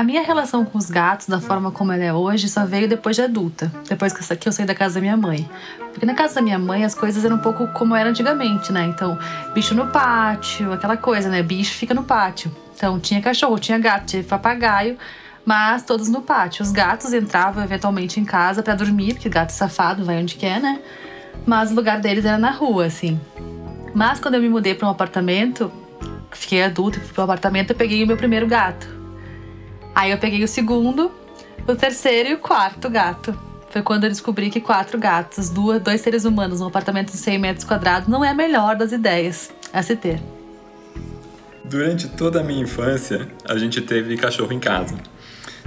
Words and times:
A 0.00 0.02
minha 0.02 0.22
relação 0.22 0.64
com 0.64 0.78
os 0.78 0.88
gatos, 0.88 1.26
da 1.26 1.38
forma 1.42 1.70
como 1.70 1.92
ela 1.92 2.02
é 2.02 2.10
hoje, 2.10 2.48
só 2.48 2.64
veio 2.64 2.88
depois 2.88 3.16
de 3.16 3.20
adulta. 3.20 3.70
Depois 3.86 4.14
que 4.14 4.48
eu 4.48 4.50
saí 4.50 4.64
da 4.64 4.74
casa 4.74 4.94
da 4.94 5.00
minha 5.02 5.14
mãe. 5.14 5.46
Porque 5.92 6.06
na 6.06 6.14
casa 6.14 6.36
da 6.36 6.40
minha 6.40 6.58
mãe 6.58 6.86
as 6.86 6.94
coisas 6.94 7.22
eram 7.22 7.36
um 7.36 7.40
pouco 7.40 7.68
como 7.74 7.94
era 7.94 8.08
antigamente, 8.08 8.72
né? 8.72 8.86
Então, 8.86 9.18
bicho 9.52 9.74
no 9.74 9.88
pátio, 9.88 10.72
aquela 10.72 10.96
coisa, 10.96 11.28
né? 11.28 11.42
Bicho 11.42 11.74
fica 11.74 11.92
no 11.92 12.02
pátio. 12.02 12.50
Então, 12.74 12.98
tinha 12.98 13.20
cachorro, 13.20 13.58
tinha 13.58 13.78
gato, 13.78 14.06
tinha 14.06 14.24
papagaio, 14.24 14.96
mas 15.44 15.82
todos 15.82 16.08
no 16.08 16.22
pátio. 16.22 16.62
Os 16.62 16.72
gatos 16.72 17.12
entravam 17.12 17.62
eventualmente 17.62 18.18
em 18.18 18.24
casa 18.24 18.62
para 18.62 18.74
dormir, 18.74 19.12
porque 19.12 19.28
gato 19.28 19.50
safado 19.50 20.02
vai 20.02 20.16
onde 20.16 20.36
quer, 20.36 20.62
né? 20.62 20.80
Mas 21.44 21.72
o 21.72 21.74
lugar 21.74 22.00
deles 22.00 22.24
era 22.24 22.38
na 22.38 22.52
rua, 22.52 22.86
assim. 22.86 23.20
Mas 23.94 24.18
quando 24.18 24.36
eu 24.36 24.40
me 24.40 24.48
mudei 24.48 24.74
para 24.74 24.88
um 24.88 24.90
apartamento, 24.90 25.70
fiquei 26.30 26.64
adulta 26.64 26.98
fui 27.00 27.12
pro 27.12 27.24
apartamento, 27.24 27.72
eu 27.72 27.76
peguei 27.76 28.02
o 28.02 28.06
meu 28.06 28.16
primeiro 28.16 28.46
gato. 28.46 28.99
Aí 29.94 30.10
eu 30.10 30.18
peguei 30.18 30.42
o 30.42 30.48
segundo, 30.48 31.10
o 31.66 31.74
terceiro 31.74 32.30
e 32.30 32.34
o 32.34 32.38
quarto 32.38 32.88
gato. 32.88 33.36
Foi 33.70 33.82
quando 33.82 34.04
eu 34.04 34.10
descobri 34.10 34.50
que 34.50 34.60
quatro 34.60 34.98
gatos, 34.98 35.48
duas, 35.48 35.80
dois 35.80 36.00
seres 36.00 36.24
humanos 36.24 36.60
num 36.60 36.66
apartamento 36.66 37.12
de 37.12 37.16
100 37.16 37.38
metros 37.38 37.64
quadrados 37.64 38.08
não 38.08 38.24
é 38.24 38.30
a 38.30 38.34
melhor 38.34 38.76
das 38.76 38.90
ideias 38.90 39.52
a 39.72 39.82
se 39.82 39.94
ter. 39.94 40.20
Durante 41.64 42.08
toda 42.08 42.40
a 42.40 42.42
minha 42.42 42.62
infância, 42.62 43.28
a 43.48 43.56
gente 43.56 43.80
teve 43.80 44.16
cachorro 44.16 44.52
em 44.52 44.58
casa, 44.58 44.96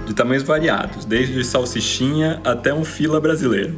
de 0.04 0.12
tamanhos 0.12 0.42
variados, 0.42 1.06
desde 1.06 1.42
salsichinha 1.42 2.42
até 2.44 2.74
um 2.74 2.84
fila 2.84 3.18
brasileiro. 3.18 3.74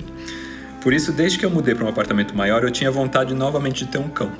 Por 0.82 0.92
isso, 0.92 1.12
desde 1.12 1.38
que 1.38 1.46
eu 1.46 1.50
mudei 1.50 1.74
para 1.74 1.84
um 1.84 1.88
apartamento 1.88 2.34
maior, 2.34 2.64
eu 2.64 2.70
tinha 2.70 2.90
vontade 2.90 3.32
novamente 3.32 3.84
de 3.84 3.92
ter 3.92 3.98
um 3.98 4.08
cão. 4.08 4.32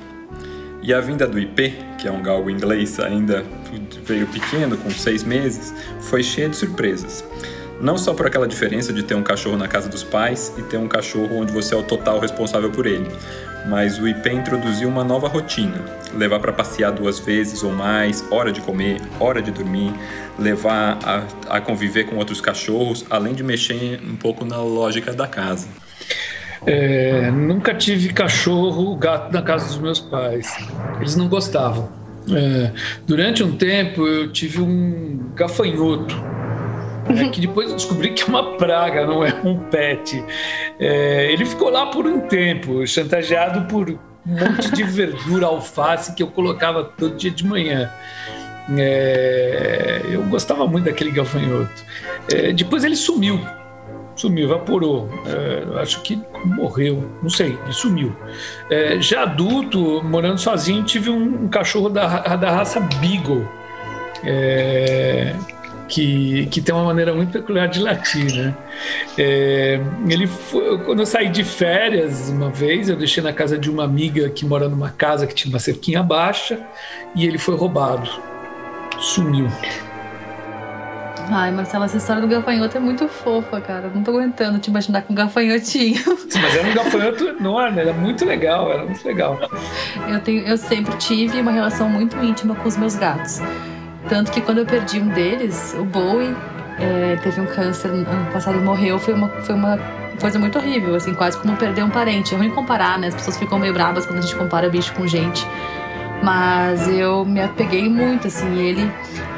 E 0.81 0.93
a 0.93 1.01
vinda 1.01 1.27
do 1.27 1.39
IP, 1.39 1.75
que 1.97 2.07
é 2.07 2.11
um 2.11 2.21
galgo 2.21 2.49
inglês 2.49 2.99
ainda 2.99 3.43
veio 4.05 4.27
pequeno, 4.27 4.77
com 4.77 4.89
seis 4.89 5.23
meses, 5.23 5.73
foi 6.01 6.23
cheia 6.23 6.47
de 6.47 6.55
surpresas. 6.55 7.23
Não 7.79 7.97
só 7.97 8.13
por 8.13 8.25
aquela 8.25 8.47
diferença 8.47 8.91
de 8.91 9.03
ter 9.03 9.13
um 9.13 9.21
cachorro 9.21 9.57
na 9.57 9.67
casa 9.67 9.87
dos 9.87 10.03
pais 10.03 10.51
e 10.57 10.63
ter 10.63 10.77
um 10.77 10.87
cachorro 10.87 11.37
onde 11.37 11.51
você 11.51 11.75
é 11.75 11.77
o 11.77 11.83
total 11.83 12.19
responsável 12.19 12.71
por 12.71 12.87
ele, 12.87 13.07
mas 13.67 13.99
o 13.99 14.07
IP 14.07 14.29
introduziu 14.29 14.89
uma 14.89 15.03
nova 15.03 15.27
rotina: 15.27 15.83
levar 16.15 16.39
para 16.39 16.53
passear 16.53 16.91
duas 16.91 17.19
vezes 17.19 17.63
ou 17.63 17.71
mais, 17.71 18.25
hora 18.31 18.51
de 18.51 18.61
comer, 18.61 18.99
hora 19.19 19.41
de 19.41 19.51
dormir, 19.51 19.93
levar 20.39 20.97
a, 21.03 21.57
a 21.57 21.61
conviver 21.61 22.05
com 22.05 22.15
outros 22.15 22.41
cachorros, 22.41 23.05
além 23.09 23.33
de 23.33 23.43
mexer 23.43 23.99
um 24.03 24.15
pouco 24.15 24.43
na 24.43 24.57
lógica 24.57 25.13
da 25.13 25.27
casa. 25.27 25.67
É, 26.65 27.29
nunca 27.31 27.73
tive 27.73 28.11
cachorro, 28.13 28.95
gato 28.95 29.31
na 29.31 29.41
casa 29.41 29.67
dos 29.67 29.77
meus 29.77 29.99
pais. 29.99 30.47
Eles 30.99 31.15
não 31.15 31.27
gostavam. 31.27 31.89
É, 32.29 32.71
durante 33.05 33.43
um 33.43 33.55
tempo 33.55 34.05
eu 34.05 34.31
tive 34.31 34.61
um 34.61 35.31
gafanhoto. 35.33 36.15
É, 37.09 37.27
que 37.29 37.39
depois 37.39 37.69
eu 37.69 37.75
descobri 37.75 38.09
que 38.11 38.23
é 38.23 38.25
uma 38.25 38.57
praga, 38.57 39.05
não 39.05 39.23
é 39.23 39.33
um 39.43 39.57
pet. 39.57 40.23
É, 40.79 41.31
ele 41.31 41.45
ficou 41.45 41.69
lá 41.69 41.85
por 41.87 42.05
um 42.05 42.21
tempo, 42.21 42.85
chantageado 42.85 43.67
por 43.67 43.89
um 43.89 43.97
monte 44.25 44.71
de 44.71 44.83
verdura, 44.83 45.45
alface 45.45 46.13
que 46.13 46.21
eu 46.21 46.27
colocava 46.27 46.83
todo 46.83 47.15
dia 47.15 47.31
de 47.31 47.45
manhã. 47.45 47.89
É, 48.77 50.01
eu 50.09 50.23
gostava 50.23 50.67
muito 50.67 50.85
daquele 50.85 51.11
gafanhoto. 51.11 51.85
É, 52.33 52.51
depois 52.51 52.83
ele 52.83 52.97
sumiu 52.97 53.39
sumiu, 54.17 54.45
evaporou. 54.45 55.09
É, 55.25 55.79
acho 55.79 56.01
que 56.01 56.19
morreu, 56.43 57.09
não 57.21 57.29
sei, 57.29 57.57
sumiu. 57.71 58.13
É, 58.69 58.99
já 58.99 59.23
adulto, 59.23 60.03
morando 60.03 60.39
sozinho, 60.39 60.83
tive 60.83 61.09
um, 61.09 61.45
um 61.45 61.47
cachorro 61.47 61.89
da, 61.89 62.35
da 62.35 62.51
raça 62.51 62.79
Beagle, 62.79 63.47
é, 64.23 65.35
que, 65.87 66.47
que 66.47 66.59
tem 66.59 66.73
uma 66.73 66.83
maneira 66.83 67.13
muito 67.13 67.31
peculiar 67.31 67.67
de 67.67 67.79
latir, 67.79 68.33
né? 68.35 68.53
É, 69.17 69.79
ele 70.09 70.27
foi, 70.27 70.79
quando 70.79 70.99
eu 70.99 71.05
saí 71.05 71.29
de 71.29 71.43
férias 71.43 72.29
uma 72.29 72.49
vez, 72.49 72.89
eu 72.89 72.95
deixei 72.95 73.23
na 73.23 73.31
casa 73.31 73.57
de 73.57 73.69
uma 73.69 73.83
amiga 73.83 74.29
que 74.29 74.45
mora 74.45 74.67
numa 74.67 74.89
casa 74.89 75.25
que 75.25 75.33
tinha 75.33 75.53
uma 75.53 75.59
cerquinha 75.59 76.03
baixa 76.03 76.59
e 77.15 77.25
ele 77.25 77.37
foi 77.37 77.55
roubado, 77.55 78.09
sumiu. 78.99 79.47
Ai, 81.29 81.51
Marcela, 81.51 81.85
essa 81.85 81.97
história 81.97 82.21
do 82.21 82.27
gafanhoto 82.27 82.77
é 82.77 82.79
muito 82.79 83.07
fofa, 83.07 83.59
cara. 83.59 83.91
Não 83.93 84.01
tô 84.01 84.11
aguentando 84.11 84.59
te 84.59 84.69
imaginar 84.69 85.01
com 85.01 85.13
um 85.13 85.15
gafanhotinho. 85.15 86.01
Mas 86.41 86.55
era 86.55 86.67
um 86.67 86.73
gafanhoto 86.73 87.27
enorme, 87.27 87.81
era 87.81 87.93
muito 87.93 88.25
legal, 88.25 88.71
era 88.71 88.85
muito 88.85 89.05
legal. 89.05 89.37
Eu, 90.07 90.19
tenho, 90.21 90.47
eu 90.47 90.57
sempre 90.57 90.95
tive 90.97 91.41
uma 91.41 91.51
relação 91.51 91.89
muito 91.89 92.15
íntima 92.23 92.55
com 92.55 92.67
os 92.67 92.77
meus 92.77 92.95
gatos. 92.95 93.41
Tanto 94.07 94.31
que 94.31 94.39
quando 94.39 94.59
eu 94.59 94.65
perdi 94.65 94.99
um 94.99 95.09
deles, 95.09 95.75
o 95.77 95.83
Bowie, 95.83 96.33
é, 96.79 97.17
teve 97.21 97.41
um 97.41 97.45
câncer 97.45 97.89
ano 97.89 98.31
passado 98.31 98.57
e 98.57 98.61
morreu, 98.61 98.97
foi 98.97 99.13
uma, 99.13 99.27
foi 99.41 99.55
uma 99.55 99.77
coisa 100.21 100.39
muito 100.39 100.57
horrível, 100.57 100.95
assim, 100.95 101.13
quase 101.13 101.37
como 101.37 101.57
perder 101.57 101.83
um 101.83 101.89
parente. 101.89 102.33
É 102.33 102.37
ruim 102.37 102.49
comparar, 102.51 102.97
né? 102.97 103.07
As 103.07 103.15
pessoas 103.15 103.37
ficam 103.37 103.59
meio 103.59 103.73
bravas 103.73 104.05
quando 104.05 104.19
a 104.19 104.21
gente 104.21 104.35
compara 104.35 104.69
bicho 104.69 104.93
com 104.93 105.05
gente. 105.05 105.45
Mas 106.23 106.87
eu 106.87 107.25
me 107.25 107.41
apeguei 107.41 107.87
muito, 107.89 108.27
assim, 108.27 108.57
ele 108.59 108.91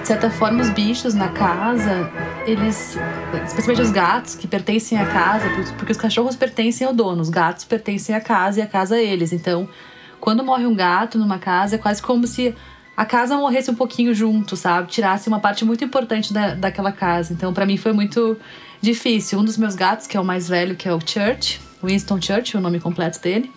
certa 0.09 0.31
forma, 0.31 0.63
os 0.63 0.71
bichos 0.71 1.13
na 1.13 1.27
casa, 1.27 2.11
eles, 2.47 2.97
especialmente 3.45 3.83
os 3.83 3.91
gatos 3.91 4.33
que 4.33 4.47
pertencem 4.47 4.97
à 4.97 5.05
casa, 5.05 5.47
porque 5.77 5.91
os 5.91 5.99
cachorros 5.99 6.35
pertencem 6.35 6.87
ao 6.87 6.91
dono, 6.91 7.21
os 7.21 7.29
gatos 7.29 7.63
pertencem 7.63 8.15
à 8.15 8.19
casa 8.19 8.59
e 8.59 8.63
a 8.63 8.65
casa 8.65 8.95
a 8.95 8.99
eles. 8.99 9.31
Então, 9.31 9.69
quando 10.19 10.43
morre 10.43 10.65
um 10.65 10.73
gato 10.73 11.19
numa 11.19 11.37
casa, 11.37 11.75
é 11.75 11.77
quase 11.77 12.01
como 12.01 12.25
se 12.25 12.55
a 12.97 13.05
casa 13.05 13.37
morresse 13.37 13.69
um 13.69 13.75
pouquinho 13.75 14.11
junto, 14.15 14.55
sabe? 14.55 14.87
Tirasse 14.87 15.27
uma 15.27 15.39
parte 15.39 15.63
muito 15.63 15.83
importante 15.83 16.33
da, 16.33 16.55
daquela 16.55 16.91
casa. 16.91 17.31
Então, 17.31 17.53
para 17.53 17.67
mim 17.67 17.77
foi 17.77 17.93
muito 17.93 18.35
difícil. 18.81 19.37
Um 19.37 19.45
dos 19.45 19.57
meus 19.57 19.75
gatos, 19.75 20.07
que 20.07 20.17
é 20.17 20.19
o 20.19 20.25
mais 20.25 20.49
velho, 20.49 20.75
que 20.75 20.89
é 20.89 20.93
o 20.93 20.99
Church, 20.99 21.61
Winston 21.83 22.19
Church, 22.19 22.57
o 22.57 22.59
nome 22.59 22.79
completo 22.79 23.21
dele, 23.21 23.51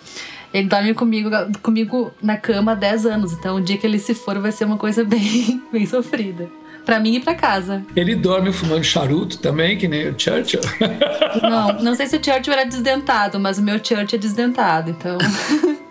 ele 0.53 0.69
dorme 0.69 0.95
comigo, 0.95 1.31
comigo 1.63 2.13
na 2.23 2.37
cama 2.37 2.73
há 2.73 2.75
10 2.75 3.07
anos, 3.07 3.33
então 3.33 3.57
o 3.57 3.61
dia 3.61 3.79
que 3.79 3.87
ele 3.87 3.99
se 3.99 4.15
for 4.15 4.39
vai 4.39 4.53
ser 4.53 4.65
uma 4.65 4.77
coisa 4.77 5.03
bem, 5.05 5.63
bem 5.73 5.87
sofrida. 5.87 6.49
Pra 6.85 6.99
mim 6.99 7.15
e 7.15 7.21
pra 7.21 7.35
casa. 7.35 7.85
Ele 7.95 8.17
dorme 8.17 8.53
fumando 8.53 8.83
charuto 8.83 9.39
também, 9.39 9.79
que 9.79 9.87
nem 9.87 10.09
o 10.09 10.19
Churchill? 10.19 10.61
Não, 11.41 11.81
não 11.81 11.95
sei 11.95 12.07
se 12.09 12.17
o 12.17 12.23
Churchill 12.23 12.53
era 12.53 12.65
desdentado, 12.65 13.39
mas 13.39 13.57
o 13.57 13.63
meu 13.63 13.77
Churchill 13.77 14.19
é 14.19 14.19
desdentado, 14.19 14.91
então. 14.91 15.17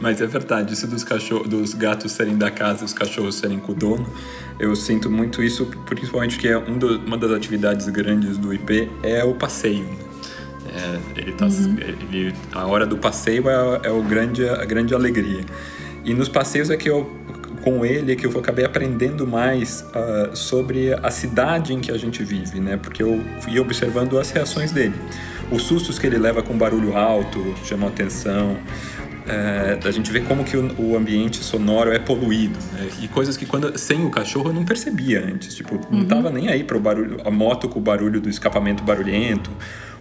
Mas 0.00 0.20
é 0.20 0.26
verdade, 0.26 0.72
isso 0.72 0.86
dos, 0.88 1.04
cachorros, 1.04 1.48
dos 1.48 1.74
gatos 1.74 2.10
serem 2.10 2.36
da 2.36 2.50
casa, 2.50 2.84
os 2.84 2.92
cachorros 2.92 3.36
serem 3.36 3.60
com 3.60 3.70
o 3.70 3.74
dono, 3.74 4.04
eu 4.58 4.74
sinto 4.74 5.08
muito 5.08 5.42
isso, 5.42 5.66
principalmente 5.86 6.34
porque 6.34 6.48
é 6.48 6.58
um 6.58 6.76
do, 6.76 6.98
uma 6.98 7.16
das 7.16 7.30
atividades 7.30 7.88
grandes 7.88 8.36
do 8.36 8.52
IP 8.52 8.90
é 9.02 9.22
o 9.22 9.34
passeio. 9.34 10.11
É, 10.74 11.20
ele 11.20 11.32
tá, 11.32 11.46
uhum. 11.46 11.76
ele, 11.78 12.34
a 12.52 12.66
hora 12.66 12.86
do 12.86 12.96
passeio 12.96 13.48
é, 13.48 13.80
é 13.84 13.90
o 13.90 14.02
grande, 14.02 14.48
a 14.48 14.64
grande 14.64 14.94
alegria. 14.94 15.44
E 16.04 16.14
nos 16.14 16.28
passeios 16.28 16.70
é 16.70 16.76
que 16.76 16.88
eu, 16.88 17.10
com 17.62 17.84
ele, 17.84 18.12
é 18.12 18.16
que 18.16 18.26
eu 18.26 18.38
acabei 18.38 18.64
aprendendo 18.64 19.26
mais 19.26 19.84
uh, 19.94 20.34
sobre 20.34 20.92
a 20.94 21.10
cidade 21.10 21.72
em 21.72 21.80
que 21.80 21.92
a 21.92 21.98
gente 21.98 22.24
vive, 22.24 22.58
né? 22.58 22.76
Porque 22.76 23.02
eu 23.02 23.22
fui 23.40 23.58
observando 23.60 24.18
as 24.18 24.30
reações 24.30 24.72
dele. 24.72 24.94
Os 25.50 25.62
sustos 25.62 25.98
que 25.98 26.06
ele 26.06 26.18
leva 26.18 26.42
com 26.42 26.56
barulho 26.56 26.96
alto 26.96 27.54
chamam 27.64 27.88
atenção. 27.88 28.56
É, 29.24 29.78
a 29.84 29.90
gente 29.92 30.10
vê 30.10 30.20
como 30.20 30.42
que 30.42 30.56
o, 30.56 30.74
o 30.80 30.96
ambiente 30.96 31.36
sonoro 31.44 31.92
é 31.92 31.98
poluído 32.00 32.58
né? 32.72 32.88
e 33.00 33.06
coisas 33.06 33.36
que 33.36 33.46
quando 33.46 33.78
sem 33.78 34.04
o 34.04 34.10
cachorro 34.10 34.50
eu 34.50 34.52
não 34.52 34.64
percebia 34.64 35.24
antes 35.24 35.54
tipo 35.54 35.78
não 35.88 36.00
uhum. 36.00 36.06
tava 36.06 36.28
nem 36.28 36.48
aí 36.48 36.64
para 36.64 36.76
o 36.76 36.80
barulho 36.80 37.18
a 37.24 37.30
moto 37.30 37.68
com 37.68 37.78
o 37.78 37.82
barulho 37.82 38.20
do 38.20 38.28
escapamento 38.28 38.82
barulhento 38.82 39.52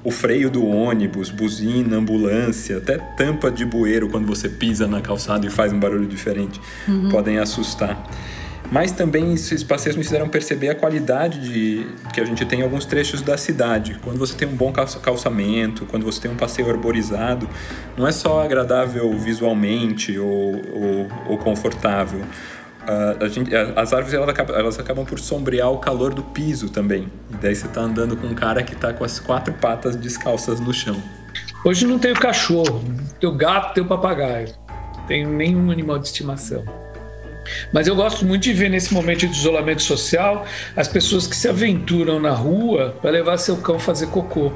o 0.04 0.12
freio 0.12 0.50
do 0.50 0.66
ônibus, 0.66 1.30
buzina, 1.30 1.98
ambulância, 1.98 2.78
até 2.78 2.98
tampa 2.98 3.52
de 3.52 3.66
bueiro 3.66 4.10
quando 4.10 4.26
você 4.26 4.50
pisa 4.50 4.88
na 4.88 5.02
calçada 5.02 5.46
e 5.46 5.50
faz 5.50 5.72
um 5.72 5.80
barulho 5.80 6.08
diferente, 6.08 6.60
uhum. 6.88 7.10
podem 7.10 7.38
assustar. 7.38 8.02
Mas 8.72 8.94
também 8.94 9.34
esses 9.34 9.64
passeios 9.64 9.98
me 9.98 10.04
fizeram 10.04 10.30
perceber 10.30 10.70
a 10.70 10.76
qualidade 10.76 11.42
de, 11.42 11.86
que 12.14 12.22
a 12.22 12.26
gente 12.26 12.46
tem 12.46 12.62
em 12.62 12.64
alguns 12.64 12.86
trechos 12.86 13.22
da 13.22 13.38
cidade. 13.38 14.00
Quando 14.02 14.18
você 14.18 14.34
tem 14.34 14.48
um 14.48 14.56
bom 14.56 14.72
calçamento, 14.72 15.86
quando 15.86 16.06
você 16.06 16.22
tem 16.22 16.32
um 16.32 16.38
passeio 16.38 16.70
arborizado, 16.70 17.50
não 17.98 18.08
é 18.08 18.14
só 18.14 18.42
agradável 18.42 19.12
visualmente 19.18 20.18
ou, 20.18 20.62
ou, 20.72 21.08
ou 21.28 21.38
confortável 21.38 22.22
a, 22.88 23.28
gente, 23.28 23.56
as 23.56 23.94
árvores 23.94 24.14
elas 24.14 24.30
acabam, 24.30 24.56
elas 24.58 24.80
acabam 24.80 25.06
por 25.06 25.20
sombrear 25.20 25.72
o 25.72 25.78
calor 25.78 26.14
do 26.14 26.24
piso 26.24 26.70
também. 26.70 27.08
E 27.30 27.36
daí 27.36 27.56
você 27.56 27.68
tá 27.68 27.82
andando 27.82 28.18
com 28.18 28.28
um 28.28 28.34
cara 28.34 28.64
que 28.64 28.76
tá 28.76 28.92
com 28.92 29.04
as 29.04 29.20
quatro 29.20 29.54
patas 29.54 29.96
descalças 29.96 30.60
no 30.60 30.74
chão. 30.74 31.02
Hoje 31.64 31.86
não 31.86 32.00
tenho 32.00 32.16
cachorro, 32.16 32.84
tenho 33.20 33.34
gato, 33.34 33.76
tenho 33.76 33.86
papagaio. 33.86 34.50
Tenho 35.08 35.30
nenhum 35.30 35.70
animal 35.70 36.00
de 36.00 36.08
estimação. 36.08 36.64
Mas 37.74 37.88
eu 37.88 37.96
gosto 37.96 38.26
muito 38.26 38.44
de 38.44 38.54
ver 38.54 38.70
nesse 38.70 38.94
momento 38.94 39.28
de 39.28 39.38
isolamento 39.38 39.82
social 39.82 40.46
as 40.76 40.88
pessoas 40.88 41.28
que 41.28 41.36
se 41.36 41.48
aventuram 41.48 42.20
na 42.20 42.32
rua 42.32 42.96
para 43.02 43.12
levar 43.12 43.38
seu 43.38 43.58
cão 43.58 43.78
fazer 43.78 44.08
cocô. 44.08 44.52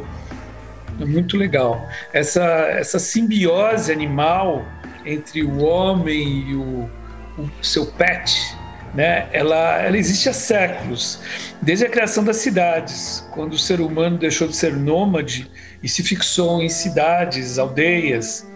É 0.99 1.05
muito 1.05 1.37
legal. 1.37 1.87
Essa, 2.13 2.43
essa 2.43 2.99
simbiose 2.99 3.91
animal 3.91 4.65
entre 5.05 5.43
o 5.43 5.61
homem 5.61 6.49
e 6.49 6.55
o, 6.55 6.89
o 7.37 7.49
seu 7.61 7.85
pet 7.85 8.55
né, 8.95 9.27
ela, 9.33 9.81
ela 9.81 9.97
existe 9.97 10.29
há 10.29 10.33
séculos, 10.33 11.19
desde 11.61 11.85
a 11.85 11.89
criação 11.89 12.23
das 12.23 12.37
cidades, 12.37 13.27
quando 13.31 13.53
o 13.53 13.59
ser 13.59 13.81
humano 13.81 14.17
deixou 14.17 14.47
de 14.47 14.55
ser 14.55 14.73
nômade 14.73 15.51
e 15.83 15.89
se 15.89 16.01
fixou 16.01 16.61
em 16.61 16.69
cidades, 16.69 17.59
aldeias. 17.59 18.47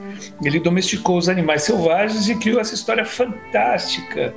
Ele 0.42 0.60
domesticou 0.60 1.18
os 1.18 1.28
animais 1.28 1.64
selvagens 1.64 2.30
e 2.30 2.36
criou 2.36 2.62
essa 2.62 2.74
história 2.74 3.04
fantástica 3.04 4.34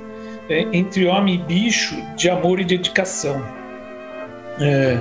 é, 0.49 0.67
entre 0.73 1.05
homem 1.07 1.35
e 1.35 1.37
bicho 1.37 1.95
de 2.17 2.29
amor 2.29 2.59
e 2.59 2.65
dedicação. 2.65 3.41
É, 4.59 4.99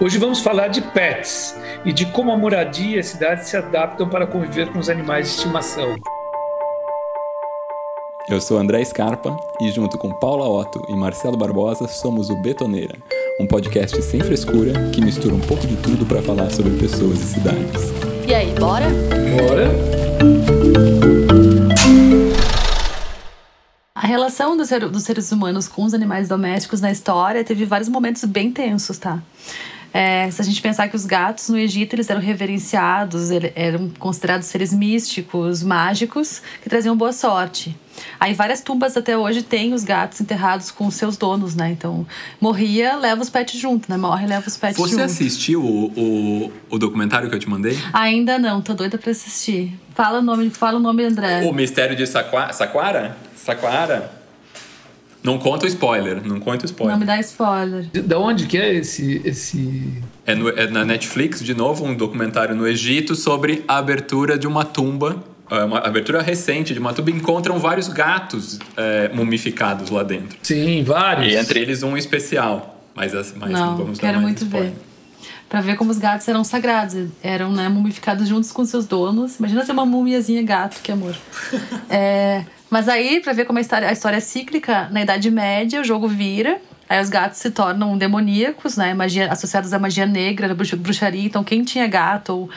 hoje 0.00 0.18
vamos 0.18 0.40
falar 0.40 0.68
de 0.68 0.80
pets 0.80 1.58
e 1.84 1.92
de 1.92 2.06
como 2.06 2.30
a 2.30 2.36
moradia 2.36 2.96
e 2.96 3.00
a 3.00 3.02
cidade 3.02 3.46
se 3.46 3.56
adaptam 3.56 4.08
para 4.08 4.26
conviver 4.26 4.68
com 4.68 4.78
os 4.78 4.88
animais 4.88 5.26
de 5.26 5.34
estimação. 5.34 5.96
Eu 8.26 8.40
sou 8.40 8.56
André 8.56 8.82
Scarpa 8.82 9.36
e, 9.60 9.70
junto 9.70 9.98
com 9.98 10.10
Paula 10.10 10.48
Otto 10.48 10.82
e 10.88 10.96
Marcelo 10.96 11.36
Barbosa, 11.36 11.86
somos 11.86 12.30
o 12.30 12.36
Betoneira, 12.36 12.96
um 13.38 13.46
podcast 13.46 14.00
sem 14.00 14.18
frescura 14.20 14.72
que 14.90 15.02
mistura 15.02 15.34
um 15.34 15.40
pouco 15.40 15.66
de 15.66 15.76
tudo 15.76 16.06
para 16.06 16.22
falar 16.22 16.50
sobre 16.50 16.72
pessoas 16.78 17.20
e 17.20 17.34
cidades. 17.34 17.92
E 18.26 18.34
aí, 18.34 18.54
bora? 18.58 18.86
Bora! 19.36 19.70
A 23.94 24.06
relação 24.06 24.56
dos, 24.56 24.70
dos 24.70 25.02
seres 25.02 25.30
humanos 25.30 25.68
com 25.68 25.84
os 25.84 25.92
animais 25.92 26.26
domésticos 26.26 26.80
na 26.80 26.90
história 26.90 27.44
teve 27.44 27.66
vários 27.66 27.90
momentos 27.90 28.24
bem 28.24 28.50
tensos, 28.50 28.96
tá? 28.96 29.22
É, 29.94 30.28
se 30.28 30.42
a 30.42 30.44
gente 30.44 30.60
pensar 30.60 30.88
que 30.88 30.96
os 30.96 31.06
gatos 31.06 31.48
no 31.48 31.56
Egito 31.56 31.94
eles 31.94 32.10
eram 32.10 32.20
reverenciados, 32.20 33.30
eram 33.54 33.88
considerados 33.96 34.48
seres 34.48 34.74
místicos, 34.74 35.62
mágicos, 35.62 36.42
que 36.60 36.68
traziam 36.68 36.96
boa 36.96 37.12
sorte. 37.12 37.76
Aí 38.18 38.34
várias 38.34 38.60
tumbas 38.60 38.96
até 38.96 39.16
hoje 39.16 39.44
têm 39.44 39.72
os 39.72 39.84
gatos 39.84 40.20
enterrados 40.20 40.72
com 40.72 40.88
os 40.88 40.96
seus 40.96 41.16
donos, 41.16 41.54
né? 41.54 41.70
Então, 41.70 42.04
morria, 42.40 42.96
leva 42.96 43.22
os 43.22 43.30
pets 43.30 43.60
junto, 43.60 43.88
né? 43.88 43.96
Morre, 43.96 44.26
leva 44.26 44.44
os 44.44 44.56
pets 44.56 44.76
Você 44.76 44.96
junto. 44.96 45.08
Você 45.08 45.22
assistiu 45.22 45.62
o, 45.62 45.86
o, 45.96 46.52
o, 46.70 46.76
documentário 46.76 47.28
que 47.28 47.36
eu 47.36 47.38
te 47.38 47.48
mandei? 47.48 47.78
Ainda 47.92 48.36
não, 48.36 48.60
tô 48.60 48.74
doida 48.74 48.98
pra 48.98 49.12
assistir. 49.12 49.78
Fala 49.94 50.18
o 50.18 50.22
nome, 50.22 50.50
fala 50.50 50.78
o 50.78 50.82
nome, 50.82 51.04
André. 51.04 51.44
O 51.44 51.52
Mistério 51.52 51.94
de 51.94 52.04
Saquara? 52.04 52.52
Saquara? 53.36 54.23
Não 55.24 55.38
conta 55.38 55.64
o 55.64 55.68
spoiler, 55.68 56.20
não 56.22 56.38
conta 56.38 56.64
o 56.64 56.66
spoiler. 56.66 56.92
Não 56.92 57.00
me 57.00 57.06
dá 57.06 57.18
spoiler. 57.18 57.86
De, 57.90 58.02
de 58.02 58.14
onde 58.14 58.46
que 58.46 58.58
é 58.58 58.74
esse... 58.74 59.22
esse... 59.24 60.02
É, 60.26 60.34
no, 60.34 60.50
é 60.50 60.68
na 60.68 60.84
Netflix, 60.84 61.42
de 61.42 61.54
novo, 61.54 61.84
um 61.84 61.94
documentário 61.94 62.54
no 62.54 62.68
Egito 62.68 63.14
sobre 63.14 63.64
a 63.66 63.78
abertura 63.78 64.38
de 64.38 64.46
uma 64.46 64.64
tumba 64.64 65.24
é 65.50 65.62
uma 65.62 65.78
abertura 65.78 66.22
recente 66.22 66.72
de 66.72 66.80
uma 66.80 66.92
tumba 66.94 67.10
encontram 67.10 67.58
vários 67.58 67.88
gatos 67.88 68.58
é, 68.76 69.10
mumificados 69.12 69.90
lá 69.90 70.02
dentro. 70.02 70.38
Sim, 70.42 70.82
vários. 70.82 71.32
E 71.32 71.36
entre 71.36 71.60
eles 71.60 71.82
um 71.82 71.96
especial. 71.96 72.80
Mas, 72.94 73.12
mas 73.12 73.50
não, 73.50 73.66
não 73.66 73.76
vamos 73.76 73.98
quero 73.98 74.20
muito 74.20 74.44
spoiler. 74.44 74.70
ver. 74.70 74.78
Pra 75.48 75.60
ver 75.60 75.76
como 75.76 75.90
os 75.90 75.98
gatos 75.98 76.26
eram 76.26 76.42
sagrados. 76.42 77.10
Eram 77.22 77.52
né, 77.52 77.68
mumificados 77.68 78.26
juntos 78.26 78.50
com 78.50 78.64
seus 78.64 78.86
donos. 78.86 79.38
Imagina 79.38 79.64
ser 79.64 79.72
uma 79.72 79.84
mumiazinha 79.84 80.42
gato, 80.42 80.80
que 80.82 80.90
amor. 80.90 81.14
é, 81.90 82.44
mas 82.74 82.88
aí, 82.88 83.20
pra 83.20 83.32
ver 83.32 83.44
como 83.44 83.56
a 83.56 83.62
história, 83.62 83.88
a 83.88 83.92
história 83.92 84.16
é 84.16 84.20
cíclica, 84.20 84.88
na 84.90 85.00
Idade 85.02 85.30
Média 85.30 85.80
o 85.80 85.84
jogo 85.84 86.08
vira. 86.08 86.60
Aí 86.88 87.00
os 87.00 87.08
gatos 87.08 87.38
se 87.38 87.48
tornam 87.52 87.96
demoníacos, 87.96 88.76
né? 88.76 88.92
Magia, 88.92 89.30
associados 89.30 89.72
à 89.72 89.78
magia 89.78 90.06
negra, 90.06 90.52
bruxaria. 90.52 91.24
Então 91.24 91.44
quem 91.44 91.62
tinha 91.62 91.86
gato 91.86 92.30
ou 92.30 92.50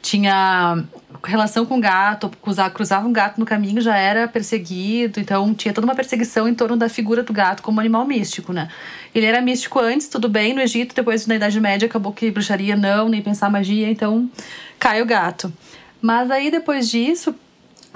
tinha 0.00 0.84
relação 1.24 1.66
com 1.66 1.80
gato, 1.80 2.30
cruzava, 2.40 2.70
cruzava 2.70 3.08
um 3.08 3.12
gato 3.12 3.40
no 3.40 3.44
caminho 3.44 3.80
já 3.80 3.96
era 3.96 4.28
perseguido, 4.28 5.18
então 5.18 5.52
tinha 5.52 5.74
toda 5.74 5.84
uma 5.84 5.96
perseguição 5.96 6.46
em 6.46 6.54
torno 6.54 6.76
da 6.76 6.88
figura 6.88 7.24
do 7.24 7.32
gato 7.32 7.60
como 7.60 7.80
animal 7.80 8.06
místico, 8.06 8.52
né? 8.52 8.68
Ele 9.12 9.26
era 9.26 9.40
místico 9.40 9.80
antes, 9.80 10.06
tudo 10.06 10.28
bem, 10.28 10.54
no 10.54 10.60
Egito, 10.60 10.94
depois 10.94 11.26
na 11.26 11.34
Idade 11.34 11.60
Média 11.60 11.86
acabou 11.86 12.12
que 12.12 12.30
bruxaria 12.30 12.76
não, 12.76 13.08
nem 13.08 13.20
pensar 13.20 13.50
magia, 13.50 13.90
então 13.90 14.30
cai 14.78 15.02
o 15.02 15.06
gato. 15.06 15.52
Mas 16.00 16.30
aí 16.30 16.52
depois 16.52 16.88
disso, 16.88 17.34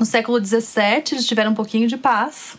no 0.00 0.06
século 0.06 0.44
XVII, 0.44 1.04
eles 1.12 1.26
tiveram 1.26 1.52
um 1.52 1.54
pouquinho 1.54 1.86
de 1.86 1.96
paz, 1.96 2.58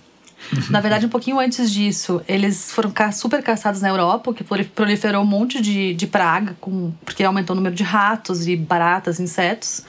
na 0.69 0.79
verdade, 0.79 1.05
um 1.05 1.09
pouquinho 1.09 1.39
antes 1.39 1.71
disso, 1.71 2.21
eles 2.27 2.71
foram 2.71 2.91
super 3.11 3.41
caçados 3.43 3.81
na 3.81 3.89
Europa, 3.89 4.33
que 4.33 4.43
proliferou 4.43 5.23
um 5.23 5.25
monte 5.25 5.61
de, 5.61 5.93
de 5.93 6.07
praga, 6.07 6.55
com, 6.59 6.91
porque 7.05 7.23
aumentou 7.23 7.53
o 7.53 7.57
número 7.57 7.75
de 7.75 7.83
ratos 7.83 8.47
e 8.47 8.55
baratas, 8.55 9.19
insetos. 9.19 9.83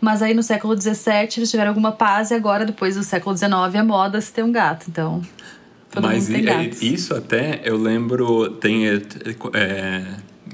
Mas 0.00 0.22
aí 0.22 0.34
no 0.34 0.42
século 0.42 0.80
XVII 0.80 1.28
eles 1.36 1.50
tiveram 1.50 1.70
alguma 1.70 1.92
paz 1.92 2.30
e 2.30 2.34
agora, 2.34 2.64
depois 2.64 2.96
do 2.96 3.02
século 3.02 3.36
XIX, 3.36 3.52
a 3.52 3.84
moda 3.84 4.20
se 4.20 4.32
ter 4.32 4.42
um 4.42 4.50
gato. 4.50 4.86
Então, 4.88 5.22
todo 5.90 6.04
Mas 6.04 6.28
mundo 6.28 6.44
tem 6.44 6.48
é, 6.48 6.70
isso 6.80 7.14
até, 7.14 7.60
eu 7.64 7.76
lembro, 7.76 8.50
tem 8.50 8.86
é, 8.86 10.04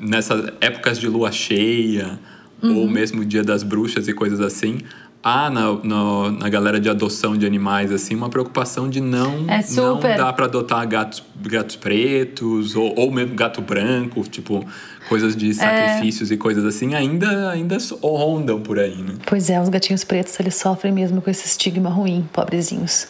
nessas 0.01 0.53
épocas 0.61 0.99
de 0.99 1.09
lua 1.09 1.31
cheia, 1.33 2.19
uhum. 2.63 2.79
ou 2.79 2.89
mesmo 2.89 3.25
dia 3.25 3.43
das 3.43 3.63
bruxas 3.63 4.09
e 4.09 4.13
coisas 4.13 4.41
assim, 4.41 4.79
há 5.29 5.51
na, 5.51 5.73
na, 5.83 6.31
na, 6.33 6.49
galera 6.49 6.81
de 6.81 6.89
adoção 6.89 7.37
de 7.37 7.47
animais 7.47 7.93
assim 7.93 8.15
uma 8.15 8.29
preocupação 8.29 8.89
de 8.89 9.01
não 9.01 9.45
é 9.49 9.63
não 9.75 10.01
dá 10.01 10.33
para 10.33 10.47
adotar 10.47 10.87
gatos 10.89 11.23
gatos 11.41 11.77
pretos 11.77 12.75
ou, 12.75 12.99
ou 12.99 13.11
mesmo 13.11 13.35
gato 13.35 13.61
branco 13.61 14.23
tipo 14.23 14.65
coisas 15.09 15.37
de 15.37 15.51
é. 15.51 15.53
sacrifícios 15.53 16.31
é. 16.31 16.35
e 16.35 16.37
coisas 16.37 16.65
assim 16.65 16.95
ainda 16.95 17.51
ainda 17.51 17.77
rondam 18.03 18.61
por 18.61 18.79
aí 18.79 18.97
né 18.97 19.15
pois 19.27 19.51
é 19.51 19.61
os 19.61 19.69
gatinhos 19.69 20.03
pretos 20.03 20.39
eles 20.41 20.55
sofrem 20.55 20.93
mesmo 20.93 21.21
com 21.21 21.31
esse 21.31 21.47
estigma 21.47 21.91
ruim 21.91 22.27
pobrezinhos 22.33 23.09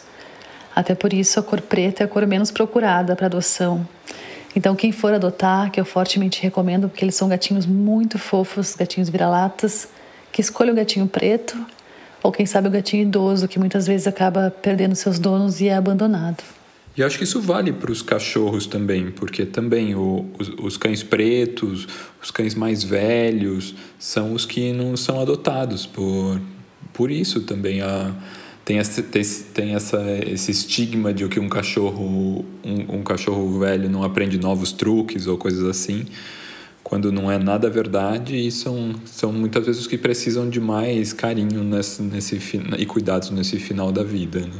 até 0.75 0.93
por 0.93 1.13
isso 1.13 1.39
a 1.39 1.43
cor 1.43 1.61
preta 1.61 2.03
é 2.03 2.05
a 2.05 2.07
cor 2.07 2.25
menos 2.27 2.51
procurada 2.51 3.15
para 3.15 3.27
adoção 3.27 3.87
então, 4.55 4.75
quem 4.75 4.91
for 4.91 5.13
adotar, 5.13 5.69
que 5.71 5.79
eu 5.79 5.85
fortemente 5.85 6.41
recomendo, 6.41 6.89
porque 6.89 7.05
eles 7.05 7.13
são 7.13 7.29
gatinhos 7.29 7.67
muito 7.67 8.17
fofos, 8.17 8.75
gatinhos 8.75 9.07
vira-latas, 9.07 9.89
que 10.31 10.41
escolha 10.41 10.73
o 10.73 10.75
gatinho 10.75 11.07
preto 11.07 11.55
ou 12.21 12.31
quem 12.31 12.45
sabe 12.45 12.67
o 12.67 12.71
gatinho 12.71 13.03
idoso, 13.03 13.47
que 13.47 13.59
muitas 13.59 13.87
vezes 13.87 14.07
acaba 14.07 14.51
perdendo 14.51 14.95
seus 14.95 15.19
donos 15.19 15.61
e 15.61 15.67
é 15.67 15.75
abandonado. 15.75 16.43
E 16.97 17.03
acho 17.03 17.17
que 17.17 17.23
isso 17.23 17.39
vale 17.39 17.71
para 17.71 17.91
os 17.91 18.01
cachorros 18.01 18.65
também, 18.65 19.09
porque 19.11 19.45
também 19.45 19.95
o, 19.95 20.25
os, 20.37 20.49
os, 20.59 20.77
cães 20.77 21.01
pretos, 21.01 21.87
os 22.21 22.29
cães 22.29 22.55
mais 22.55 22.83
velhos, 22.83 23.73
são 23.97 24.33
os 24.33 24.45
que 24.45 24.73
não 24.73 24.97
são 24.97 25.21
adotados 25.21 25.85
por, 25.85 26.41
por 26.91 27.09
isso 27.09 27.41
também. 27.41 27.81
A, 27.81 28.13
tem, 28.65 28.79
esse, 28.79 29.01
tem, 29.03 29.23
tem 29.53 29.75
essa, 29.75 30.03
esse 30.27 30.51
estigma 30.51 31.13
de 31.13 31.25
que 31.29 31.39
um 31.39 31.47
cachorro, 31.47 32.43
um, 32.65 32.97
um 32.97 33.03
cachorro 33.03 33.59
velho 33.59 33.89
não 33.89 34.03
aprende 34.03 34.37
novos 34.37 34.73
truques 34.73 35.25
ou 35.25 35.37
coisas 35.37 35.63
assim 35.63 36.05
quando 36.89 37.11
não 37.11 37.31
é 37.31 37.37
nada 37.37 37.69
verdade 37.69 38.35
e 38.35 38.51
são, 38.51 38.95
são 39.05 39.31
muitas 39.31 39.63
vezes 39.63 39.81
os 39.81 39.87
que 39.87 39.97
precisam 39.97 40.49
de 40.49 40.59
mais 40.59 41.13
carinho 41.13 41.63
nesse, 41.63 42.01
nesse 42.01 42.41
e 42.79 42.85
cuidados 42.87 43.29
nesse 43.29 43.59
final 43.59 43.91
da 43.91 44.03
vida. 44.03 44.39
Né? 44.39 44.51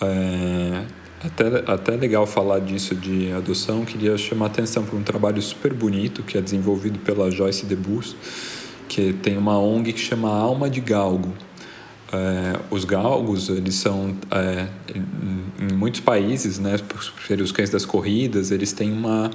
É, 0.00 0.84
até, 1.26 1.72
até 1.72 1.96
legal 1.96 2.24
falar 2.24 2.60
disso 2.60 2.94
de 2.94 3.32
adoção, 3.32 3.84
queria 3.84 4.16
chamar 4.16 4.46
atenção 4.46 4.84
para 4.84 4.96
um 4.96 5.02
trabalho 5.02 5.42
super 5.42 5.74
bonito 5.74 6.22
que 6.22 6.38
é 6.38 6.40
desenvolvido 6.40 7.00
pela 7.00 7.28
Joyce 7.32 7.66
DeBus, 7.66 8.14
que 8.88 9.12
tem 9.14 9.36
uma 9.36 9.58
ONG 9.58 9.92
que 9.92 10.00
chama 10.00 10.30
Alma 10.30 10.70
de 10.70 10.80
Galgo. 10.80 11.34
É, 12.12 12.60
os 12.70 12.84
galgos, 12.84 13.48
eles 13.48 13.74
são, 13.74 14.16
é, 14.30 14.66
em, 14.94 15.74
muitos 15.74 16.00
países, 16.00 16.60
né, 16.60 16.76
os 17.40 17.52
cães 17.52 17.70
das 17.70 17.84
corridas, 17.84 18.50
eles 18.52 18.72
têm 18.72 18.92
uma 18.92 19.30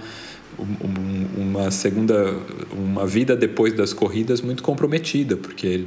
uma 1.37 1.69
segunda 1.71 2.33
uma 2.71 3.05
vida 3.05 3.35
depois 3.35 3.73
das 3.73 3.93
corridas 3.93 4.41
muito 4.41 4.63
comprometida 4.63 5.35
porque 5.35 5.85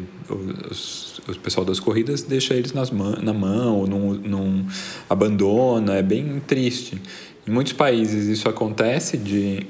os, 0.70 1.20
o 1.28 1.38
pessoal 1.38 1.64
das 1.64 1.80
corridas 1.80 2.22
deixa 2.22 2.54
eles 2.54 2.72
nas 2.72 2.90
man, 2.90 3.18
na 3.22 3.32
mão 3.32 3.86
não, 3.86 4.14
não 4.14 4.66
abandona 5.08 5.94
é 5.94 6.02
bem 6.02 6.40
triste. 6.46 7.00
Em 7.46 7.50
muitos 7.50 7.72
países 7.72 8.26
isso 8.26 8.48
acontece 8.48 9.16
de 9.16 9.66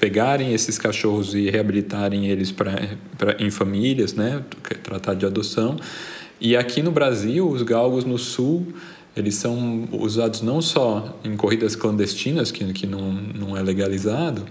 pegarem 0.00 0.52
esses 0.52 0.78
cachorros 0.78 1.34
e 1.34 1.50
reabilitarem 1.50 2.26
eles 2.26 2.50
para 2.50 2.96
em 3.38 3.50
famílias 3.50 4.14
né 4.14 4.42
tratar 4.82 5.14
de 5.14 5.26
adoção. 5.26 5.76
E 6.40 6.56
aqui 6.56 6.82
no 6.82 6.90
Brasil 6.90 7.48
os 7.48 7.62
galgos 7.62 8.04
no 8.04 8.18
sul 8.18 8.66
eles 9.16 9.36
são 9.36 9.88
usados 9.92 10.42
não 10.42 10.60
só 10.60 11.18
em 11.24 11.36
corridas 11.36 11.74
clandestinas, 11.74 12.50
que, 12.50 12.64
que 12.72 12.86
não, 12.86 13.12
não 13.12 13.56
é 13.56 13.62
legalizado, 13.62 14.44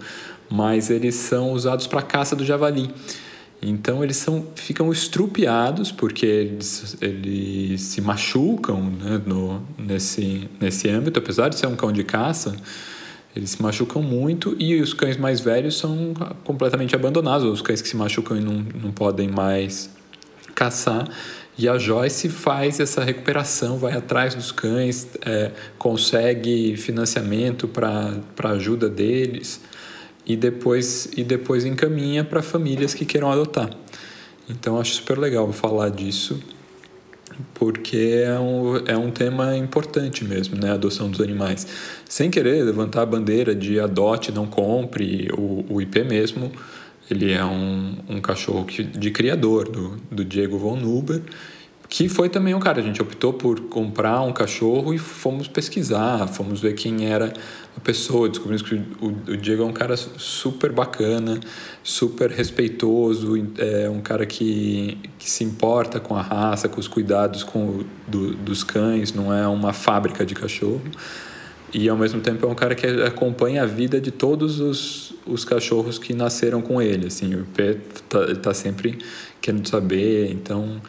mas 0.50 0.90
eles 0.90 1.16
são 1.16 1.52
usados 1.52 1.86
para 1.86 2.02
caça 2.02 2.36
do 2.36 2.44
javali. 2.44 2.90
Então 3.62 4.04
eles 4.04 4.18
são, 4.18 4.46
ficam 4.56 4.92
estrupiados 4.92 5.92
porque 5.92 6.26
eles, 6.26 6.98
eles 7.02 7.82
se 7.82 8.02
machucam 8.02 8.82
né, 8.82 9.22
no, 9.26 9.62
nesse, 9.78 10.50
nesse 10.60 10.90
âmbito, 10.90 11.20
apesar 11.20 11.50
de 11.50 11.58
ser 11.58 11.68
um 11.68 11.76
cão 11.76 11.92
de 11.92 12.04
caça, 12.04 12.56
eles 13.36 13.52
se 13.52 13.62
machucam 13.62 14.02
muito 14.02 14.56
e 14.60 14.80
os 14.82 14.94
cães 14.94 15.18
mais 15.18 15.40
velhos 15.40 15.78
são 15.78 16.14
completamente 16.44 16.96
abandonados, 16.96 17.46
os 17.46 17.62
cães 17.62 17.82
que 17.82 17.88
se 17.88 17.96
machucam 17.96 18.38
e 18.38 18.40
não, 18.40 18.66
não 18.82 18.92
podem 18.92 19.28
mais 19.28 19.90
caçar, 20.54 21.08
E 21.58 21.70
a 21.70 21.78
Joyce 21.78 22.28
faz 22.28 22.80
essa 22.82 23.04
recuperação, 23.04 23.78
vai 23.78 23.94
atrás 23.94 24.36
dos 24.36 24.52
cães, 24.52 25.08
é, 25.26 25.52
consegue 25.78 26.76
financiamento 26.76 27.68
para 27.68 28.20
a 28.44 28.50
ajuda 28.50 28.90
deles 28.90 29.62
e 30.26 30.36
depois, 30.36 31.10
e 31.16 31.24
depois 31.24 31.64
encaminha 31.64 32.26
para 32.26 32.42
famílias 32.42 32.94
que 32.94 33.06
queiram 33.06 33.32
adotar. 33.32 33.70
Então 34.50 34.80
acho 34.80 34.96
super 34.96 35.18
legal 35.18 35.52
falar 35.54 35.90
disso, 35.90 36.40
porque 37.54 38.24
é 38.26 38.38
um, 38.38 38.78
é 38.86 38.98
um 38.98 39.10
tema 39.10 39.56
importante 39.56 40.26
mesmo, 40.26 40.58
né? 40.58 40.72
A 40.72 40.74
adoção 40.74 41.10
dos 41.10 41.22
animais. 41.22 41.66
Sem 42.08 42.30
querer 42.30 42.64
levantar 42.64 43.04
a 43.04 43.06
bandeira 43.06 43.56
de 43.56 43.80
adote, 43.80 44.32
não 44.32 44.46
compre, 44.46 45.30
o, 45.38 45.66
o 45.70 45.82
IP 45.82 46.04
mesmo 46.04 46.52
ele 47.10 47.32
é 47.32 47.44
um, 47.44 47.98
um 48.10 48.22
cachorro 48.22 48.66
que, 48.66 48.84
de 48.84 49.12
criador 49.12 49.70
do, 49.70 49.98
do 50.12 50.26
Diego 50.26 50.58
Von 50.58 50.78
Nuber, 50.78 51.22
que 51.88 52.10
foi 52.10 52.30
também 52.30 52.54
um 52.54 52.60
cara. 52.60 52.80
A 52.80 52.84
gente 52.84 53.02
optou 53.02 53.34
por 53.34 53.60
comprar 53.62 54.22
um 54.22 54.34
cachorro 54.34 54.94
e 54.94 54.98
fomos 54.98 55.48
pesquisar, 55.48 56.28
fomos 56.28 56.60
ver 56.60 56.74
quem 56.74 57.06
era 57.06 57.32
a 57.78 57.80
pessoa. 57.80 58.28
Descobrimos 58.28 58.62
que 58.64 58.76
o, 58.76 59.08
o 59.08 59.38
Diego 59.38 59.64
é 59.64 59.66
um 59.66 59.74
cara 59.74 59.96
super 59.96 60.72
bacana, 60.72 61.40
super 61.84 62.32
respeitoso, 62.32 63.36
é 63.58 63.90
um 63.90 64.02
cara 64.02 64.26
que, 64.26 64.98
que 65.20 65.30
se 65.30 65.44
importa 65.44 66.00
com 66.00 66.16
a 66.16 66.22
raça, 66.22 66.68
com 66.68 66.80
os 66.80 66.88
cuidados 66.88 67.44
com 67.44 67.84
do, 68.08 68.34
dos 68.34 68.64
cães, 68.64 69.14
não 69.14 69.34
é 69.34 69.48
uma 69.48 69.72
fábrica 69.72 70.26
de 70.26 70.34
cachorro. 70.34 70.82
E 71.77 71.89
ao 71.89 71.98
mesmo 71.98 72.22
tempo 72.22 72.46
é 72.46 72.50
um 72.50 72.55
cara 72.55 72.74
que 72.74 72.88
acompanha 73.03 73.63
a 73.63 73.65
vida 73.65 74.00
de 74.00 74.10
todos 74.10 74.62
os, 74.62 75.13
os 75.27 75.44
cachorros 75.44 76.00
que 76.00 76.13
nasceram 76.13 76.62
com 76.62 76.82
ele. 76.82 77.08
Assim, 77.08 77.36
o 77.36 77.44
Pé 77.53 77.75
tá, 78.08 78.34
tá 78.34 78.53
sempre 78.53 78.98
querendo 79.41 79.67
saber, 79.67 80.32
então 80.32 80.82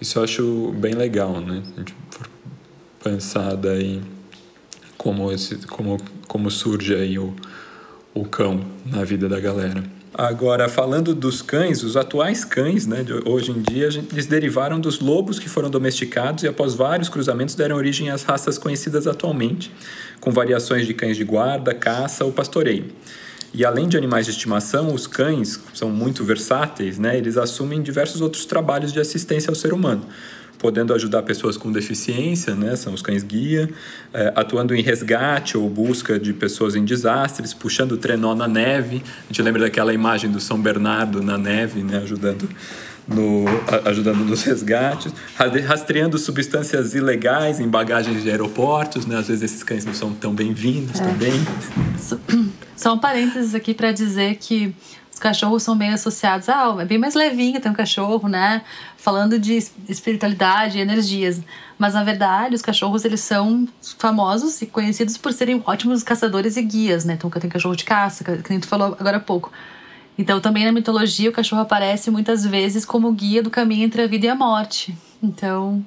isso 0.00 0.18
eu 0.18 0.24
acho 0.24 0.74
bem 0.78 0.94
legal, 0.94 1.42
né? 1.42 1.62
A 1.76 1.80
gente 1.80 1.94
pensar 3.04 3.54
daí 3.54 4.00
como, 4.96 5.30
esse, 5.30 5.56
como, 5.66 5.98
como 6.26 6.50
surge 6.50 6.94
aí 6.94 7.18
o, 7.18 7.34
o 8.14 8.24
cão 8.24 8.64
na 8.86 9.04
vida 9.04 9.28
da 9.28 9.38
galera. 9.38 9.84
Agora, 10.12 10.68
falando 10.68 11.14
dos 11.14 11.40
cães, 11.40 11.84
os 11.84 11.96
atuais 11.96 12.44
cães, 12.44 12.84
né, 12.84 13.04
de 13.04 13.12
hoje 13.28 13.52
em 13.52 13.62
dia, 13.62 13.88
eles 14.12 14.26
derivaram 14.26 14.80
dos 14.80 14.98
lobos 14.98 15.38
que 15.38 15.48
foram 15.48 15.70
domesticados 15.70 16.42
e, 16.42 16.48
após 16.48 16.74
vários 16.74 17.08
cruzamentos, 17.08 17.54
deram 17.54 17.76
origem 17.76 18.10
às 18.10 18.24
raças 18.24 18.58
conhecidas 18.58 19.06
atualmente, 19.06 19.70
com 20.20 20.30
variações 20.30 20.86
de 20.86 20.94
cães 20.94 21.16
de 21.16 21.24
guarda, 21.24 21.74
caça 21.74 22.24
ou 22.24 22.32
pastoreio. 22.32 22.86
E 23.52 23.64
além 23.64 23.88
de 23.88 23.96
animais 23.96 24.26
de 24.26 24.32
estimação, 24.32 24.94
os 24.94 25.06
cães 25.06 25.60
são 25.74 25.90
muito 25.90 26.22
versáteis, 26.22 26.98
né? 26.98 27.16
Eles 27.16 27.36
assumem 27.36 27.82
diversos 27.82 28.20
outros 28.20 28.44
trabalhos 28.44 28.92
de 28.92 29.00
assistência 29.00 29.50
ao 29.50 29.56
ser 29.56 29.72
humano, 29.72 30.06
podendo 30.56 30.94
ajudar 30.94 31.24
pessoas 31.24 31.56
com 31.56 31.72
deficiência, 31.72 32.54
né? 32.54 32.76
São 32.76 32.94
os 32.94 33.02
cães 33.02 33.24
guia, 33.24 33.68
é, 34.14 34.32
atuando 34.36 34.72
em 34.72 34.82
resgate 34.82 35.58
ou 35.58 35.68
busca 35.68 36.16
de 36.16 36.32
pessoas 36.32 36.76
em 36.76 36.84
desastres, 36.84 37.52
puxando 37.52 37.96
trenó 37.96 38.36
na 38.36 38.46
neve. 38.46 39.02
A 39.24 39.32
gente 39.32 39.42
lembra 39.42 39.62
daquela 39.62 39.92
imagem 39.92 40.30
do 40.30 40.38
São 40.38 40.60
Bernardo 40.60 41.20
na 41.20 41.36
neve, 41.36 41.82
né? 41.82 41.98
Ajudando 41.98 42.48
no, 43.14 43.44
ajudando 43.84 44.24
nos 44.24 44.42
resgates, 44.44 45.12
rastreando 45.66 46.18
substâncias 46.18 46.94
ilegais 46.94 47.60
em 47.60 47.68
bagagens 47.68 48.22
de 48.22 48.30
aeroportos, 48.30 49.06
né? 49.06 49.16
Às 49.16 49.28
vezes 49.28 49.42
esses 49.42 49.62
cães 49.62 49.84
não 49.84 49.94
são 49.94 50.12
tão 50.12 50.32
bem-vindos 50.32 51.00
é. 51.00 51.04
também. 51.04 51.32
Só 52.76 52.94
um 52.94 52.98
parênteses 52.98 53.54
aqui 53.54 53.74
para 53.74 53.92
dizer 53.92 54.36
que 54.36 54.74
os 55.12 55.18
cachorros 55.18 55.62
são 55.62 55.76
bem 55.76 55.90
associados 55.90 56.48
alma. 56.48 56.82
É 56.82 56.84
bem 56.84 56.98
mais 56.98 57.14
levinho 57.14 57.60
ter 57.60 57.68
um 57.68 57.74
cachorro, 57.74 58.28
né? 58.28 58.62
Falando 58.96 59.38
de 59.38 59.58
espiritualidade 59.88 60.78
e 60.78 60.80
energias. 60.80 61.40
Mas, 61.78 61.94
na 61.94 62.04
verdade, 62.04 62.54
os 62.54 62.62
cachorros, 62.62 63.04
eles 63.04 63.20
são 63.20 63.66
famosos 63.98 64.62
e 64.62 64.66
conhecidos 64.66 65.16
por 65.16 65.32
serem 65.32 65.62
ótimos 65.66 66.02
caçadores 66.02 66.56
e 66.56 66.62
guias, 66.62 67.04
né? 67.04 67.14
Então, 67.14 67.28
tem 67.28 67.50
cachorro 67.50 67.74
de 67.74 67.84
caça, 67.84 68.22
que 68.22 68.50
nem 68.50 68.60
tu 68.60 68.68
falou 68.68 68.96
agora 68.98 69.16
há 69.16 69.20
pouco. 69.20 69.50
Então, 70.20 70.38
também 70.38 70.66
na 70.66 70.70
mitologia, 70.70 71.30
o 71.30 71.32
cachorro 71.32 71.62
aparece 71.62 72.10
muitas 72.10 72.44
vezes 72.44 72.84
como 72.84 73.10
guia 73.10 73.42
do 73.42 73.48
caminho 73.48 73.86
entre 73.86 74.02
a 74.02 74.06
vida 74.06 74.26
e 74.26 74.28
a 74.28 74.34
morte. 74.34 74.94
Então, 75.22 75.82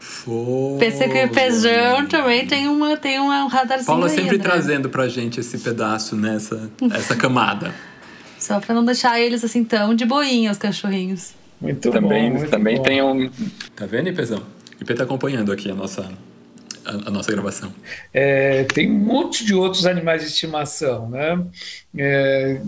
Fogo. 0.00 0.78
Pensei 0.80 1.08
que 1.08 1.24
o 1.24 1.32
Feijão 1.32 2.04
também 2.06 2.44
tem, 2.44 2.66
uma, 2.66 2.96
tem 2.96 3.20
um 3.20 3.46
radarzinho 3.46 3.86
Paula 3.86 4.08
sempre 4.08 4.36
né? 4.36 4.42
trazendo 4.42 4.88
pra 4.88 5.08
gente 5.08 5.38
esse 5.38 5.58
pedaço 5.58 6.16
nessa 6.16 6.68
essa 6.92 7.14
camada. 7.14 7.72
Só 8.36 8.58
pra 8.58 8.74
não 8.74 8.84
deixar 8.84 9.20
eles 9.20 9.44
assim 9.44 9.62
tão 9.62 9.94
de 9.94 10.04
boinha, 10.04 10.50
os 10.50 10.58
cachorrinhos. 10.58 11.34
Muito 11.60 11.88
também, 11.92 12.32
bom. 12.32 12.38
Muito 12.38 12.50
também 12.50 12.76
bom. 12.78 12.82
tem 12.82 13.00
um. 13.00 13.30
Tá 13.76 13.86
vendo, 13.86 14.08
Ipezão? 14.08 14.42
IP 14.80 14.92
tá 14.94 15.04
acompanhando 15.04 15.52
aqui 15.52 15.70
a 15.70 15.74
nossa, 15.74 16.10
a, 16.88 17.08
a 17.08 17.10
nossa 17.10 17.30
gravação. 17.30 17.72
É, 18.12 18.64
tem 18.64 18.90
um 18.90 18.98
monte 18.98 19.44
de 19.44 19.54
outros 19.54 19.86
animais 19.86 20.22
de 20.22 20.28
estimação, 20.28 21.08
né? 21.08 21.38
É, 21.96 22.60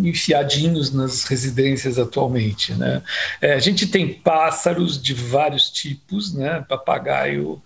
enfiadinhos 0.00 0.92
nas 0.92 1.24
residências 1.24 1.98
atualmente, 1.98 2.74
né? 2.74 3.02
É, 3.40 3.54
a 3.54 3.58
gente 3.58 3.86
tem 3.86 4.12
pássaros 4.12 5.00
de 5.00 5.14
vários 5.14 5.70
tipos, 5.70 6.34
né? 6.34 6.64
Papagaio, 6.68 7.60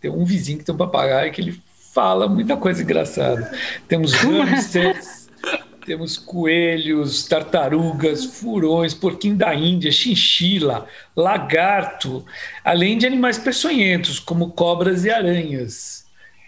tem 0.00 0.10
um 0.10 0.24
vizinho 0.24 0.58
que 0.58 0.64
tem 0.64 0.74
um 0.74 0.78
papagaio 0.78 1.32
que 1.32 1.40
ele 1.40 1.62
fala 1.92 2.28
muita 2.28 2.56
coisa 2.56 2.82
engraçada. 2.82 3.50
Temos 3.88 4.12
hamsters 4.22 5.19
temos 5.90 6.16
coelhos, 6.16 7.24
tartarugas, 7.24 8.24
furões, 8.24 8.94
porquinho 8.94 9.34
da 9.34 9.52
Índia, 9.52 9.90
chinchila, 9.90 10.86
lagarto, 11.16 12.24
além 12.64 12.96
de 12.96 13.08
animais 13.08 13.38
peçonhentos, 13.38 14.20
como 14.20 14.52
cobras 14.52 15.04
e 15.04 15.10
aranhas. 15.10 15.99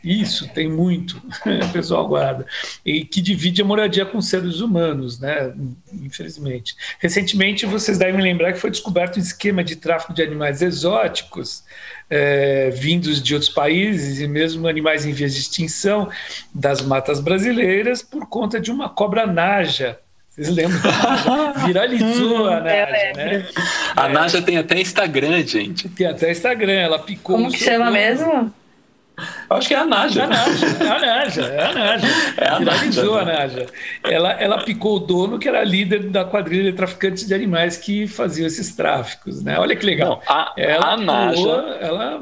Isso, 0.04 0.48
tem 0.48 0.68
muito, 0.68 1.16
o 1.68 1.72
pessoal 1.72 2.06
guarda. 2.08 2.46
E 2.84 3.04
que 3.04 3.20
divide 3.20 3.62
a 3.62 3.64
moradia 3.64 4.04
com 4.04 4.20
seres 4.20 4.60
humanos, 4.60 5.20
né? 5.20 5.52
Infelizmente. 5.92 6.74
Recentemente, 6.98 7.66
vocês 7.66 7.98
devem 7.98 8.20
lembrar 8.20 8.52
que 8.52 8.58
foi 8.58 8.70
descoberto 8.70 9.16
um 9.16 9.20
esquema 9.20 9.62
de 9.62 9.76
tráfico 9.76 10.12
de 10.12 10.22
animais 10.22 10.62
exóticos 10.62 11.62
é, 12.10 12.68
vindos 12.70 13.22
de 13.22 13.32
outros 13.32 13.50
países 13.50 14.20
e 14.20 14.28
mesmo 14.28 14.68
animais 14.68 15.06
em 15.06 15.12
vias 15.12 15.32
de 15.32 15.40
extinção 15.40 16.10
das 16.54 16.82
matas 16.82 17.20
brasileiras 17.20 18.02
por 18.02 18.26
conta 18.26 18.60
de 18.60 18.70
uma 18.70 18.90
cobra 18.90 19.26
naja. 19.26 19.98
Vocês 20.28 20.48
lembram? 20.48 20.80
Viralizou 21.66 22.48
a 22.48 22.60
Naja, 22.60 23.12
né? 23.16 23.48
A 23.96 24.08
Naja 24.08 24.42
tem 24.42 24.58
até 24.58 24.80
Instagram, 24.80 25.46
gente. 25.46 25.88
Tem 25.88 26.06
até 26.06 26.30
Instagram, 26.30 26.72
ela 26.72 26.98
picou. 26.98 27.36
Como 27.36 27.50
que 27.50 27.58
chama 27.58 27.90
mesmo? 27.90 28.52
Acho 29.56 29.68
que 29.68 29.74
é 29.74 29.78
a 29.78 29.86
Naja. 29.86 30.22
É 30.22 30.24
a 30.24 30.28
Naja, 30.28 30.66
é 30.66 30.88
a 30.88 30.98
Naja, 31.00 31.42
é 31.42 31.64
a 31.64 31.72
Naja. 31.74 32.06
É 32.36 32.48
a 32.48 32.58
Viralizou 32.58 33.14
Naja. 33.16 33.20
a 33.20 33.24
Naja. 33.24 33.66
Ela, 34.04 34.32
ela 34.32 34.64
picou 34.64 34.96
o 34.96 34.98
dono, 35.00 35.38
que 35.38 35.48
era 35.48 35.62
líder 35.64 36.10
da 36.10 36.24
quadrilha 36.24 36.70
de 36.70 36.76
traficantes 36.76 37.26
de 37.26 37.34
animais 37.34 37.76
que 37.76 38.06
faziam 38.06 38.46
esses 38.46 38.74
tráficos, 38.74 39.42
né? 39.42 39.58
Olha 39.58 39.76
que 39.76 39.84
legal. 39.86 40.22
Não, 40.26 40.34
a, 40.34 40.52
ela 40.56 40.92
a 40.92 40.96
Naja. 40.96 41.34
pulou, 41.36 41.68
ela 41.80 42.20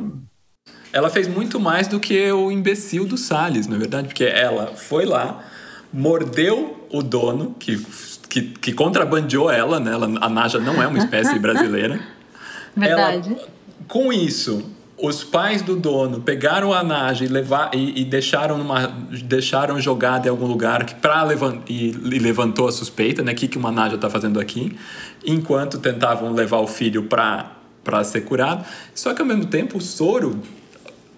Ela 0.92 1.10
fez 1.10 1.28
muito 1.28 1.58
mais 1.60 1.86
do 1.86 2.00
que 2.00 2.30
o 2.32 2.50
imbecil 2.50 3.06
do 3.06 3.16
Salles, 3.16 3.66
na 3.66 3.76
verdade, 3.76 4.08
porque 4.08 4.24
ela 4.24 4.68
foi 4.74 5.04
lá, 5.04 5.44
mordeu 5.92 6.86
o 6.92 7.02
dono, 7.02 7.54
que, 7.58 7.80
que, 8.28 8.42
que 8.42 8.72
contrabandeou 8.72 9.50
ela, 9.50 9.78
né? 9.78 9.92
Ela, 9.92 10.06
a 10.20 10.28
Naja 10.28 10.58
não 10.58 10.82
é 10.82 10.86
uma 10.86 10.98
espécie 10.98 11.38
brasileira. 11.38 12.00
Verdade. 12.76 13.32
Ela, 13.32 13.48
com 13.88 14.12
isso, 14.12 14.70
os 15.02 15.24
pais 15.24 15.62
do 15.62 15.76
dono 15.76 16.20
pegaram 16.20 16.72
a 16.72 16.82
Naja 16.82 17.24
e, 17.24 17.28
levar, 17.28 17.70
e, 17.74 18.02
e 18.02 18.04
deixaram, 18.04 18.58
numa, 18.58 18.86
deixaram 19.24 19.80
jogada 19.80 20.26
em 20.26 20.30
algum 20.30 20.46
lugar 20.46 20.84
que 20.84 20.94
pra 20.94 21.22
levan, 21.22 21.58
e, 21.68 21.88
e 21.90 22.18
levantou 22.18 22.68
a 22.68 22.72
suspeita, 22.72 23.22
né? 23.22 23.32
O 23.32 23.34
que, 23.34 23.48
que 23.48 23.56
uma 23.58 23.70
Naja 23.72 23.94
está 23.94 24.10
fazendo 24.10 24.38
aqui? 24.38 24.76
Enquanto 25.24 25.78
tentavam 25.78 26.32
levar 26.32 26.58
o 26.58 26.66
filho 26.66 27.04
para 27.04 28.04
ser 28.04 28.22
curado. 28.22 28.64
Só 28.94 29.14
que 29.14 29.20
ao 29.22 29.26
mesmo 29.26 29.46
tempo 29.46 29.78
o 29.78 29.80
soro 29.80 30.38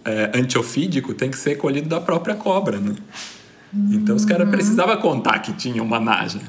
é, 0.05 0.31
antiofídico 0.35 1.15
tem 1.15 1.31
que 1.31 1.39
ser 1.39 1.57
colhido 1.57 1.89
da 1.89 2.01
própria 2.01 2.35
cobra, 2.35 2.79
né? 2.79 2.95
Então 3.91 4.15
os 4.15 4.27
caras 4.27 4.51
precisavam 4.51 4.95
contar 4.99 5.39
que 5.39 5.51
tinha 5.55 5.83
uma 5.83 5.99
naja. 5.99 6.41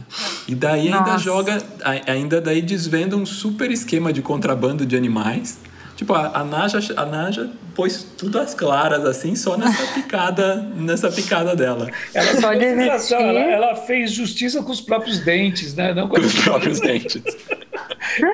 E 0.46 0.54
daí 0.54 0.88
ainda 0.88 1.13
Nossa. 1.13 1.20
joga, 1.24 1.63
a- 1.82 2.12
ainda 2.12 2.42
daí 2.42 2.62
desvenda 2.62 3.16
um 3.16 3.25
super 3.25 3.72
esquema 3.72 4.12
de 4.12 4.22
contrabando 4.22 4.86
de 4.86 4.98
animais. 4.98 5.58
Tipo, 5.96 6.14
a, 6.14 6.40
a 6.40 6.44
Naja, 6.44 6.80
a 6.98 7.06
Naja 7.06 7.50
pôs 7.76 8.04
tudo 8.18 8.40
às 8.40 8.54
claras, 8.54 9.06
assim, 9.06 9.36
só 9.36 9.58
nessa 9.58 9.86
picada, 9.94 10.56
nessa 10.76 11.12
picada 11.12 11.56
dela. 11.56 11.90
Ela, 12.14 12.42
Só 12.42 12.54
de 12.54 12.66
ela, 12.66 13.40
ela, 13.40 13.76
fez 13.76 14.12
justiça 14.12 14.62
com 14.62 14.72
os 14.72 14.82
próprios 14.82 15.20
dentes, 15.20 15.76
né? 15.76 15.94
Não 15.94 16.08
com 16.08 16.16
Com 16.16 16.22
os 16.22 16.34
próprios 16.44 16.80
dentes. 16.80 17.22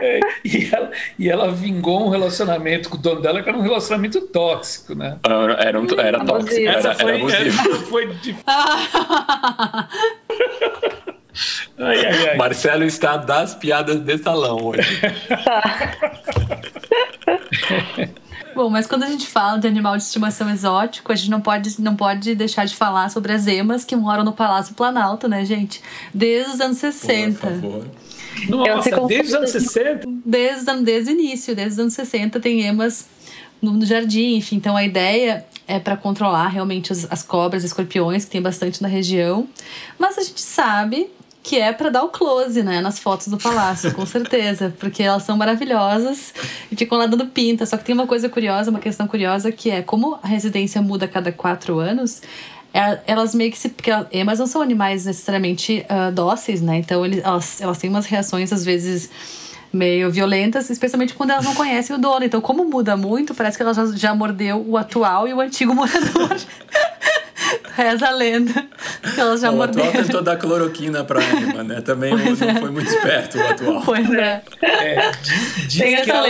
É, 0.02 0.20
e, 0.44 0.70
ela, 0.74 0.92
e 1.18 1.30
ela 1.30 1.52
vingou 1.52 2.06
um 2.06 2.10
relacionamento 2.10 2.90
com 2.90 2.98
o 2.98 3.00
dono 3.00 3.22
dela, 3.22 3.42
que 3.42 3.48
era 3.48 3.58
um 3.58 3.62
relacionamento 3.62 4.20
tóxico, 4.20 4.94
né? 4.94 5.18
Era, 5.24 5.80
um, 5.80 5.88
era 5.98 6.26
tóxico, 6.26 6.68
era, 6.68 6.96
foi, 6.96 7.06
era 7.06 7.18
abusivo. 7.18 7.48
essa 7.48 7.80
foi 7.86 8.08
de... 8.16 8.36
Ai, 11.78 12.06
ai, 12.06 12.30
ai. 12.30 12.36
Marcelo 12.36 12.84
está 12.84 13.16
das 13.16 13.56
piadas 13.56 14.02
de 14.02 14.18
salão 14.18 14.58
hoje. 14.66 15.00
Bom, 18.56 18.70
mas 18.70 18.88
quando 18.88 19.04
a 19.04 19.08
gente 19.08 19.28
fala 19.28 19.58
de 19.58 19.68
animal 19.68 19.96
de 19.96 20.04
estimação 20.04 20.50
exótico, 20.50 21.12
a 21.12 21.16
gente 21.16 21.30
não 21.30 21.40
pode, 21.40 21.82
não 21.82 21.96
pode 21.96 22.36
deixar 22.36 22.66
de 22.66 22.76
falar 22.76 23.10
sobre 23.10 23.32
as 23.32 23.48
emas 23.48 23.86
que 23.86 23.96
moram 23.96 24.24
no 24.24 24.34
Palácio 24.34 24.76
Planalto, 24.76 25.28
né, 25.28 25.46
gente? 25.46 25.82
Desde 26.14 26.54
os 26.54 26.60
anos 26.60 26.78
60. 26.78 27.40
Por 27.40 27.50
favor. 27.50 27.88
Nossa, 28.48 29.08
desde 29.08 29.28
os 29.28 29.34
anos 29.34 29.52
60? 29.52 30.08
Desde, 30.26 30.82
desde 30.84 31.12
o 31.12 31.14
início, 31.14 31.56
desde 31.56 31.74
os 31.74 31.80
anos 31.80 31.94
60 31.94 32.40
tem 32.40 32.62
emas 32.62 33.08
no, 33.62 33.74
no 33.74 33.86
jardim, 33.86 34.36
enfim. 34.36 34.56
Então 34.56 34.76
a 34.76 34.84
ideia 34.84 35.46
é 35.68 35.80
para 35.80 35.96
controlar 35.96 36.48
realmente 36.48 36.92
as, 36.92 37.08
as 37.12 37.22
cobras, 37.22 37.64
escorpiões, 37.64 38.26
que 38.26 38.32
tem 38.32 38.42
bastante 38.42 38.82
na 38.82 38.88
região. 38.88 39.48
Mas 39.98 40.18
a 40.18 40.22
gente 40.22 40.42
sabe 40.42 41.10
que 41.50 41.58
é 41.58 41.74
para 41.74 41.90
dar 41.90 42.04
o 42.04 42.10
close, 42.10 42.62
né, 42.62 42.80
nas 42.80 43.00
fotos 43.00 43.28
do 43.28 43.36
palácio, 43.36 43.92
com 43.96 44.06
certeza, 44.06 44.72
porque 44.80 45.02
elas 45.02 45.24
são 45.24 45.36
maravilhosas 45.36 46.32
e 46.72 46.76
ficam 46.76 46.96
lá 46.96 47.08
dando 47.08 47.26
pinta. 47.26 47.66
Só 47.66 47.76
que 47.76 47.84
tem 47.84 47.96
uma 47.96 48.06
coisa 48.06 48.30
curiosa, 48.30 48.70
uma 48.70 48.80
questão 48.80 49.08
curiosa 49.08 49.52
que 49.52 49.72
é 49.72 49.82
como 49.82 50.20
a 50.22 50.28
residência 50.28 50.80
muda 50.80 51.06
a 51.06 51.08
cada 51.08 51.32
quatro 51.32 51.80
anos. 51.80 52.22
É, 52.72 53.00
elas 53.08 53.34
meio 53.34 53.52
que 53.52 53.58
se. 53.58 53.70
Porque 53.70 53.90
emas 54.12 54.38
não 54.38 54.46
são 54.46 54.62
animais 54.62 55.08
necessariamente 55.08 55.84
uh, 55.90 56.12
dóceis, 56.12 56.62
né? 56.62 56.78
Então 56.78 57.04
eles, 57.04 57.24
elas, 57.24 57.60
elas 57.60 57.80
têm 57.80 57.90
umas 57.90 58.06
reações, 58.06 58.54
às 58.54 58.64
vezes, 58.64 59.10
meio 59.74 60.12
violentas, 60.12 60.70
especialmente 60.70 61.16
quando 61.16 61.32
elas 61.32 61.46
não 61.46 61.56
conhecem 61.56 61.96
o 61.96 62.00
dono. 62.00 62.24
Então, 62.24 62.40
como 62.42 62.64
muda 62.64 62.96
muito, 62.96 63.34
parece 63.34 63.58
que 63.58 63.64
ela 63.64 63.74
já, 63.74 63.88
já 63.88 64.14
mordeu 64.14 64.64
o 64.68 64.78
atual 64.78 65.28
e 65.28 65.34
o 65.34 65.42
antigo 65.42 65.74
morador. 65.74 66.38
Reza 67.76 68.08
a 68.08 68.12
lenda 68.12 68.68
que 69.14 69.20
elas 69.20 69.42
já 69.42 69.52
o 69.52 69.56
morderam. 69.56 69.88
O 69.88 69.90
atual 69.90 70.06
tentou 70.06 70.22
dar 70.22 70.38
cloroquina 70.38 71.04
pra 71.04 71.22
Emma, 71.24 71.64
né? 71.64 71.82
Também 71.82 72.12
não, 72.12 72.26
não 72.26 72.36
foi 72.36 72.72
muito 72.72 72.90
esperto 72.90 73.38
o 73.38 73.48
atual. 73.48 73.82
Pois 73.86 74.10
é. 74.12 74.42
é 74.62 75.12
diz, 75.22 75.68
diz 75.68 76.04
que 76.04 76.12
ela, 76.12 76.28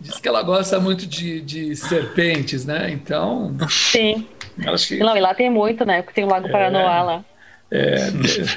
diz 0.00 0.20
que 0.20 0.28
ela 0.28 0.42
gosta 0.42 0.80
muito 0.80 1.06
de, 1.06 1.40
de 1.40 1.76
serpentes, 1.76 2.64
né? 2.64 2.90
Então... 2.90 3.54
Sim. 3.68 4.26
Acho 4.66 4.88
que... 4.88 4.98
Não, 4.98 5.16
e 5.16 5.20
lá 5.20 5.34
tem 5.34 5.50
muito, 5.50 5.84
né? 5.84 6.02
Porque 6.02 6.14
tem 6.14 6.24
o 6.24 6.28
Lago 6.28 6.48
é, 6.48 6.50
Paranoá 6.50 7.02
lá. 7.02 7.24
É, 7.70 8.10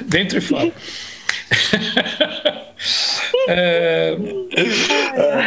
dentro 0.06 0.38
e 0.38 0.40
fora. 0.40 0.72
é... 3.48 4.16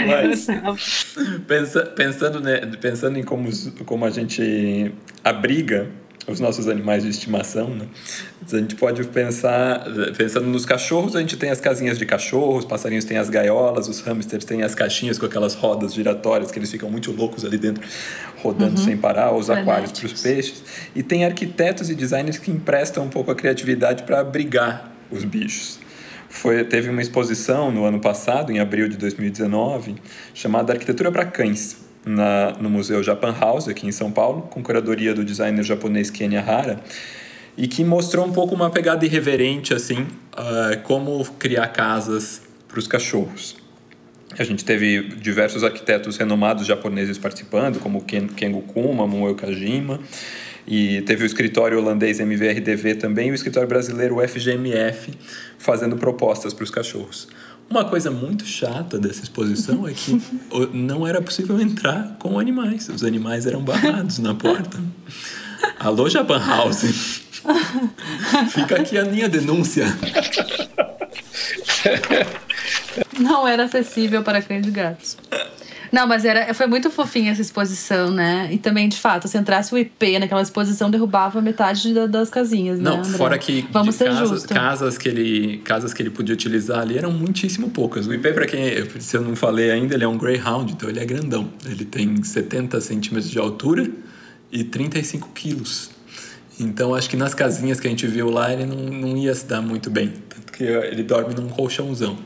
Mas, 0.08 0.48
pensa, 1.48 1.86
pensando, 1.86 2.39
né, 2.39 2.62
pensando 2.80 3.18
em 3.20 3.24
como, 3.24 3.50
como 3.86 4.06
a 4.06 4.10
gente 4.10 4.94
abriga 5.24 5.88
os 6.27 6.41
nossos 6.41 6.67
animais 6.67 7.03
de 7.03 7.10
estimação, 7.10 7.69
né? 7.69 7.86
A 8.51 8.57
gente 8.57 8.75
pode 8.75 9.01
pensar, 9.05 9.86
pensando 10.17 10.48
nos 10.48 10.65
cachorros, 10.65 11.15
a 11.15 11.22
gente 11.22 11.38
tem 11.38 11.50
as 11.50 11.62
casinhas 11.62 11.98
de 11.98 12.05
cachorro, 12.05 12.57
os 12.57 12.65
passarinhos 12.65 13.05
têm 13.05 13.17
as 13.17 13.29
gaiolas, 13.29 13.88
os 13.88 14.01
hamsters 14.01 14.43
têm 14.43 14.62
as 14.62 14.75
caixinhas 14.75 15.17
com 15.17 15.25
aquelas 15.25 15.53
rodas 15.53 15.93
giratórias 15.93 16.51
que 16.51 16.60
eles 16.60 16.69
ficam 16.69 16.89
muito 16.89 17.13
loucos 17.13 17.46
ali 17.46 17.57
dentro, 17.57 17.81
rodando 18.43 18.77
uhum. 18.77 18.86
sem 18.86 18.98
parar, 18.98 19.34
os 19.34 19.50
aquários 19.50 19.93
para 19.93 20.05
os 20.05 20.22
peixes. 20.22 20.63
E 20.93 21.01
tem 21.01 21.24
arquitetos 21.24 21.89
e 21.89 21.96
designers 21.96 22.38
que 22.38 22.51
emprestam 22.51 23.05
um 23.05 23.10
pouco 23.10 23.31
a 23.31 23.36
criatividade 23.36 24.03
para 24.03 24.19
abrigar 24.19 24.91
os 25.10 25.24
bichos. 25.24 25.79
Foi, 26.29 26.63
teve 26.65 26.89
uma 26.89 27.01
exposição 27.01 27.72
no 27.72 27.86
ano 27.86 28.01
passado, 28.01 28.51
em 28.51 28.60
abril 28.60 28.89
de 28.89 28.98
2019, 28.98 29.96
chamada 30.34 30.74
Arquitetura 30.74 31.10
para 31.10 31.25
Cães, 31.25 31.87
na, 32.08 32.54
no 32.60 32.70
Museu 32.70 33.04
Japan 33.04 33.36
House, 33.40 33.68
aqui 33.68 33.86
em 33.86 33.92
São 33.92 34.12
Paulo, 34.12 34.44
com 34.44 34.64
curadoria 34.64 35.14
do 35.14 35.24
designer 35.24 35.64
japonês 35.64 36.10
Kenya 36.10 36.42
Hara, 36.42 36.80
e 37.58 37.68
que 37.68 37.84
mostrou 37.84 38.26
um 38.26 38.32
pouco 38.32 38.56
uma 38.56 38.70
pegada 38.70 39.06
irreverente, 39.06 39.74
assim, 39.74 40.02
uh, 40.02 40.82
como 40.84 41.24
criar 41.38 41.68
casas 41.68 42.42
para 42.68 42.80
os 42.80 42.88
cachorros. 42.88 43.58
A 44.38 44.44
gente 44.44 44.64
teve 44.64 45.02
diversos 45.16 45.64
arquitetos 45.64 46.18
renomados 46.18 46.68
japoneses 46.68 47.18
participando, 47.18 47.80
como 47.80 48.04
Ken, 48.04 48.28
Kengo 48.28 48.62
Kuma, 48.62 49.08
Mueo 49.08 49.36
Kajima, 49.36 50.00
e 50.68 51.02
teve 51.02 51.24
o 51.24 51.26
escritório 51.26 51.78
holandês 51.78 52.20
MVRDV 52.20 52.96
também 52.96 53.30
e 53.30 53.32
o 53.32 53.34
escritório 53.34 53.70
brasileiro 53.70 54.18
FGMF 54.28 55.14
fazendo 55.58 55.96
propostas 55.96 56.54
para 56.54 56.64
os 56.64 56.70
cachorros. 56.70 57.28
Uma 57.70 57.84
coisa 57.84 58.10
muito 58.10 58.46
chata 58.46 58.98
dessa 58.98 59.24
exposição 59.24 59.88
é 59.88 59.94
que 59.94 60.22
não 60.74 61.06
era 61.06 61.22
possível 61.22 61.60
entrar 61.60 62.16
com 62.20 62.40
animais. 62.40 62.88
Os 62.90 63.03
animais 63.03 63.46
eram 63.46 63.62
barrados 63.62 64.20
na 64.20 64.34
porta. 64.34 64.80
Alô, 65.80 66.10
Japan 66.10 66.40
House. 66.40 66.84
Fica 68.51 68.77
aqui 68.77 68.98
a 68.98 69.06
minha 69.06 69.27
denúncia. 69.27 69.86
Não 73.20 73.48
era 73.48 73.66
acessível 73.66 74.24
para 74.24 74.42
cães 74.42 74.66
e 74.66 74.72
gatos. 74.72 75.18
Não, 75.92 76.08
mas 76.08 76.26
era, 76.26 76.54
foi 76.54 76.68
muito 76.68 76.90
fofinha 76.90 77.32
essa 77.32 77.42
exposição, 77.42 78.12
né? 78.12 78.50
E 78.52 78.58
também, 78.58 78.90
de 78.90 78.98
fato, 78.98 79.28
se 79.28 79.38
entrasse 79.38 79.74
o 79.74 79.78
IP 79.78 80.20
naquela 80.20 80.42
exposição, 80.42 80.90
derrubava 80.90 81.42
metade 81.42 81.94
da, 81.94 82.06
das 82.06 82.30
casinhas, 82.30 82.80
Não, 82.80 82.98
né, 82.98 83.04
fora 83.04 83.38
que 83.38 83.68
Vamos 83.72 83.96
ser 83.96 84.06
casas, 84.06 84.46
casas, 84.46 84.98
que 84.98 85.08
ele, 85.08 85.58
casas 85.60 85.94
que 85.94 86.02
ele 86.02 86.10
podia 86.10 86.34
utilizar 86.34 86.80
ali 86.80 86.98
eram 86.98 87.12
muitíssimo 87.12 87.70
poucas. 87.70 88.08
O 88.08 88.14
IP, 88.14 88.34
para 88.34 88.46
quem, 88.46 88.90
se 89.00 89.16
eu 89.16 89.22
não 89.22 89.36
falei 89.36 89.72
ainda, 89.72 89.96
ele 89.96 90.04
é 90.04 90.08
um 90.08 90.18
Greyhound, 90.18 90.74
então 90.74 90.90
ele 90.90 91.00
é 91.00 91.06
grandão. 91.06 91.50
Ele 91.66 91.86
tem 91.86 92.22
70 92.22 92.80
centímetros 92.82 93.30
de 93.32 93.40
altura 93.40 93.90
e 94.52 94.64
35 94.64 95.30
quilos. 95.34 95.92
Então, 96.60 96.96
acho 96.96 97.10
que 97.10 97.16
nas 97.16 97.34
casinhas 97.34 97.80
que 97.80 97.88
a 97.88 97.90
gente 97.90 98.08
viu 98.08 98.30
lá, 98.30 98.52
ele 98.52 98.66
não, 98.66 98.78
não 98.78 99.18
ia 99.18 99.34
se 99.34 99.46
dar 99.46 99.62
muito 99.62 99.90
bem. 99.92 100.12
Tanto 100.28 100.52
que 100.52 100.64
ele 100.64 101.04
dorme 101.04 101.36
num 101.36 101.48
colchãozão. 101.50 102.18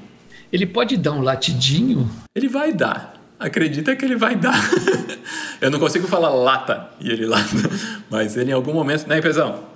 Ele 0.52 0.66
pode 0.66 0.98
dar 0.98 1.14
um 1.14 1.22
latidinho? 1.22 2.10
Ele 2.36 2.48
vai 2.48 2.74
dar 2.74 3.21
acredita 3.42 3.96
que 3.96 4.06
ele 4.06 4.16
vai 4.16 4.36
dar. 4.36 4.60
eu 5.60 5.70
não 5.72 5.80
consigo 5.80 6.08
falar 6.08 6.30
lata 6.30 6.90
e 7.00 7.10
ele 7.10 7.26
lata, 7.26 7.46
mas 8.10 8.38
ele 8.38 8.52
em 8.52 8.54
algum 8.54 8.74
momento, 8.74 9.08
né, 9.08 9.20
Pezão? 9.20 9.72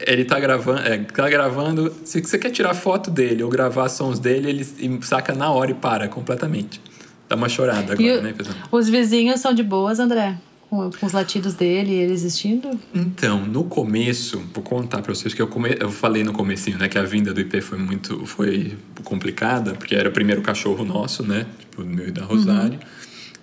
Ele 0.00 0.24
tá 0.24 0.40
gravando, 0.40 0.80
é, 0.80 0.98
tá 0.98 1.28
gravando. 1.28 1.94
Se 2.04 2.20
você 2.20 2.38
quer 2.38 2.50
tirar 2.50 2.74
foto 2.74 3.10
dele 3.10 3.42
ou 3.42 3.50
gravar 3.50 3.88
sons 3.88 4.18
dele, 4.18 4.50
ele 4.50 5.00
saca 5.02 5.32
na 5.34 5.50
hora 5.50 5.70
e 5.70 5.74
para 5.74 6.08
completamente. 6.08 6.80
Dá 7.28 7.36
uma 7.36 7.48
chorada 7.48 7.92
agora, 7.92 8.02
e 8.02 8.20
né, 8.20 8.34
Pezão? 8.36 8.54
Os 8.72 8.88
vizinhos 8.88 9.40
são 9.40 9.54
de 9.54 9.62
boas, 9.62 10.00
André? 10.00 10.36
Com, 10.74 10.90
com, 10.90 11.06
os 11.06 11.12
latidos 11.12 11.54
dele 11.54 11.92
ele 11.92 12.12
existindo? 12.12 12.68
Então, 12.92 13.46
no 13.46 13.62
começo, 13.62 14.42
vou 14.52 14.64
contar 14.64 15.02
para 15.02 15.14
vocês 15.14 15.32
que 15.32 15.40
eu, 15.40 15.46
come, 15.46 15.76
eu 15.78 15.88
falei 15.88 16.24
no 16.24 16.32
comecinho, 16.32 16.76
né, 16.76 16.88
que 16.88 16.98
a 16.98 17.04
vinda 17.04 17.32
do 17.32 17.40
IP 17.40 17.60
foi 17.60 17.78
muito 17.78 18.26
foi 18.26 18.76
complicada, 19.04 19.74
porque 19.74 19.94
era 19.94 20.08
o 20.08 20.12
primeiro 20.12 20.42
cachorro 20.42 20.84
nosso, 20.84 21.22
né, 21.22 21.46
tipo, 21.60 21.84
meu 21.84 22.08
e 22.08 22.10
da 22.10 22.24
Rosário. 22.24 22.80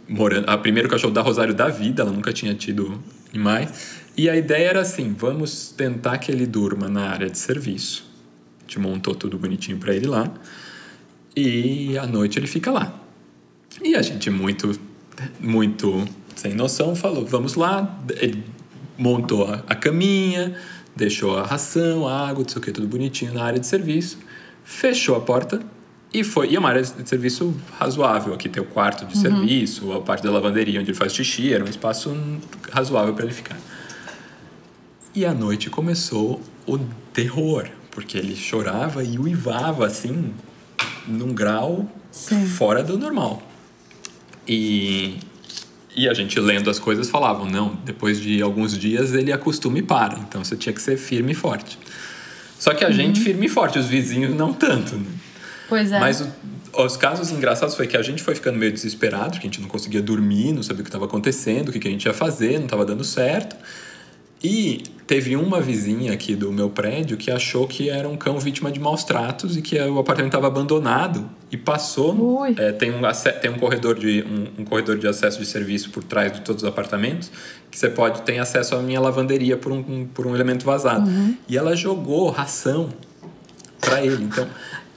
Uhum. 0.10 0.16
Morando, 0.18 0.50
a 0.50 0.58
primeiro 0.58 0.90
cachorro 0.90 1.14
da 1.14 1.22
Rosário 1.22 1.54
da 1.54 1.70
vida, 1.70 2.02
ela 2.02 2.12
nunca 2.12 2.34
tinha 2.34 2.54
tido 2.54 3.02
animais. 3.30 4.02
E 4.18 4.30
a 4.30 4.36
ideia 4.36 4.68
era 4.68 4.82
assim, 4.82 5.16
vamos 5.18 5.74
tentar 5.78 6.18
que 6.18 6.34
ele 6.34 6.46
durma 6.46 6.90
na 6.90 7.12
área 7.12 7.30
de 7.30 7.38
serviço. 7.38 8.12
A 8.60 8.64
gente 8.64 8.78
montou 8.78 9.16
tudo 9.16 9.38
bonitinho 9.38 9.78
para 9.78 9.96
ele 9.96 10.06
lá. 10.06 10.30
E 11.34 11.98
à 11.98 12.06
noite 12.06 12.38
ele 12.38 12.48
fica 12.48 12.72
lá. 12.72 12.94
E 13.82 13.96
a 13.96 14.02
gente 14.02 14.30
muito 14.30 14.78
muito 15.40 16.08
sem 16.36 16.54
noção, 16.54 16.96
falou: 16.96 17.26
vamos 17.26 17.56
lá. 17.56 18.00
Ele 18.18 18.44
montou 18.98 19.48
a 19.68 19.76
caminha, 19.76 20.56
deixou 20.96 21.38
a 21.38 21.44
ração, 21.44 22.08
a 22.08 22.30
água, 22.30 22.44
não 22.44 22.50
sei 22.50 22.60
o 22.60 22.62
que, 22.62 22.72
tudo 22.72 22.88
bonitinho 22.88 23.34
na 23.34 23.44
área 23.44 23.60
de 23.60 23.66
serviço, 23.66 24.20
fechou 24.64 25.16
a 25.16 25.22
porta 25.22 25.60
e 26.14 26.24
foi. 26.24 26.52
E 26.52 26.56
é 26.56 26.60
uma 26.60 26.70
área 26.70 26.82
de 26.82 27.08
serviço 27.08 27.56
razoável. 27.80 28.34
Aqui 28.34 28.50
tem 28.50 28.62
o 28.62 28.66
quarto 28.66 29.06
de 29.06 29.16
uhum. 29.16 29.22
serviço, 29.22 29.92
a 29.94 30.02
parte 30.02 30.24
da 30.24 30.32
lavanderia 30.32 30.80
onde 30.80 30.92
ele 30.92 30.98
faz 30.98 31.14
xixi, 31.14 31.54
era 31.54 31.64
um 31.64 31.68
espaço 31.68 32.16
razoável 32.72 33.14
para 33.14 33.26
ele 33.26 33.34
ficar. 33.34 33.58
E 35.14 35.26
à 35.26 35.34
noite 35.34 35.70
começou 35.70 36.42
o 36.66 36.78
terror, 37.12 37.68
porque 37.92 38.18
ele 38.18 38.36
chorava 38.36 39.04
e 39.04 39.18
uivava 39.18 39.86
assim, 39.86 40.34
num 41.08 41.34
grau 41.34 41.90
Sim. 42.12 42.46
fora 42.46 42.84
do 42.84 42.98
normal. 42.98 43.42
E 44.48 45.18
e 45.96 46.08
a 46.08 46.14
gente 46.14 46.40
lendo 46.40 46.70
as 46.70 46.80
coisas 46.80 47.10
falavam, 47.10 47.46
não, 47.46 47.76
depois 47.84 48.20
de 48.20 48.42
alguns 48.42 48.78
dias 48.78 49.14
ele 49.14 49.32
acostuma 49.32 49.78
e 49.80 49.82
para. 49.82 50.18
Então 50.20 50.44
você 50.44 50.56
tinha 50.56 50.72
que 50.72 50.82
ser 50.82 50.98
firme 50.98 51.34
e 51.34 51.36
forte. 51.36 51.78
Só 52.58 52.74
que 52.74 52.84
a 52.84 52.88
uhum. 52.88 52.94
gente 52.94 53.20
firme 53.20 53.48
e 53.48 53.50
forte, 53.50 53.78
os 53.78 53.88
vizinhos 53.88 54.34
não 54.36 54.54
tanto. 54.54 54.96
Né? 54.96 55.06
Pois 55.68 55.92
é. 55.92 56.00
Mas 56.00 56.22
o, 56.22 56.28
os 56.84 56.96
casos 56.96 57.32
engraçados 57.32 57.76
foi 57.76 57.88
que 57.88 57.98
a 57.98 58.02
gente 58.02 58.24
foi 58.24 58.36
ficando 58.36 58.58
meio 58.58 58.72
desesperado, 58.72 59.34
que 59.34 59.40
a 59.40 59.50
gente 59.50 59.60
não 59.60 59.68
conseguia 59.68 60.02
dormir, 60.02 60.54
não 60.54 60.64
sabia 60.64 60.82
o 60.82 60.84
que 60.84 60.90
estava 60.90 61.06
acontecendo, 61.06 61.70
o 61.70 61.72
que, 61.72 61.80
que 61.80 61.88
a 61.88 61.92
gente 61.92 62.06
ia 62.06 62.14
fazer, 62.14 62.58
não 62.58 62.66
estava 62.66 62.86
dando 62.86 63.04
certo. 63.04 63.56
E 64.44 64.84
teve 65.06 65.36
uma 65.36 65.60
vizinha 65.60 66.14
aqui 66.14 66.36
do 66.36 66.52
meu 66.52 66.70
prédio 66.70 67.18
que 67.18 67.30
achou 67.30 67.68
que 67.68 67.90
era 67.90 68.08
um 68.08 68.16
cão 68.16 68.40
vítima 68.40 68.72
de 68.72 68.80
maus 68.80 69.04
tratos 69.04 69.58
e 69.58 69.62
que 69.62 69.78
o 69.80 70.00
apartamento 70.00 70.32
estava 70.32 70.48
abandonado 70.48 71.30
e 71.52 71.58
passou. 71.58 72.46
É, 72.58 72.72
tem, 72.72 72.92
um, 72.92 73.02
tem 73.42 73.52
um 73.52 73.60
corredor 73.60 74.00
de 74.00 74.24
um, 74.24 74.62
um, 74.62 74.66
corredor 74.66 74.98
de 74.98 75.08
acesso 75.08 75.40
de 75.40 75.46
serviço 75.46 75.90
por 75.90 76.04
trás 76.04 76.32
de 76.32 76.42
todos 76.42 76.64
os 76.64 76.70
apartamentos 76.70 77.30
que 77.70 77.78
você 77.78 77.90
pode 77.90 78.22
ter 78.22 78.40
acesso 78.40 78.76
à 78.76 78.82
minha 78.82 79.00
lavanderia 79.00 79.58
por 79.58 79.72
um, 79.72 80.06
por 80.08 80.26
um 80.26 80.34
elemento 80.34 80.66
vazado. 80.66 81.10
Uhum. 81.10 81.38
E 81.48 81.58
ela 81.58 81.76
jogou 81.76 82.30
ração 82.30 82.90
para 83.80 84.04
ele. 84.04 84.24
Então 84.24 84.48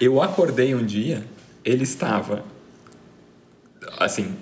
eu 0.01 0.23
acordei 0.23 0.75
um 0.75 0.85
dia, 0.85 1.25
ele 1.65 1.83
estava 1.83 2.45
assim 3.99 4.35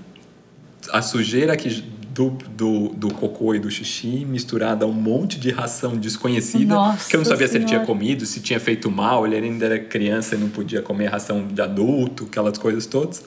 a 0.90 1.00
sujeira 1.00 1.56
que 1.56 1.84
do, 2.12 2.30
do, 2.30 2.88
do 2.90 3.14
cocô 3.14 3.54
e 3.54 3.58
do 3.58 3.70
xixi 3.70 4.24
misturada 4.24 4.84
a 4.84 4.88
um 4.88 4.92
monte 4.92 5.38
de 5.38 5.50
ração 5.50 5.96
desconhecida 5.96 6.74
Nossa 6.74 7.08
que 7.08 7.16
eu 7.16 7.18
não 7.18 7.24
sabia 7.24 7.48
se 7.48 7.56
ele 7.56 7.64
tinha 7.64 7.80
Senhora. 7.80 7.86
comido, 7.86 8.26
se 8.26 8.40
tinha 8.40 8.60
feito 8.60 8.90
mal, 8.90 9.26
ele 9.26 9.36
ainda 9.36 9.64
era 9.64 9.78
criança 9.78 10.34
e 10.34 10.38
não 10.38 10.48
podia 10.48 10.82
comer 10.82 11.06
ração 11.06 11.46
de 11.46 11.60
adulto, 11.60 12.24
aquelas 12.24 12.58
coisas 12.58 12.86
todas. 12.86 13.24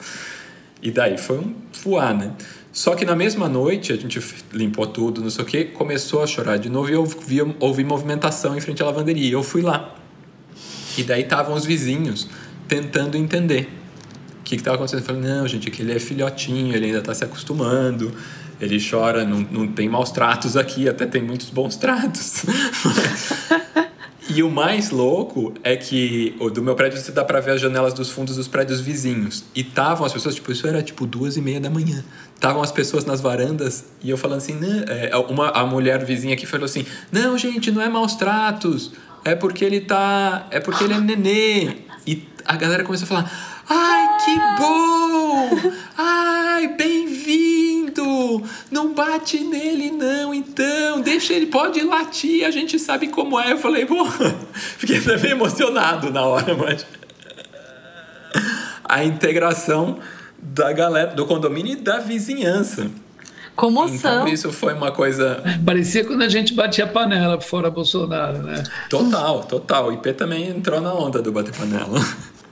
E 0.80 0.90
daí 0.90 1.18
foi 1.18 1.38
um 1.38 1.54
fuá, 1.72 2.14
né? 2.14 2.32
Só 2.72 2.94
que 2.94 3.04
na 3.04 3.16
mesma 3.16 3.48
noite, 3.48 3.92
a 3.92 3.96
gente 3.96 4.20
limpou 4.52 4.86
tudo, 4.86 5.22
não 5.22 5.30
sei 5.30 5.44
o 5.44 5.46
quê, 5.46 5.64
começou 5.64 6.22
a 6.22 6.26
chorar 6.26 6.58
de 6.58 6.68
novo 6.68 6.90
e 6.90 6.92
eu 6.92 7.04
vi, 7.04 7.38
ouvi 7.58 7.82
movimentação 7.82 8.56
em 8.56 8.60
frente 8.60 8.82
à 8.82 8.86
lavanderia. 8.86 9.32
Eu 9.32 9.42
fui 9.42 9.62
lá. 9.62 9.94
E 10.96 11.02
daí 11.02 11.22
estavam 11.22 11.54
os 11.54 11.64
vizinhos 11.64 12.28
tentando 12.68 13.16
entender 13.16 13.68
o 14.40 14.42
que 14.44 14.56
estava 14.56 14.76
acontecendo. 14.76 15.00
Eu 15.00 15.06
falei, 15.06 15.22
não, 15.22 15.48
gente, 15.48 15.68
aquele 15.68 15.92
é 15.92 15.98
filhotinho, 15.98 16.74
ele 16.76 16.86
ainda 16.86 16.98
está 16.98 17.14
se 17.14 17.24
acostumando, 17.24 18.12
ele 18.60 18.78
chora, 18.78 19.24
não, 19.24 19.40
não 19.50 19.68
tem 19.68 19.88
maus 19.88 20.10
tratos 20.10 20.56
aqui, 20.56 20.88
até 20.88 21.06
tem 21.06 21.22
muitos 21.22 21.50
bons 21.50 21.76
tratos. 21.76 22.44
e 24.30 24.42
o 24.42 24.50
mais 24.50 24.90
louco 24.90 25.52
é 25.62 25.76
que 25.76 26.34
do 26.52 26.62
meu 26.62 26.74
prédio 26.74 26.98
você 26.98 27.12
dá 27.12 27.24
para 27.24 27.40
ver 27.40 27.52
as 27.52 27.60
janelas 27.60 27.92
dos 27.94 28.10
fundos 28.10 28.36
dos 28.36 28.48
prédios 28.48 28.80
vizinhos. 28.80 29.44
E 29.54 29.60
estavam 29.60 30.06
as 30.06 30.12
pessoas, 30.12 30.34
tipo, 30.34 30.50
isso 30.52 30.66
era 30.66 30.82
tipo 30.82 31.06
duas 31.06 31.36
e 31.36 31.40
meia 31.40 31.60
da 31.60 31.70
manhã. 31.70 32.04
Estavam 32.34 32.62
as 32.62 32.72
pessoas 32.72 33.04
nas 33.04 33.20
varandas 33.20 33.84
e 34.02 34.10
eu 34.10 34.16
falando 34.16 34.38
assim, 34.38 34.54
né? 34.54 34.84
é, 34.88 35.16
uma, 35.16 35.50
a 35.50 35.66
mulher 35.66 36.04
vizinha 36.04 36.34
aqui 36.34 36.46
falou 36.46 36.64
assim, 36.64 36.86
não, 37.12 37.36
gente, 37.36 37.70
não 37.70 37.82
é 37.82 37.88
maus 37.88 38.14
tratos, 38.14 38.92
é 39.26 39.34
porque 39.34 39.64
ele 39.64 39.80
tá. 39.80 40.46
É 40.52 40.60
porque 40.60 40.84
ele 40.84 40.94
é 40.94 41.00
nenê. 41.00 41.78
E 42.06 42.28
a 42.44 42.54
galera 42.54 42.84
começou 42.84 43.06
a 43.06 43.08
falar: 43.08 43.64
Ai, 43.68 44.18
que 44.24 44.38
bom! 44.56 45.05
Ai, 45.96 46.68
bem-vindo! 46.68 48.42
Não 48.70 48.92
bate 48.94 49.38
nele, 49.38 49.90
não, 49.90 50.32
então. 50.34 51.00
Deixa 51.00 51.32
ele, 51.32 51.46
pode 51.46 51.82
latir, 51.82 52.46
a 52.46 52.50
gente 52.50 52.78
sabe 52.78 53.08
como 53.08 53.38
é. 53.38 53.52
Eu 53.52 53.58
falei, 53.58 53.86
pô, 53.86 54.04
fiquei 54.52 55.00
também 55.00 55.32
emocionado 55.32 56.10
na 56.10 56.22
hora, 56.22 56.54
mas. 56.54 56.86
A 58.84 59.04
integração 59.04 59.98
da 60.38 60.72
galera, 60.72 61.14
do 61.14 61.26
condomínio 61.26 61.72
e 61.72 61.76
da 61.76 61.98
vizinhança. 61.98 62.90
Comoção. 63.56 63.94
Então, 63.94 64.28
isso 64.28 64.52
foi 64.52 64.74
uma 64.74 64.92
coisa 64.92 65.42
Parecia 65.64 66.04
quando 66.04 66.20
a 66.20 66.28
gente 66.28 66.52
batia 66.52 66.86
panela 66.86 67.40
fora 67.40 67.70
Bolsonaro, 67.70 68.38
né? 68.38 68.62
Total, 68.90 69.42
total. 69.44 69.88
O 69.88 69.92
IP 69.94 70.12
também 70.12 70.50
entrou 70.50 70.78
na 70.78 70.92
onda 70.92 71.22
do 71.22 71.32
bater 71.32 71.54
panela. 71.54 71.98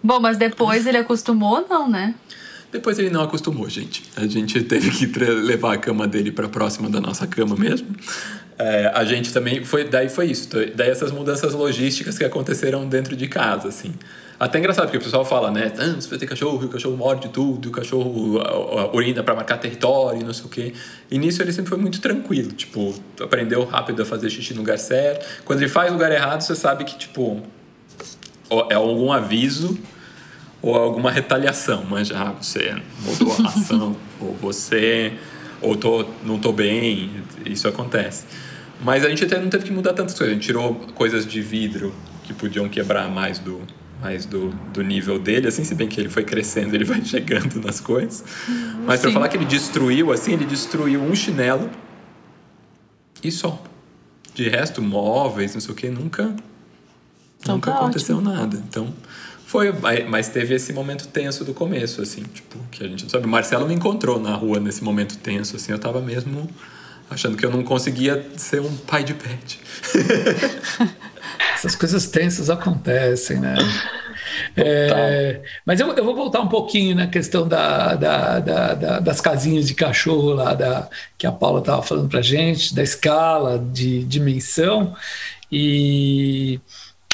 Bom, 0.02 0.18
mas 0.18 0.38
depois 0.38 0.86
ele 0.86 0.96
acostumou, 0.96 1.66
não, 1.68 1.88
né? 1.88 2.14
Depois 2.74 2.98
ele 2.98 3.08
não 3.08 3.22
acostumou, 3.22 3.68
gente. 3.70 4.02
A 4.16 4.26
gente 4.26 4.60
teve 4.64 4.90
que 4.90 5.06
levar 5.22 5.74
a 5.74 5.76
cama 5.76 6.08
dele 6.08 6.32
para 6.32 6.48
próxima 6.48 6.90
da 6.90 7.00
nossa 7.00 7.24
cama 7.24 7.54
mesmo. 7.54 7.86
É, 8.58 8.90
a 8.92 9.04
gente 9.04 9.32
também 9.32 9.64
foi, 9.64 9.84
daí 9.84 10.08
foi 10.08 10.26
isso. 10.26 10.48
Daí 10.74 10.90
essas 10.90 11.12
mudanças 11.12 11.54
logísticas 11.54 12.18
que 12.18 12.24
aconteceram 12.24 12.84
dentro 12.88 13.14
de 13.14 13.28
casa, 13.28 13.68
assim. 13.68 13.94
Até 14.40 14.58
engraçado 14.58 14.86
porque 14.86 14.98
o 14.98 15.00
pessoal 15.00 15.24
fala, 15.24 15.52
né? 15.52 15.72
Ah, 15.78 15.94
você 16.00 16.08
vai 16.10 16.18
ter 16.18 16.26
cachorro, 16.26 16.66
o 16.66 16.68
cachorro 16.68 16.96
morde 16.96 17.28
tudo, 17.28 17.68
o 17.68 17.70
cachorro 17.70 18.40
urina 18.92 19.22
para 19.22 19.36
marcar 19.36 19.56
território, 19.58 20.26
não 20.26 20.32
sei 20.32 20.44
o 20.44 20.48
quê. 20.48 20.72
E 21.08 21.16
nisso 21.16 21.40
ele 21.42 21.52
sempre 21.52 21.68
foi 21.68 21.78
muito 21.78 22.00
tranquilo, 22.00 22.50
tipo, 22.50 22.92
aprendeu 23.20 23.64
rápido 23.64 24.02
a 24.02 24.04
fazer 24.04 24.28
xixi 24.30 24.52
no 24.52 24.62
lugar 24.62 24.80
certo. 24.80 25.44
Quando 25.44 25.60
ele 25.60 25.70
faz 25.70 25.92
lugar 25.92 26.10
errado, 26.10 26.40
você 26.40 26.56
sabe 26.56 26.82
que 26.82 26.98
tipo 26.98 27.40
é 28.68 28.74
algum 28.74 29.12
aviso 29.12 29.78
ou 30.64 30.74
alguma 30.74 31.10
retaliação, 31.10 31.84
mas 31.88 32.08
já 32.08 32.32
você 32.32 32.74
mudou 33.02 33.32
a 33.32 33.50
ração, 33.50 33.94
ou 34.18 34.34
você, 34.40 35.12
ou 35.60 35.76
tô, 35.76 36.06
não 36.24 36.38
tô 36.38 36.52
bem, 36.52 37.10
isso 37.44 37.68
acontece. 37.68 38.24
Mas 38.82 39.04
a 39.04 39.10
gente 39.10 39.22
até 39.24 39.38
não 39.38 39.50
teve 39.50 39.64
que 39.64 39.72
mudar 39.72 39.92
tantas 39.92 40.16
coisas, 40.16 40.32
a 40.32 40.34
gente 40.34 40.46
tirou 40.46 40.74
coisas 40.94 41.26
de 41.26 41.42
vidro 41.42 41.94
que 42.22 42.32
podiam 42.32 42.66
quebrar 42.66 43.10
mais 43.10 43.38
do 43.38 43.60
mais 44.00 44.26
do, 44.26 44.50
do 44.72 44.82
nível 44.82 45.18
dele, 45.18 45.48
assim, 45.48 45.64
se 45.64 45.74
bem 45.74 45.88
que 45.88 45.98
ele 45.98 46.10
foi 46.10 46.24
crescendo, 46.24 46.74
ele 46.74 46.84
vai 46.84 47.00
chegando 47.04 47.60
nas 47.60 47.80
coisas. 47.80 48.24
Mas 48.86 49.00
para 49.00 49.10
falar 49.10 49.28
que 49.28 49.36
ele 49.36 49.46
destruiu, 49.46 50.12
assim, 50.12 50.32
ele 50.32 50.44
destruiu 50.44 51.00
um 51.00 51.14
chinelo 51.14 51.70
e 53.22 53.30
só. 53.30 53.62
De 54.34 54.48
resto, 54.48 54.82
móveis, 54.82 55.54
não 55.54 55.60
sei 55.60 55.72
o 55.72 55.74
que, 55.74 55.88
nunca 55.88 56.34
Então 57.40 57.54
nunca 57.54 57.70
tá 57.70 57.78
aconteceu 57.78 58.20
nada. 58.20 58.62
Então, 58.68 58.92
foi, 59.54 59.72
mas 60.08 60.28
teve 60.28 60.52
esse 60.56 60.72
momento 60.72 61.06
tenso 61.06 61.44
do 61.44 61.54
começo, 61.54 62.02
assim, 62.02 62.24
tipo, 62.24 62.58
que 62.72 62.82
a 62.82 62.88
gente 62.88 63.04
não 63.04 63.08
sabe. 63.10 63.24
O 63.24 63.28
Marcelo 63.28 63.68
me 63.68 63.72
encontrou 63.74 64.18
na 64.18 64.34
rua 64.34 64.58
nesse 64.58 64.82
momento 64.82 65.16
tenso, 65.18 65.54
assim, 65.54 65.70
eu 65.70 65.78
tava 65.78 66.00
mesmo 66.00 66.50
achando 67.08 67.36
que 67.36 67.46
eu 67.46 67.50
não 67.52 67.62
conseguia 67.62 68.26
ser 68.36 68.60
um 68.60 68.76
pai 68.78 69.04
de 69.04 69.14
pet. 69.14 69.60
Essas 71.54 71.76
coisas 71.76 72.08
tensas 72.08 72.50
acontecem, 72.50 73.38
né? 73.38 73.54
É, 74.56 75.42
mas 75.64 75.78
eu, 75.78 75.92
eu 75.92 76.04
vou 76.04 76.14
voltar 76.14 76.40
um 76.40 76.48
pouquinho 76.48 76.96
na 76.96 77.06
questão 77.06 77.46
da, 77.46 77.94
da- 77.94 78.40
da- 78.40 78.74
da- 78.74 78.98
das 79.00 79.20
casinhas 79.20 79.66
de 79.66 79.74
cachorro 79.74 80.32
lá 80.32 80.54
da, 80.54 80.88
que 81.16 81.26
a 81.26 81.30
Paula 81.32 81.60
estava 81.60 81.82
falando 81.82 82.08
para 82.08 82.20
gente, 82.20 82.74
da 82.74 82.82
escala 82.82 83.58
de 83.58 84.02
dimensão 84.04 84.94
e, 85.52 86.58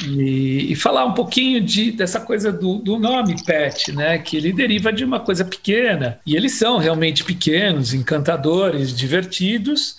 e, 0.06 0.72
e 0.72 0.76
falar 0.76 1.04
um 1.04 1.12
pouquinho 1.12 1.60
de, 1.60 1.92
dessa 1.92 2.20
coisa 2.20 2.50
do, 2.52 2.76
do 2.76 2.98
nome 2.98 3.36
pet, 3.44 3.92
né? 3.92 4.18
Que 4.18 4.36
ele 4.36 4.52
deriva 4.52 4.92
de 4.92 5.04
uma 5.04 5.20
coisa 5.20 5.44
pequena 5.44 6.18
e 6.26 6.36
eles 6.36 6.54
são 6.54 6.78
realmente 6.78 7.24
pequenos, 7.24 7.92
encantadores, 7.94 8.96
divertidos. 8.96 9.96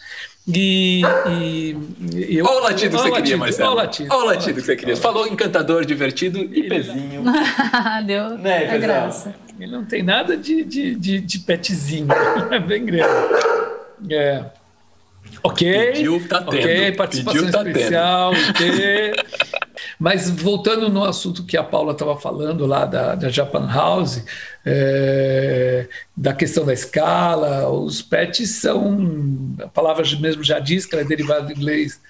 E, 0.48 1.02
e, 1.30 1.78
e 2.14 2.38
eu, 2.38 2.46
Olha 2.46 2.58
o 2.60 2.64
latido 2.64 2.98
que 2.98 3.04
você 3.04 3.12
queria, 3.12 3.38
Marcelo. 3.38 3.70
olha 3.70 3.74
o 3.74 3.78
latido. 3.84 4.10
Olha 4.12 4.24
o 4.24 4.26
latido 4.26 4.54
que 4.60 4.66
você 4.66 4.76
queria. 4.76 4.98
Falou 4.98 5.28
encantador, 5.28 5.86
divertido 5.86 6.40
e 6.40 6.64
pezinho. 6.68 7.24
Deu 8.08 8.38
Né, 8.40 8.64
é 8.64 8.68
Fezão? 8.72 8.80
graça. 8.82 9.36
Ele 9.60 9.72
não 9.72 9.86
tem 9.86 10.02
nada 10.02 10.36
de, 10.36 10.64
de, 10.64 10.96
de, 10.96 11.22
de 11.22 11.40
petzinho, 11.40 12.08
é 12.50 12.60
bem 12.60 12.84
grande. 12.86 13.04
É. 14.10 14.44
Ok. 15.44 15.92
Pediu, 15.94 16.28
tá 16.28 16.40
Ok, 16.48 16.60
tendo. 16.60 16.96
participação 16.98 17.46
Pediu, 17.46 17.52
tá 17.52 17.68
especial. 17.70 18.32
ok. 18.32 19.14
Mas 20.02 20.32
voltando 20.32 20.90
no 20.90 21.04
assunto 21.04 21.46
que 21.46 21.56
a 21.56 21.64
Paula 21.64 21.92
estava 21.92 22.18
falando 22.20 22.66
lá 22.66 22.88
da, 22.88 23.14
da 23.14 23.30
Japan 23.30 23.72
House, 23.72 24.24
é, 24.66 25.88
da 26.18 26.34
questão 26.34 26.66
da 26.66 26.74
escala, 26.74 27.70
os 27.70 28.02
pets 28.02 28.50
são, 28.50 29.56
a 29.64 29.68
palavra 29.68 30.04
mesmo 30.20 30.44
já 30.44 30.58
diz 30.58 30.88
que 30.88 30.96
ela 30.96 31.04
é 31.04 31.08
derivada 31.08 31.44
do 31.44 31.52
inglês 31.52 32.02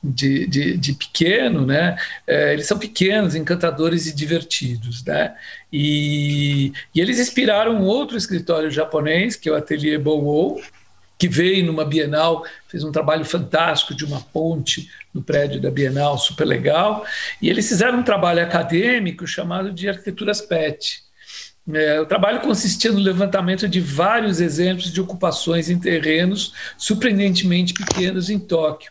de, 0.00 0.46
de, 0.46 0.76
de 0.76 0.92
pequeno, 0.92 1.66
né? 1.66 1.98
É, 2.24 2.52
eles 2.52 2.66
são 2.66 2.78
pequenos, 2.78 3.34
encantadores 3.34 4.06
e 4.06 4.14
divertidos, 4.14 5.02
né? 5.04 5.34
E, 5.72 6.72
e 6.94 7.00
eles 7.00 7.18
inspiraram 7.18 7.82
outro 7.82 8.16
escritório 8.16 8.70
japonês, 8.70 9.34
que 9.34 9.48
é 9.48 9.52
o 9.52 9.56
Atelier 9.56 10.00
Bowo, 10.00 10.60
que 11.20 11.28
veio 11.28 11.66
numa 11.66 11.84
Bienal, 11.84 12.46
fez 12.66 12.82
um 12.82 12.90
trabalho 12.90 13.26
fantástico 13.26 13.94
de 13.94 14.06
uma 14.06 14.22
ponte 14.22 14.88
no 15.12 15.22
prédio 15.22 15.60
da 15.60 15.70
Bienal, 15.70 16.16
super 16.16 16.46
legal. 16.46 17.04
E 17.42 17.50
eles 17.50 17.68
fizeram 17.68 17.98
um 17.98 18.02
trabalho 18.02 18.42
acadêmico 18.42 19.26
chamado 19.26 19.70
de 19.70 19.86
Arquiteturas 19.86 20.40
PET. 20.40 21.02
É, 21.74 22.00
o 22.00 22.06
trabalho 22.06 22.40
consistia 22.40 22.90
no 22.90 22.98
levantamento 22.98 23.68
de 23.68 23.80
vários 23.80 24.40
exemplos 24.40 24.90
de 24.90 24.98
ocupações 24.98 25.68
em 25.68 25.78
terrenos 25.78 26.54
surpreendentemente 26.78 27.74
pequenos 27.74 28.30
em 28.30 28.38
Tóquio. 28.38 28.90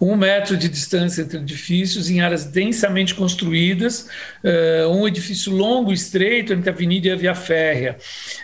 Um 0.00 0.16
metro 0.16 0.56
de 0.56 0.68
distância 0.68 1.22
entre 1.22 1.38
edifícios 1.38 2.10
em 2.10 2.20
áreas 2.20 2.44
densamente 2.44 3.14
construídas, 3.14 4.08
eh, 4.42 4.84
um 4.88 5.06
edifício 5.06 5.52
longo 5.52 5.92
e 5.92 5.94
estreito 5.94 6.52
entre 6.52 6.70
a 6.70 6.72
avenida 6.72 7.06
e 7.08 7.10
a 7.12 7.16
via 7.16 7.34
férrea, 7.34 7.96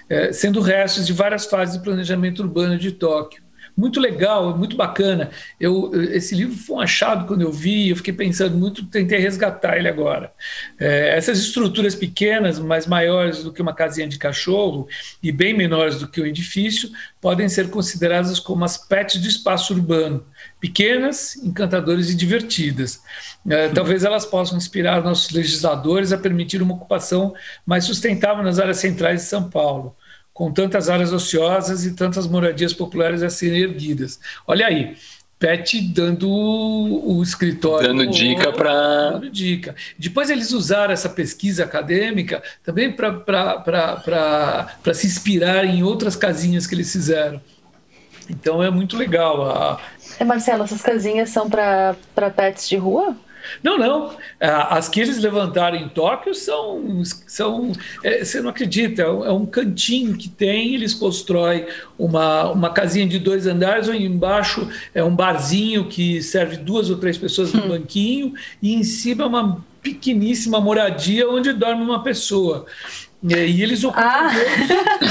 eh, 0.09 0.33
sendo 0.33 0.61
restos 0.61 1.07
de 1.07 1.13
várias 1.13 1.47
fases 1.47 1.77
do 1.77 1.83
planejamento 1.83 2.43
urbano 2.43 2.79
de 2.79 2.93
Tóquio. 2.93 3.46
Muito 3.77 4.01
legal, 4.01 4.57
muito 4.57 4.75
bacana. 4.75 5.31
Eu, 5.61 5.91
esse 6.11 6.35
livro 6.35 6.57
foi 6.57 6.77
um 6.77 6.81
achado 6.81 7.27
quando 7.27 7.43
eu 7.43 7.53
vi, 7.53 7.91
eu 7.91 7.97
fiquei 7.97 8.15
pensando 8.15 8.57
muito, 8.57 8.87
tentei 8.87 9.19
resgatar 9.19 9.77
ele 9.77 9.87
agora. 9.87 10.33
É, 10.81 11.15
essas 11.15 11.39
estruturas 11.39 11.95
pequenas, 11.95 12.59
mas 12.59 12.87
maiores 12.87 13.45
do 13.45 13.53
que 13.53 13.61
uma 13.61 13.75
casinha 13.75 14.09
de 14.09 14.17
cachorro 14.17 14.89
e 15.23 15.31
bem 15.31 15.53
menores 15.53 15.99
do 15.99 16.09
que 16.09 16.23
um 16.23 16.25
edifício, 16.25 16.91
podem 17.21 17.51
ser 17.51 17.69
consideradas 17.69 18.41
como 18.41 18.65
as 18.65 18.79
pets 18.79 19.21
do 19.21 19.29
espaço 19.29 19.75
urbano. 19.75 20.25
Pequenas, 20.59 21.37
encantadoras 21.37 22.09
e 22.09 22.15
divertidas. 22.15 23.03
É, 23.47 23.69
talvez 23.69 24.05
elas 24.05 24.25
possam 24.25 24.57
inspirar 24.57 25.03
nossos 25.03 25.31
legisladores 25.33 26.15
a 26.15 26.19
permitir 26.19 26.63
uma 26.63 26.75
ocupação 26.75 27.35
mais 27.67 27.85
sustentável 27.85 28.43
nas 28.43 28.59
áreas 28.59 28.79
centrais 28.79 29.21
de 29.21 29.27
São 29.27 29.51
Paulo 29.51 29.95
com 30.37 30.53
tantas 30.53 30.91
áreas 30.91 31.15
ociosas 31.15 31.87
e 31.87 31.95
tantas 31.95 32.27
moradias 32.27 32.75
populares 32.75 33.23
a 33.23 33.31
serem 33.31 33.63
erguidas. 33.63 34.21
Olha 34.47 34.67
aí, 34.67 34.95
Pet 35.39 35.81
dando 35.81 36.31
o, 36.31 37.23
escritório. 37.23 37.89
Dando 37.89 38.07
dica 38.07 38.53
para. 38.53 39.13
Dando 39.13 39.31
dica. 39.31 39.75
Depois 39.99 40.29
eles 40.29 40.53
usaram 40.53 40.93
essa 40.93 41.09
pesquisa 41.09 41.65
acadêmica 41.65 42.43
também 42.63 42.93
para 42.93 44.69
se 44.93 45.07
inspirar 45.07 45.65
em 45.65 45.83
outras 45.83 46.15
casinhas 46.15 46.67
que 46.67 46.75
eles 46.75 46.93
fizeram. 46.93 47.41
Então 48.29 48.63
é 48.63 48.69
muito 48.69 48.95
legal. 48.95 49.51
A... 49.51 49.81
É, 50.21 50.25
Marcelo, 50.25 50.65
essas 50.65 50.83
casinhas 50.83 51.31
são 51.31 51.49
para 51.49 51.97
pets 52.37 52.69
de 52.69 52.77
rua? 52.77 53.17
Não, 53.63 53.79
não. 53.79 54.17
As 54.41 54.89
que 54.89 55.01
eles 55.01 55.19
levantaram 55.19 55.77
em 55.77 55.89
Tóquio 55.89 56.35
são. 56.35 57.03
são 57.27 57.73
é, 58.03 58.25
você 58.25 58.41
não 58.41 58.51
acredita, 58.51 59.03
é 59.03 59.33
um 59.33 59.45
é 59.45 59.47
cantinho 59.47 60.17
que 60.17 60.29
tem, 60.29 60.75
eles 60.75 60.95
constroem 60.95 61.67
uma, 61.99 62.51
uma 62.51 62.71
casinha 62.71 63.07
de 63.07 63.19
dois 63.19 63.47
andares, 63.47 63.89
onde 63.89 64.05
embaixo 64.05 64.69
é 64.95 65.03
um 65.03 65.15
barzinho 65.15 65.89
que 65.89 66.23
serve 66.23 66.57
duas 66.57 66.91
ou 66.91 66.97
três 66.97 67.17
pessoas 67.17 67.53
no 67.53 67.65
hum. 67.65 67.69
banquinho, 67.69 68.35
e 68.63 68.75
em 68.75 68.85
cima 68.85 69.25
é 69.25 69.27
uma 69.27 69.65
pequeníssima 69.83 70.61
moradia 70.61 71.29
onde 71.29 71.53
dorme 71.53 71.83
uma 71.83 72.03
pessoa. 72.03 72.67
E 73.23 73.63
eles 73.63 73.83
ocupam. 73.83 74.03
Ah. 74.03 74.31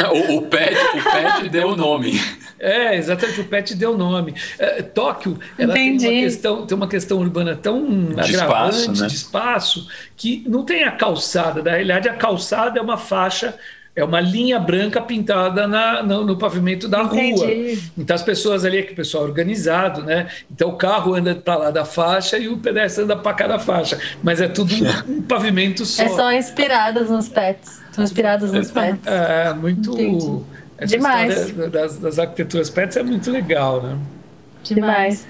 o, 0.14 0.38
o, 0.38 0.42
pet, 0.44 0.76
o 0.76 1.04
pet 1.04 1.50
deu 1.50 1.70
o 1.70 1.76
nome. 1.76 2.20
É, 2.60 2.96
exatamente, 2.96 3.42
o 3.42 3.46
pet 3.46 3.76
deu 3.76 3.98
nome. 3.98 4.34
É, 4.58 4.82
Tóquio, 4.82 5.38
ela 5.58 5.74
tem 5.74 5.92
uma, 5.92 6.00
questão, 6.00 6.66
tem 6.66 6.78
uma 6.78 6.88
questão 6.88 7.18
urbana 7.20 7.56
tão 7.56 7.86
de 7.86 8.36
agravante 8.36 8.78
espaço, 8.78 9.02
né? 9.02 9.08
de 9.08 9.16
espaço 9.16 9.88
que 10.16 10.44
não 10.48 10.64
tem 10.64 10.84
a 10.84 10.92
calçada. 10.92 11.62
Na 11.62 11.72
realidade, 11.72 12.08
a 12.08 12.14
calçada 12.14 12.80
é 12.80 12.82
uma 12.82 12.98
faixa 12.98 13.56
é 13.96 14.04
uma 14.04 14.20
linha 14.20 14.60
branca 14.60 15.02
pintada 15.02 15.68
na, 15.68 16.04
no, 16.04 16.26
no, 16.26 16.38
pavimento 16.38 16.88
da 16.88 17.04
Entendi. 17.04 17.40
rua. 17.40 17.80
Então 17.98 18.14
as 18.14 18.22
pessoas 18.22 18.66
ali, 18.66 18.80
é 18.80 18.82
que 18.84 18.92
o 18.92 18.96
pessoal 18.96 19.24
organizado, 19.24 20.04
né? 20.04 20.28
Então 20.52 20.70
o 20.70 20.76
carro 20.76 21.16
anda 21.16 21.34
para 21.34 21.56
lá 21.56 21.72
da 21.72 21.86
faixa 21.86 22.38
e 22.38 22.50
o 22.50 22.58
pedestre 22.58 23.06
anda 23.06 23.16
para 23.16 23.34
cá 23.34 23.48
da 23.48 23.58
faixa. 23.58 23.98
Mas 24.22 24.42
é 24.42 24.50
tudo 24.50 24.74
um, 24.76 24.84
um 25.18 25.22
pavimento 25.22 25.86
só. 25.86 26.04
É 26.04 26.10
só 26.10 26.32
inspiradas 26.34 27.10
nos 27.10 27.30
pets. 27.30 27.82
São 27.94 28.04
inspiradas 28.04 28.52
nos 28.52 28.70
pets. 28.70 29.08
É, 29.08 29.54
muito. 29.54 29.94
Entendi. 29.94 30.44
Essa 30.78 30.98
Demais. 30.98 31.52
Das, 31.72 31.98
das, 31.98 32.20
arquiteturas 32.20 32.70
pets 32.70 32.98
é 32.98 33.04
muito 33.04 33.32
legal, 33.32 33.82
né? 33.82 33.98
Demais. 34.62 35.26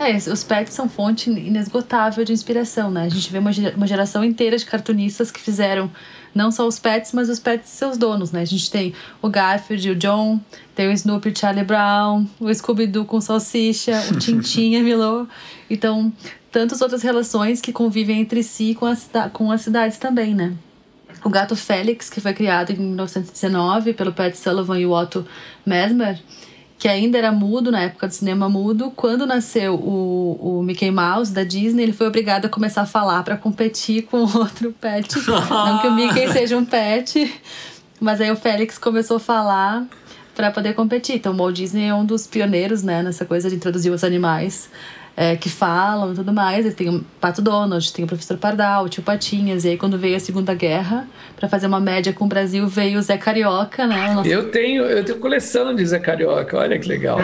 É, 0.00 0.16
os 0.16 0.42
pets 0.42 0.74
são 0.74 0.88
fonte 0.88 1.30
inesgotável 1.30 2.24
de 2.24 2.32
inspiração, 2.32 2.90
né? 2.90 3.04
A 3.04 3.08
gente 3.08 3.30
vê 3.30 3.38
uma, 3.38 3.50
uma 3.76 3.86
geração 3.86 4.24
inteira 4.24 4.56
de 4.56 4.66
cartunistas 4.66 5.30
que 5.30 5.38
fizeram 5.38 5.88
não 6.34 6.50
só 6.50 6.66
os 6.66 6.78
pets, 6.78 7.12
mas 7.12 7.28
os 7.28 7.38
pets 7.38 7.70
seus 7.70 7.96
donos, 7.96 8.32
né? 8.32 8.42
A 8.42 8.44
gente 8.44 8.70
tem 8.70 8.94
o 9.20 9.28
Garfield, 9.28 9.90
o 9.90 9.96
John, 9.96 10.40
tem 10.74 10.88
o 10.88 10.92
Snoopy, 10.92 11.32
Charlie 11.36 11.64
Brown, 11.64 12.26
o 12.38 12.52
Scooby-Doo 12.52 13.04
com 13.04 13.20
salsicha, 13.20 14.00
o 14.10 14.16
Tintin, 14.20 14.76
a 14.76 14.82
Milô. 14.82 15.26
Então, 15.68 16.12
tantas 16.50 16.80
outras 16.80 17.02
relações 17.02 17.60
que 17.60 17.72
convivem 17.72 18.20
entre 18.20 18.42
si 18.42 18.74
com, 18.74 18.86
a, 18.86 18.96
com 19.30 19.50
as 19.50 19.62
cidades 19.62 19.98
também, 19.98 20.34
né? 20.34 20.54
O 21.24 21.30
gato 21.30 21.56
Félix, 21.56 22.08
que 22.08 22.20
foi 22.20 22.32
criado 22.32 22.70
em 22.70 22.76
1919 22.76 23.92
pelo 23.94 24.12
Pat 24.12 24.34
Sullivan 24.34 24.78
e 24.78 24.86
o 24.86 24.92
Otto 24.92 25.26
Mesmer, 25.66 26.20
que 26.78 26.86
ainda 26.86 27.18
era 27.18 27.32
mudo 27.32 27.72
na 27.72 27.82
época 27.82 28.06
do 28.06 28.14
cinema 28.14 28.48
mudo. 28.48 28.92
Quando 28.94 29.26
nasceu 29.26 29.74
o, 29.74 30.58
o 30.58 30.62
Mickey 30.62 30.90
Mouse 30.90 31.32
da 31.32 31.42
Disney, 31.42 31.82
ele 31.82 31.92
foi 31.92 32.06
obrigado 32.06 32.46
a 32.46 32.48
começar 32.48 32.82
a 32.82 32.86
falar 32.86 33.24
para 33.24 33.36
competir 33.36 34.02
com 34.02 34.18
outro 34.38 34.72
pet. 34.80 35.08
Não 35.26 35.78
que 35.80 35.88
o 35.88 35.94
Mickey 35.94 36.28
seja 36.32 36.56
um 36.56 36.64
pet, 36.64 37.34
mas 38.00 38.20
aí 38.20 38.30
o 38.30 38.36
Félix 38.36 38.78
começou 38.78 39.16
a 39.16 39.20
falar 39.20 39.86
para 40.36 40.52
poder 40.52 40.74
competir. 40.74 41.16
Então, 41.16 41.34
o 41.34 41.36
Walt 41.36 41.56
Disney 41.56 41.88
é 41.88 41.94
um 41.94 42.04
dos 42.04 42.28
pioneiros 42.28 42.84
né, 42.84 43.02
nessa 43.02 43.24
coisa 43.24 43.50
de 43.50 43.56
introduzir 43.56 43.92
os 43.92 44.04
animais 44.04 44.70
é, 45.20 45.34
que 45.34 45.48
falam 45.48 46.12
e 46.12 46.14
tudo 46.14 46.32
mais. 46.32 46.72
Tem 46.74 46.88
o 46.88 47.04
Pato 47.20 47.42
Donald, 47.42 47.92
tem 47.92 48.04
o 48.04 48.08
Professor 48.08 48.36
Pardal, 48.38 48.84
o 48.84 48.88
Tio 48.88 49.02
Patinhas. 49.02 49.64
E 49.64 49.70
aí, 49.70 49.76
quando 49.76 49.98
veio 49.98 50.16
a 50.16 50.20
Segunda 50.20 50.54
Guerra, 50.54 51.08
para 51.34 51.48
fazer 51.48 51.66
uma 51.66 51.80
média 51.80 52.12
com 52.12 52.26
o 52.26 52.28
Brasil, 52.28 52.68
veio 52.68 53.00
o 53.00 53.02
Zé 53.02 53.18
Carioca, 53.18 53.84
né? 53.84 54.14
Eu 54.24 54.48
tenho, 54.52 54.84
eu 54.84 55.04
tenho 55.04 55.18
coleção 55.18 55.74
de 55.74 55.84
Zé 55.84 55.98
Carioca, 55.98 56.56
olha 56.56 56.78
que 56.78 56.86
legal. 56.86 57.18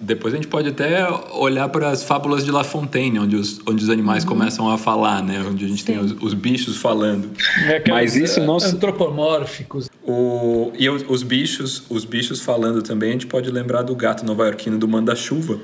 Depois 0.00 0.34
a 0.34 0.36
gente 0.36 0.48
pode 0.48 0.68
até 0.68 1.08
olhar 1.32 1.68
para 1.68 1.90
as 1.90 2.02
fábulas 2.02 2.44
de 2.44 2.50
La 2.50 2.62
Fontaine, 2.62 3.18
onde 3.18 3.36
os, 3.36 3.60
onde 3.66 3.82
os 3.82 3.90
animais 3.90 4.22
uhum. 4.22 4.30
começam 4.30 4.70
a 4.70 4.78
falar, 4.78 5.22
né? 5.22 5.44
Onde 5.48 5.64
a 5.64 5.68
gente 5.68 5.80
Sim. 5.80 5.86
tem 5.86 5.98
os, 5.98 6.12
os, 6.20 6.34
bichos 6.34 6.76
falando. 6.76 7.30
É, 7.66 7.82
Mas 7.88 8.14
isso 8.14 8.40
nosso 8.40 8.76
antropomórficos. 8.76 9.88
O, 10.04 10.72
e 10.78 10.88
os, 10.88 11.04
os, 11.08 11.22
bichos, 11.22 11.82
os 11.88 12.04
bichos 12.04 12.40
falando 12.40 12.82
também, 12.82 13.10
a 13.10 13.12
gente 13.12 13.26
pode 13.26 13.50
lembrar 13.50 13.82
do 13.82 13.94
gato 13.94 14.24
nova-iorquino 14.24 14.78
do 14.78 14.86
Manda-Chuva, 14.86 15.58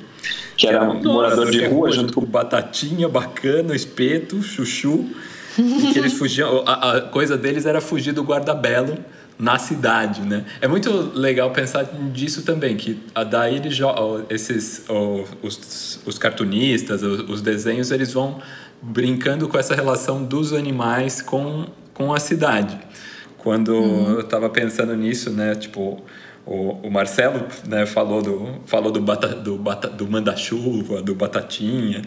que, 0.57 0.67
era 0.67 0.91
um 0.91 1.03
morador 1.03 1.51
de 1.51 1.65
rua 1.67 1.93
junto 1.93 2.13
com 2.15 2.25
batatinha, 2.25 3.09
bacana, 3.09 3.75
espeto, 3.75 4.43
chuchu, 4.43 5.07
e 5.59 5.93
que 5.93 5.99
eles 5.99 6.15
fugiam. 6.19 6.63
A, 6.67 6.97
a 6.97 7.01
coisa 7.03 7.37
deles 7.37 7.67
era 7.67 7.81
fugir 7.81 8.13
do 8.13 8.23
guarda-belo 8.23 8.97
na 9.39 9.59
cidade, 9.59 10.21
né? 10.23 10.45
É 10.61 10.69
muito 10.69 10.91
legal 11.15 11.51
pensar 11.51 11.85
disso 12.13 12.43
também, 12.43 12.77
que 12.77 13.01
daí 13.31 13.57
eles 13.57 13.77
esses 14.31 14.85
os, 15.43 16.01
os 16.07 16.19
cartunistas, 16.19 17.03
os, 17.03 17.43
desenhos, 17.43 17.91
eles 17.91 18.13
vão 18.13 18.41
brincando 18.81 19.49
com 19.49 19.59
essa 19.59 19.75
relação 19.75 20.23
dos 20.25 20.53
animais 20.53 21.21
com, 21.21 21.67
com 21.93 22.13
a 22.13 22.21
cidade. 22.21 22.79
Quando 23.39 23.75
uhum. 23.75 24.13
eu 24.13 24.21
estava 24.21 24.49
pensando 24.49 24.95
nisso, 24.97 25.31
né, 25.31 25.55
tipo, 25.55 26.03
o, 26.47 26.87
o 26.87 26.91
Marcelo, 26.91 27.47
né, 27.67 27.87
falou 27.87 28.23
do 28.23 28.61
falou 28.67 28.93
do 28.93 29.01
bata, 29.01 29.29
do, 29.29 29.57
bata, 29.57 29.89
do 29.89 30.09
manda-chuva, 30.09 31.03
do 31.03 31.15
batatinha, 31.15 32.03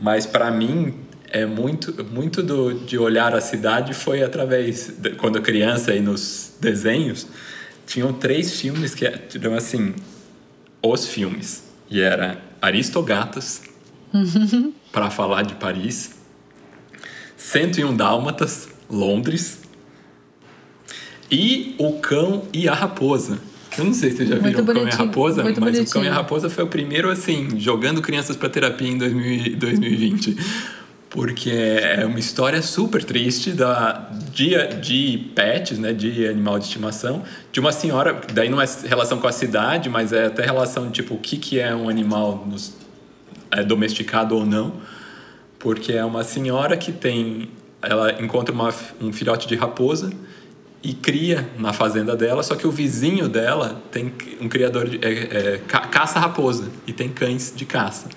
mas 0.00 0.26
para 0.26 0.50
mim 0.50 0.94
é 1.32 1.46
muito 1.46 2.04
muito 2.04 2.42
do, 2.42 2.74
de 2.74 2.98
olhar 2.98 3.34
a 3.34 3.40
cidade 3.40 3.94
foi 3.94 4.22
através 4.22 4.88
de, 4.98 5.10
quando 5.10 5.40
criança 5.40 5.94
e 5.94 6.00
nos 6.00 6.54
desenhos 6.60 7.26
tinham 7.86 8.12
três 8.12 8.60
filmes 8.60 8.94
que 8.94 9.06
eram 9.06 9.54
assim 9.54 9.94
os 10.82 11.06
filmes. 11.06 11.64
E 11.90 12.00
era 12.00 12.40
Aristogatas 12.60 13.62
para 14.92 15.10
falar 15.10 15.42
de 15.42 15.54
Paris 15.54 16.14
101 17.36 17.96
Dálmatas 17.96 18.68
Londres 18.88 19.60
e 21.30 21.74
o 21.78 21.94
cão 21.94 22.46
e 22.52 22.68
a 22.68 22.74
raposa. 22.74 23.40
Eu 23.78 23.86
não 23.86 23.94
sei 23.94 24.10
se 24.10 24.18
vocês 24.18 24.28
já 24.28 24.36
viram 24.36 24.62
o 24.62 24.66
Cão 24.66 24.86
e 24.86 24.90
a 24.90 24.94
Raposa, 24.94 25.42
mas 25.42 25.58
bonitinho. 25.58 25.86
o 25.86 25.90
Cão 25.90 26.04
e 26.04 26.08
a 26.08 26.12
Raposa 26.12 26.50
foi 26.50 26.62
o 26.62 26.66
primeiro, 26.66 27.08
assim, 27.08 27.58
jogando 27.58 28.02
crianças 28.02 28.36
para 28.36 28.50
terapia 28.50 28.86
em 28.86 28.98
2020 28.98 30.36
porque 31.12 31.50
é 31.50 32.06
uma 32.06 32.18
história 32.18 32.62
super 32.62 33.04
triste 33.04 33.52
da, 33.52 34.08
de, 34.32 34.56
de 34.80 35.30
pets, 35.34 35.78
né, 35.78 35.92
de 35.92 36.26
animal 36.26 36.58
de 36.58 36.64
estimação, 36.64 37.22
de 37.52 37.60
uma 37.60 37.70
senhora, 37.70 38.18
daí 38.32 38.48
não 38.48 38.60
é 38.60 38.64
relação 38.86 39.20
com 39.20 39.26
a 39.26 39.32
cidade, 39.32 39.90
mas 39.90 40.10
é 40.10 40.26
até 40.26 40.42
relação 40.42 40.90
tipo 40.90 41.14
o 41.14 41.18
que, 41.18 41.36
que 41.36 41.60
é 41.60 41.74
um 41.74 41.90
animal 41.90 42.46
nos, 42.48 42.74
é 43.50 43.62
domesticado 43.62 44.34
ou 44.34 44.46
não, 44.46 44.72
porque 45.58 45.92
é 45.92 46.02
uma 46.02 46.24
senhora 46.24 46.78
que 46.78 46.90
tem, 46.90 47.50
ela 47.82 48.12
encontra 48.22 48.54
uma, 48.54 48.74
um 48.98 49.12
filhote 49.12 49.46
de 49.46 49.54
raposa 49.54 50.10
e 50.82 50.94
cria 50.94 51.46
na 51.58 51.74
fazenda 51.74 52.16
dela, 52.16 52.42
só 52.42 52.54
que 52.54 52.66
o 52.66 52.70
vizinho 52.70 53.28
dela 53.28 53.82
tem 53.90 54.14
um 54.40 54.48
criador 54.48 54.88
de 54.88 54.98
é, 55.04 55.56
é, 55.56 55.58
caça 55.68 56.18
raposa 56.18 56.70
e 56.86 56.92
tem 56.94 57.10
cães 57.10 57.52
de 57.54 57.66
caça. 57.66 58.08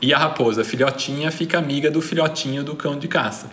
E 0.00 0.14
a 0.14 0.18
raposa 0.18 0.64
filhotinha 0.64 1.30
fica 1.30 1.58
amiga 1.58 1.90
do 1.90 2.00
filhotinho 2.00 2.64
do 2.64 2.74
cão 2.74 2.98
de 2.98 3.06
caça. 3.06 3.50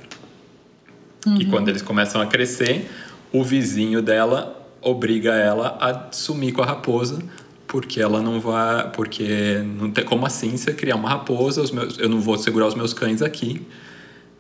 Uhum. 1.26 1.42
E 1.42 1.46
quando 1.46 1.70
eles 1.70 1.82
começam 1.82 2.22
a 2.22 2.26
crescer, 2.26 2.90
o 3.32 3.44
vizinho 3.44 4.02
dela 4.02 4.58
obriga 4.82 5.34
ela 5.34 5.78
a 5.82 6.12
sumir 6.12 6.54
com 6.54 6.62
a 6.62 6.66
raposa 6.66 7.20
porque 7.68 8.02
ela 8.02 8.22
não 8.22 8.40
vai 8.40 8.90
porque 8.92 9.62
não 9.80 9.92
tem 9.92 10.06
como 10.06 10.26
assim 10.26 10.56
você 10.56 10.74
criar 10.74 10.96
uma 10.96 11.10
raposa 11.10 11.62
os 11.62 11.72
meus, 11.72 12.00
eu 12.00 12.08
não 12.08 12.22
vou 12.22 12.38
segurar 12.38 12.68
os 12.68 12.76
meus 12.76 12.94
cães 12.94 13.22
aqui 13.22 13.68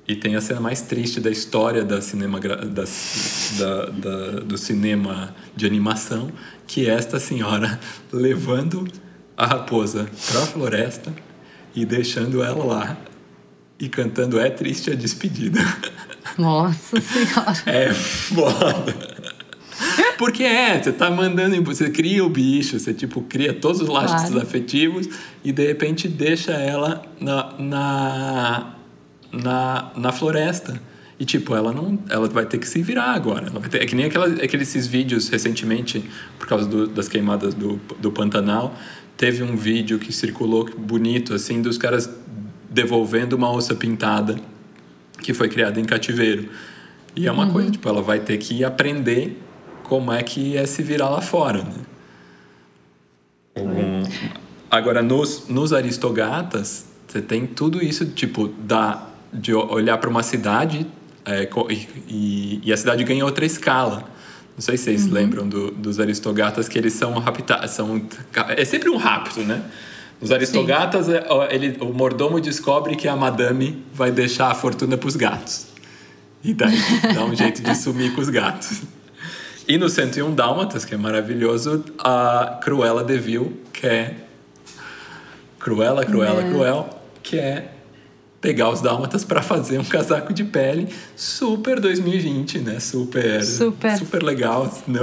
e 0.07 0.15
tem 0.15 0.37
a 0.37 0.41
cena 0.41 0.61
mais 0.61 0.81
triste 0.81 1.19
da 1.19 1.29
história 1.29 1.83
da 1.83 1.99
cinema 1.99 2.39
da, 2.39 2.55
da, 2.55 3.85
da, 3.85 4.39
do 4.39 4.57
cinema 4.57 5.35
de 5.55 5.65
animação 5.65 6.31
que 6.65 6.87
é 6.87 6.93
esta 6.93 7.19
senhora 7.19 7.77
levando 8.13 8.87
a 9.35 9.45
raposa 9.45 10.09
para 10.31 10.43
a 10.43 10.45
floresta 10.45 11.13
e 11.77 11.85
deixando 11.85 12.41
ela 12.41 12.65
lá 12.65 12.97
e 13.79 13.87
cantando 13.87 14.39
É 14.39 14.49
Triste 14.49 14.89
a 14.89 14.95
Despedida. 14.95 15.59
Nossa 16.35 16.97
Senhora. 16.99 17.61
É 17.67 17.93
foda. 17.93 18.95
Porque 20.17 20.41
é, 20.43 20.81
você 20.81 20.91
tá 20.91 21.11
mandando, 21.11 21.63
você 21.63 21.91
cria 21.91 22.25
o 22.25 22.29
bicho, 22.29 22.79
você 22.79 22.95
tipo 22.95 23.21
cria 23.21 23.53
todos 23.53 23.79
os 23.79 23.87
laços 23.87 24.31
claro. 24.31 24.41
afetivos 24.41 25.07
e 25.43 25.51
de 25.51 25.67
repente 25.67 26.07
deixa 26.07 26.53
ela 26.53 27.03
na, 27.21 27.53
na, 27.59 28.75
na, 29.31 29.91
na 29.95 30.11
floresta. 30.11 30.81
E, 31.19 31.25
tipo, 31.25 31.55
ela 31.55 31.73
não. 31.73 31.97
Ela 32.09 32.27
vai 32.27 32.45
ter 32.45 32.59
que 32.59 32.67
se 32.67 32.81
virar 32.81 33.13
agora. 33.13 33.49
Ter, 33.69 33.81
é 33.81 33.85
que 33.87 33.95
nem 33.95 34.05
aquela, 34.05 34.27
aqueles 34.27 34.85
vídeos 34.85 35.29
recentemente, 35.29 36.03
por 36.37 36.47
causa 36.47 36.67
do, 36.67 36.87
das 36.87 37.07
queimadas 37.07 37.55
do, 37.55 37.79
do 37.99 38.11
Pantanal, 38.11 38.75
teve 39.17 39.43
um 39.43 39.55
vídeo 39.55 39.97
que 39.99 40.13
circulou 40.13 40.69
bonito, 40.77 41.33
assim, 41.33 41.61
dos 41.61 41.77
caras 41.77 42.09
devolvendo 42.69 43.33
uma 43.33 43.51
onça 43.51 43.73
pintada 43.73 44.37
que 45.19 45.33
foi 45.33 45.49
criada 45.49 45.79
em 45.79 45.85
cativeiro. 45.85 46.49
E 47.15 47.27
é 47.27 47.31
uma 47.31 47.45
uhum. 47.45 47.51
coisa, 47.51 47.71
tipo, 47.71 47.89
ela 47.89 48.01
vai 48.01 48.19
ter 48.19 48.37
que 48.37 48.63
aprender 48.63 49.41
como 49.83 50.11
é 50.11 50.21
que 50.21 50.55
é 50.55 50.65
se 50.65 50.83
virar 50.83 51.09
lá 51.09 51.21
fora, 51.21 51.63
né? 51.63 51.73
Um, 53.57 54.03
agora, 54.69 55.01
nos, 55.01 55.47
nos 55.47 55.73
aristogatas, 55.73 56.85
você 57.07 57.21
tem 57.21 57.47
tudo 57.47 57.83
isso, 57.83 58.05
tipo, 58.05 58.47
da, 58.47 59.07
de 59.33 59.53
olhar 59.53 59.97
para 59.97 60.09
uma 60.09 60.21
cidade 60.21 60.85
é, 61.25 61.49
e, 62.07 62.61
e, 62.63 62.71
a 62.71 62.77
cidade 62.77 63.03
ganha 63.03 63.25
outra 63.25 63.45
escala. 63.45 64.03
Não 64.57 64.61
sei 64.61 64.75
se 64.75 64.85
vocês 64.85 65.05
uhum. 65.05 65.13
lembram 65.13 65.47
do, 65.47 65.69
dos 65.69 65.99
aristogatas 65.99 66.67
que 66.67 66.79
eles 66.79 66.93
são 66.93 67.13
raptados. 67.19 67.69
São, 67.69 68.01
é 68.49 68.65
sempre 68.65 68.89
um 68.89 68.97
rapto, 68.97 69.41
né? 69.41 69.61
Os 70.19 70.31
aristogatas, 70.31 71.07
é, 71.07 71.23
ele, 71.51 71.77
o 71.79 71.93
mordomo 71.93 72.41
descobre 72.41 72.95
que 72.95 73.07
a 73.07 73.15
madame 73.15 73.85
vai 73.93 74.11
deixar 74.11 74.49
a 74.49 74.55
fortuna 74.55 74.97
para 74.97 75.07
os 75.07 75.15
gatos. 75.15 75.67
E 76.43 76.55
daí 76.55 76.75
dá 77.13 77.23
um 77.23 77.35
jeito 77.35 77.61
de 77.61 77.75
sumir 77.75 78.15
com 78.15 78.21
os 78.21 78.29
gatos. 78.29 78.81
E 79.67 79.77
no 79.77 79.87
101 79.87 80.33
Dálmatas, 80.33 80.85
que 80.85 80.95
é 80.95 80.97
maravilhoso, 80.97 81.85
a 81.99 82.59
Cruella 82.63 83.03
de 83.03 83.19
Vil 83.19 83.61
quer. 83.71 84.27
Cruella, 85.59 86.03
Cruella, 86.03 86.41
é. 86.41 86.49
Cruel, 86.49 86.89
quer 87.21 87.76
pegar 88.47 88.69
os 88.69 88.79
dálmatas 88.79 89.25
para 89.25 89.41
fazer 89.41 89.77
um 89.77 89.83
casaco 89.83 90.33
de 90.33 90.45
pele 90.45 90.87
super 91.17 91.81
2020, 91.81 92.59
né? 92.59 92.79
Super, 92.79 93.43
super, 93.43 93.97
super 93.97 94.23
legal, 94.23 94.73
né? 94.87 95.01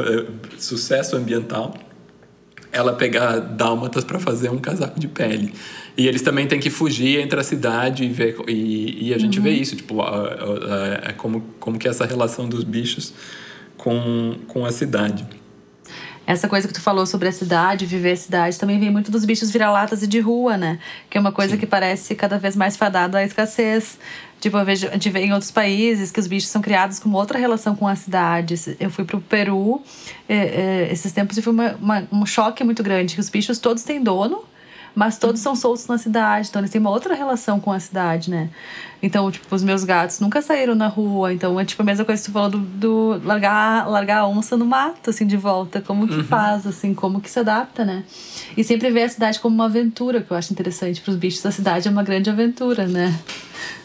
sucesso 0.56 1.14
ambiental. 1.14 1.74
Ela 2.72 2.94
pegar 2.94 3.38
dálmatas 3.38 4.02
para 4.02 4.18
fazer 4.18 4.48
um 4.48 4.56
casaco 4.56 4.98
de 4.98 5.08
pele. 5.08 5.52
E 5.94 6.08
eles 6.08 6.22
também 6.22 6.46
têm 6.46 6.58
que 6.58 6.70
fugir 6.70 7.20
entre 7.20 7.38
a 7.38 7.42
cidade 7.42 8.04
e 8.04 8.08
ver 8.08 8.34
e, 8.48 9.08
e 9.08 9.14
a 9.14 9.18
gente 9.18 9.36
uhum. 9.36 9.44
vê 9.44 9.50
isso, 9.50 9.76
tipo, 9.76 10.00
é 11.02 11.12
como 11.12 11.42
como 11.60 11.78
que 11.78 11.86
é 11.86 11.90
essa 11.90 12.06
relação 12.06 12.48
dos 12.48 12.64
bichos 12.64 13.12
com, 13.76 14.36
com 14.48 14.64
a 14.64 14.72
cidade. 14.72 15.26
Essa 16.26 16.48
coisa 16.48 16.66
que 16.66 16.72
tu 16.72 16.80
falou 16.80 17.04
sobre 17.04 17.28
a 17.28 17.32
cidade, 17.32 17.84
viver 17.84 18.12
a 18.12 18.16
cidade, 18.16 18.58
também 18.58 18.78
vem 18.80 18.90
muito 18.90 19.10
dos 19.10 19.24
bichos 19.24 19.50
vira-latas 19.50 20.02
e 20.02 20.06
de 20.06 20.20
rua, 20.20 20.56
né? 20.56 20.78
Que 21.10 21.18
é 21.18 21.20
uma 21.20 21.32
coisa 21.32 21.52
Sim. 21.52 21.58
que 21.58 21.66
parece 21.66 22.14
cada 22.14 22.38
vez 22.38 22.56
mais 22.56 22.76
fadada 22.76 23.18
à 23.18 23.24
escassez. 23.24 23.98
Tipo, 24.40 24.58
eu 24.58 24.64
vejo, 24.64 24.88
vê 25.10 25.20
em 25.20 25.32
outros 25.32 25.50
países 25.50 26.10
que 26.10 26.20
os 26.20 26.26
bichos 26.26 26.50
são 26.50 26.60
criados 26.60 26.98
com 26.98 27.10
outra 27.12 27.38
relação 27.38 27.74
com 27.76 27.86
a 27.86 27.96
cidade. 27.96 28.76
Eu 28.80 28.90
fui 28.90 29.04
pro 29.04 29.20
Peru 29.20 29.82
é, 30.28 30.36
é, 30.36 30.92
esses 30.92 31.12
tempos 31.12 31.36
e 31.36 31.42
foi 31.42 31.52
uma, 31.52 31.72
uma, 31.74 32.08
um 32.12 32.26
choque 32.26 32.64
muito 32.64 32.82
grande, 32.82 33.14
que 33.14 33.20
os 33.20 33.28
bichos 33.28 33.58
todos 33.58 33.82
têm 33.84 34.02
dono, 34.02 34.44
mas 34.94 35.18
todos 35.18 35.40
são 35.40 35.56
soltos 35.56 35.86
na 35.86 35.98
cidade, 35.98 36.48
então 36.48 36.60
eles 36.60 36.70
têm 36.70 36.80
uma 36.80 36.90
outra 36.90 37.14
relação 37.14 37.58
com 37.58 37.72
a 37.72 37.80
cidade, 37.80 38.30
né? 38.30 38.48
Então, 39.02 39.30
tipo, 39.30 39.54
os 39.54 39.62
meus 39.62 39.84
gatos 39.84 40.18
nunca 40.20 40.40
saíram 40.40 40.74
na 40.74 40.88
rua, 40.88 41.32
então 41.32 41.60
é 41.60 41.64
tipo 41.64 41.82
a 41.82 41.84
mesma 41.84 42.06
coisa 42.06 42.22
que 42.22 42.30
tu 42.30 42.32
falou 42.32 42.48
do, 42.48 42.58
do 42.58 43.20
largar, 43.22 43.86
largar 43.86 44.20
a 44.20 44.26
onça 44.26 44.56
no 44.56 44.64
mato, 44.64 45.10
assim, 45.10 45.26
de 45.26 45.36
volta. 45.36 45.82
Como 45.82 46.08
que 46.08 46.14
uhum. 46.14 46.24
faz, 46.24 46.66
assim, 46.66 46.94
como 46.94 47.20
que 47.20 47.30
se 47.30 47.38
adapta, 47.38 47.84
né? 47.84 48.02
E 48.56 48.64
sempre 48.64 48.90
ver 48.90 49.02
a 49.02 49.08
cidade 49.10 49.40
como 49.40 49.54
uma 49.54 49.66
aventura, 49.66 50.22
que 50.22 50.30
eu 50.30 50.36
acho 50.36 50.52
interessante. 50.54 51.02
Para 51.02 51.10
os 51.10 51.18
bichos, 51.18 51.44
a 51.44 51.50
cidade 51.50 51.86
é 51.86 51.90
uma 51.90 52.02
grande 52.02 52.30
aventura, 52.30 52.86
né? 52.86 53.14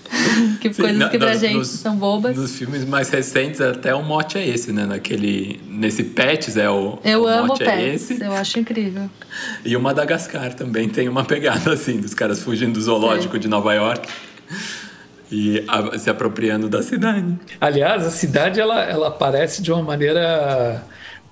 que 0.60 0.74
Sim, 0.74 0.82
coisas 0.82 1.10
que 1.10 1.18
pra 1.18 1.32
nos, 1.32 1.40
gente 1.40 1.56
nos, 1.56 1.68
são 1.68 1.96
bobas. 1.96 2.36
Nos 2.36 2.58
filmes 2.58 2.84
mais 2.86 3.10
recentes, 3.10 3.62
até 3.62 3.94
o 3.94 4.04
mote 4.04 4.38
é 4.38 4.48
esse, 4.48 4.72
né? 4.72 4.86
Naquele, 4.86 5.60
nesse 5.68 6.04
Pets 6.04 6.58
é 6.58 6.70
o. 6.70 7.00
Eu 7.04 7.24
o 7.24 7.28
amo 7.28 7.48
mote 7.48 7.64
Pets, 7.64 7.80
é 7.80 7.94
esse. 7.94 8.24
eu 8.24 8.34
acho 8.34 8.60
incrível. 8.60 9.10
E 9.64 9.76
o 9.76 9.80
Madagascar 9.80 10.54
também 10.54 10.90
tem 10.90 11.08
uma 11.08 11.24
pegada 11.24 11.74
assim, 11.74 12.00
dos 12.00 12.14
caras 12.14 12.42
fugindo 12.42 12.74
do 12.74 12.82
zoológico 12.82 13.36
é. 13.36 13.40
de 13.40 13.48
Nova 13.48 13.74
York 13.74 14.08
e 15.32 15.64
a, 15.68 15.98
se 15.98 16.10
apropriando 16.10 16.68
da 16.68 16.82
cidade. 16.82 17.38
Aliás, 17.62 18.06
a 18.06 18.12
cidade 18.12 18.60
ela, 18.60 18.84
ela 18.84 19.08
aparece 19.10 19.62
de 19.62 19.72
uma 19.72 19.84
maneira 19.84 20.84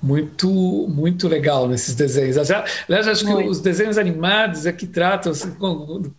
muito 0.02 0.50
muito 0.88 1.28
legal 1.28 1.68
nesses 1.68 1.96
desenhos. 1.96 2.38
Aliás, 2.38 3.08
acho 3.08 3.26
que 3.26 3.34
os 3.34 3.60
desenhos 3.60 3.98
animados 3.98 4.66
é 4.66 4.72
que 4.72 4.86
tratam 4.88 5.32
assim, 5.32 5.56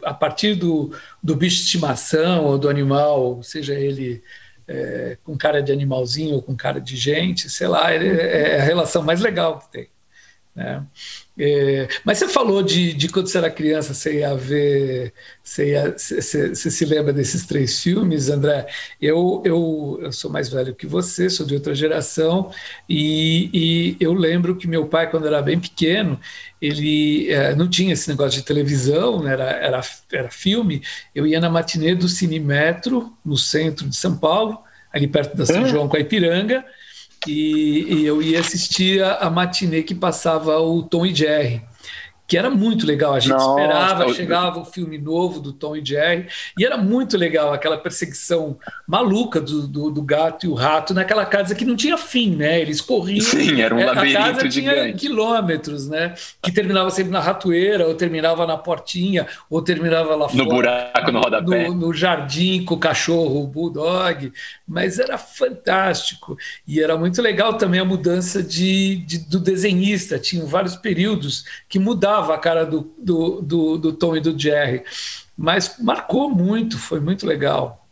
a 0.02 0.12
partir 0.14 0.54
do, 0.54 0.92
do 1.22 1.36
bicho 1.36 1.56
de 1.56 1.62
estimação 1.64 2.44
ou 2.44 2.58
do 2.58 2.68
animal, 2.68 3.42
seja 3.42 3.74
ele 3.74 4.22
é, 4.66 5.16
com 5.24 5.36
cara 5.36 5.62
de 5.62 5.72
animalzinho 5.72 6.36
ou 6.36 6.42
com 6.42 6.54
cara 6.54 6.80
de 6.80 6.96
gente, 6.96 7.48
sei 7.48 7.68
lá, 7.68 7.92
é, 7.92 8.56
é 8.56 8.60
a 8.60 8.64
relação 8.64 9.02
mais 9.02 9.20
legal 9.20 9.58
que 9.58 9.72
tem. 9.72 9.88
Né? 10.54 10.84
É, 11.40 11.86
mas 12.04 12.18
você 12.18 12.28
falou 12.28 12.64
de, 12.64 12.92
de 12.92 13.08
quando 13.08 13.28
você 13.28 13.38
era 13.38 13.48
criança, 13.48 13.94
você 13.94 14.18
ia 14.18 14.34
ver, 14.34 15.12
você, 15.42 15.70
ia, 15.70 15.94
você, 15.96 16.48
você, 16.48 16.70
se 16.70 16.84
lembra 16.84 17.12
desses 17.12 17.46
três 17.46 17.80
filmes, 17.80 18.28
André? 18.28 18.66
Eu, 19.00 19.40
eu, 19.44 20.00
eu 20.02 20.10
sou 20.10 20.32
mais 20.32 20.48
velho 20.48 20.74
que 20.74 20.84
você, 20.84 21.30
sou 21.30 21.46
de 21.46 21.54
outra 21.54 21.76
geração, 21.76 22.50
e, 22.88 23.50
e 23.52 23.96
eu 24.00 24.12
lembro 24.12 24.56
que 24.56 24.66
meu 24.66 24.86
pai, 24.88 25.08
quando 25.08 25.28
era 25.28 25.40
bem 25.40 25.60
pequeno, 25.60 26.18
ele 26.60 27.30
é, 27.30 27.54
não 27.54 27.68
tinha 27.68 27.92
esse 27.92 28.08
negócio 28.08 28.40
de 28.40 28.44
televisão, 28.44 29.22
né, 29.22 29.32
era, 29.32 29.50
era, 29.50 29.80
era 30.12 30.30
filme, 30.30 30.82
eu 31.14 31.24
ia 31.24 31.40
na 31.40 31.48
matinê 31.48 31.94
do 31.94 32.08
Cinemetro, 32.08 33.12
no 33.24 33.36
centro 33.36 33.88
de 33.88 33.94
São 33.96 34.16
Paulo, 34.18 34.58
ali 34.92 35.06
perto 35.06 35.36
da 35.36 35.46
São 35.46 35.66
João 35.68 35.88
com 35.88 35.96
a 35.96 36.00
Ipiranga, 36.00 36.64
e, 37.26 37.86
e 37.88 38.06
eu 38.06 38.22
ia 38.22 38.40
assistir 38.40 39.02
a, 39.02 39.16
a 39.16 39.30
matinê 39.30 39.82
que 39.82 39.94
passava 39.94 40.58
o 40.58 40.82
Tom 40.82 41.06
e 41.06 41.14
Jerry 41.14 41.62
que 42.28 42.36
era 42.36 42.50
muito 42.50 42.86
legal. 42.86 43.14
A 43.14 43.20
gente 43.20 43.32
Nossa, 43.32 43.62
esperava, 43.62 44.04
eu... 44.04 44.14
chegava 44.14 44.60
o 44.60 44.64
filme 44.66 44.98
novo 44.98 45.40
do 45.40 45.50
Tom 45.50 45.74
e 45.74 45.84
Jerry, 45.84 46.26
e 46.58 46.64
era 46.64 46.76
muito 46.76 47.16
legal 47.16 47.54
aquela 47.54 47.78
perseguição 47.78 48.58
maluca 48.86 49.40
do, 49.40 49.66
do, 49.66 49.90
do, 49.90 50.02
gato 50.02 50.44
e 50.44 50.48
o 50.48 50.52
rato 50.52 50.92
naquela 50.92 51.24
casa 51.24 51.54
que 51.54 51.64
não 51.64 51.74
tinha 51.74 51.96
fim, 51.96 52.36
né? 52.36 52.60
Eles 52.60 52.82
corriam. 52.82 53.24
Sim, 53.24 53.62
era 53.62 53.74
um 53.74 53.78
é, 53.78 53.86
labirinto 53.86 54.18
A 54.18 54.22
casa 54.34 54.50
gigante. 54.50 54.76
tinha 54.76 54.92
quilômetros, 54.92 55.88
né? 55.88 56.14
Que 56.42 56.52
terminava 56.52 56.90
sempre 56.90 57.10
na 57.10 57.20
ratoeira, 57.20 57.86
ou 57.86 57.94
terminava 57.94 58.46
na 58.46 58.58
portinha, 58.58 59.26
ou 59.48 59.62
terminava 59.62 60.14
lá 60.14 60.28
fora. 60.28 60.44
No 60.44 60.50
buraco, 60.50 61.10
no 61.10 61.20
rodapé. 61.20 61.68
No, 61.68 61.74
no 61.74 61.94
jardim 61.94 62.62
com 62.62 62.74
o 62.74 62.78
cachorro, 62.78 63.42
o 63.42 63.46
bulldog. 63.46 64.30
Mas 64.66 64.98
era 64.98 65.16
fantástico. 65.16 66.36
E 66.66 66.78
era 66.78 66.94
muito 66.98 67.22
legal 67.22 67.54
também 67.54 67.80
a 67.80 67.86
mudança 67.86 68.42
de, 68.42 68.96
de 68.96 69.18
do 69.18 69.40
desenhista. 69.40 70.18
Tinham 70.18 70.46
vários 70.46 70.76
períodos 70.76 71.46
que 71.66 71.78
mudavam 71.78 72.17
a 72.18 72.38
cara 72.38 72.64
do, 72.64 72.92
do, 72.98 73.42
do, 73.42 73.78
do 73.78 73.92
Tom 73.92 74.16
e 74.16 74.20
do 74.20 74.38
Jerry. 74.38 74.82
Mas 75.36 75.76
marcou 75.78 76.28
muito, 76.28 76.76
foi 76.76 76.98
muito 76.98 77.24
legal. 77.24 77.86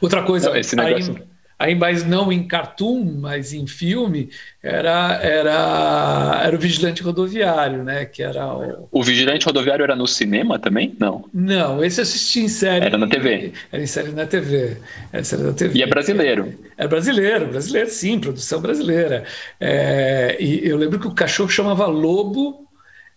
Outra 0.00 0.22
coisa, 0.22 0.58
Esse 0.58 0.74
negócio... 0.74 1.14
aí, 1.58 1.70
aí 1.72 1.74
mas 1.74 2.04
não 2.04 2.32
em 2.32 2.42
cartoon, 2.46 3.04
mas 3.20 3.52
em 3.52 3.66
filme, 3.66 4.30
era, 4.62 5.20
era, 5.22 6.40
era 6.42 6.56
o 6.56 6.58
Vigilante 6.58 7.02
Rodoviário, 7.02 7.84
né? 7.84 8.06
Que 8.06 8.22
era 8.22 8.46
o... 8.46 8.88
o 8.90 9.02
Vigilante 9.02 9.44
Rodoviário 9.44 9.82
era 9.82 9.94
no 9.94 10.06
cinema 10.06 10.58
também? 10.58 10.96
Não. 10.98 11.26
Não, 11.34 11.84
esse 11.84 12.00
eu 12.00 12.02
assisti 12.02 12.40
em 12.40 12.48
série. 12.48 12.86
Era 12.86 12.96
na 12.96 13.06
TV. 13.06 13.52
Era 13.70 13.82
em 13.82 13.86
série 13.86 14.12
na 14.12 14.26
TV. 14.26 14.78
Era 15.12 15.22
série 15.22 15.42
na 15.42 15.52
TV. 15.52 15.78
E 15.78 15.82
é 15.82 15.86
brasileiro. 15.86 16.54
É 16.78 16.88
brasileiro, 16.88 17.46
brasileiro, 17.48 17.90
sim, 17.90 18.18
produção 18.18 18.60
brasileira. 18.60 19.24
É, 19.60 20.36
e 20.40 20.66
eu 20.66 20.78
lembro 20.78 20.98
que 20.98 21.06
o 21.06 21.14
cachorro 21.14 21.50
chamava 21.50 21.84
Lobo 21.86 22.63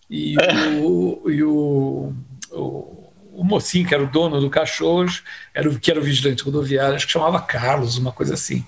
e 0.10 0.36
o, 0.82 1.30
e 1.30 1.44
o, 1.44 2.14
o, 2.52 3.12
o, 3.34 3.44
mocinho, 3.44 3.86
que 3.86 3.94
era 3.94 4.04
o 4.04 4.08
dono 4.08 4.40
do 4.40 4.50
cachorro, 4.50 5.06
era 5.54 5.70
o, 5.70 5.78
que 5.80 5.92
era 5.92 6.00
o 6.00 6.04
vigilante 6.04 6.44
rodoviário, 6.44 6.96
acho 6.96 7.06
que 7.06 7.12
chamava 7.12 7.42
Carlos, 7.42 7.98
uma 7.98 8.12
coisa 8.12 8.34
assim. 8.34 8.66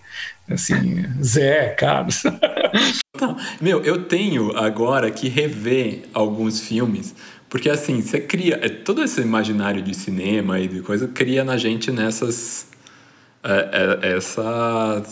Assim, 0.50 1.06
Zé, 1.24 1.70
Carlos. 1.70 2.24
Então, 3.16 3.36
meu, 3.60 3.84
eu 3.84 4.06
tenho 4.06 4.56
agora 4.56 5.12
que 5.12 5.28
rever 5.28 6.04
alguns 6.14 6.62
filmes, 6.62 7.14
porque 7.50 7.70
assim, 7.70 8.02
você 8.02 8.22
cria. 8.22 8.58
É, 8.62 8.70
todo 8.70 9.04
esse 9.04 9.20
imaginário 9.20 9.82
de 9.82 9.94
cinema 9.94 10.58
e 10.58 10.70
de 10.70 10.80
coisa 10.80 11.06
cria 11.06 11.44
na 11.44 11.58
gente 11.58 11.92
nessas. 11.92 12.68
É, 13.44 14.00
é, 14.04 14.16
essa 14.16 15.04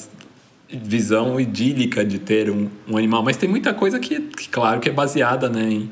visão 0.70 1.38
idílica 1.38 2.06
de 2.06 2.20
ter 2.20 2.50
um, 2.50 2.70
um 2.88 2.98
animal, 2.98 3.24
mas 3.24 3.36
tem 3.36 3.50
muita 3.50 3.74
coisa 3.74 4.00
que, 4.00 4.20
que 4.22 4.48
claro, 4.48 4.80
que 4.80 4.88
é 4.88 4.92
baseada 4.92 5.50
né, 5.50 5.64
em, 5.64 5.92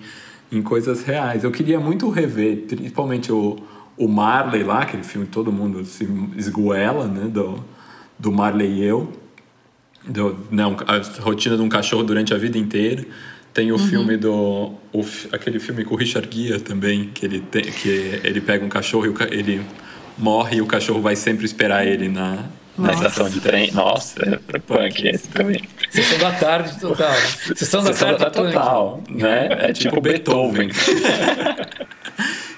em 0.55 0.61
coisas 0.61 1.03
reais. 1.03 1.43
Eu 1.43 1.51
queria 1.51 1.79
muito 1.79 2.09
rever, 2.09 2.63
principalmente 2.67 3.31
o, 3.31 3.57
o 3.97 4.07
Marley 4.07 4.63
lá, 4.63 4.81
aquele 4.81 5.03
filme 5.03 5.25
que 5.27 5.31
todo 5.31 5.51
mundo 5.51 5.83
se 5.85 6.07
esgoela, 6.37 7.07
né? 7.07 7.27
Do, 7.27 7.63
do 8.17 8.31
Marley 8.31 8.79
e 8.79 8.83
eu. 8.83 9.11
Do, 10.07 10.37
não, 10.51 10.71
né, 10.71 10.77
a 10.87 11.21
rotina 11.21 11.57
de 11.57 11.61
um 11.61 11.69
cachorro 11.69 12.03
durante 12.03 12.33
a 12.33 12.37
vida 12.37 12.57
inteira. 12.57 13.05
Tem 13.53 13.71
o 13.71 13.75
uhum. 13.75 13.87
filme 13.87 14.17
do. 14.17 14.73
O, 14.93 15.05
aquele 15.31 15.59
filme 15.59 15.83
com 15.83 15.95
o 15.95 15.97
Richard 15.97 16.29
Gere 16.29 16.61
também, 16.61 17.09
que 17.13 17.25
ele, 17.25 17.39
tem, 17.39 17.63
que 17.63 18.19
ele 18.23 18.41
pega 18.41 18.65
um 18.65 18.69
cachorro 18.69 19.05
e 19.05 19.09
o, 19.09 19.15
ele 19.31 19.61
morre 20.17 20.57
e 20.57 20.61
o 20.61 20.65
cachorro 20.65 21.01
vai 21.01 21.15
sempre 21.15 21.45
esperar 21.45 21.85
ele 21.85 22.07
na, 22.07 22.45
Na 22.77 22.87
Nossa. 22.89 23.07
estação 23.07 23.29
de 23.29 23.39
trem. 23.39 23.71
Nossa, 23.71 24.39
é 24.53 24.59
punk 24.59 25.07
esse 25.07 25.27
também. 25.29 25.61
Sessão 25.89 26.17
da 26.19 26.31
tarde 26.31 26.79
total. 26.79 27.13
Sessão 27.55 27.83
da 27.83 27.93
Sessão 27.93 28.07
tarde 28.17 28.23
da 28.25 28.29
total, 28.31 29.01
né? 29.09 29.47
É 29.51 29.73
tipo 29.73 29.99
Beethoven. 30.01 30.69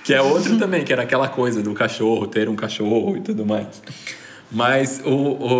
Que 0.03 0.13
é 0.13 0.21
outro 0.21 0.57
também, 0.57 0.85
que 0.85 0.93
era 0.93 1.03
aquela 1.03 1.27
coisa 1.27 1.61
do 1.61 1.73
cachorro, 1.73 2.27
ter 2.27 2.47
um 2.47 2.55
cachorro 2.55 3.17
e 3.17 3.19
tudo 3.21 3.45
mais. 3.45 3.67
Mas 4.49 5.01
o, 5.03 5.09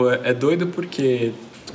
o- 0.06 0.10
é 0.12 0.34
doido 0.34 0.68
porque 0.68 1.34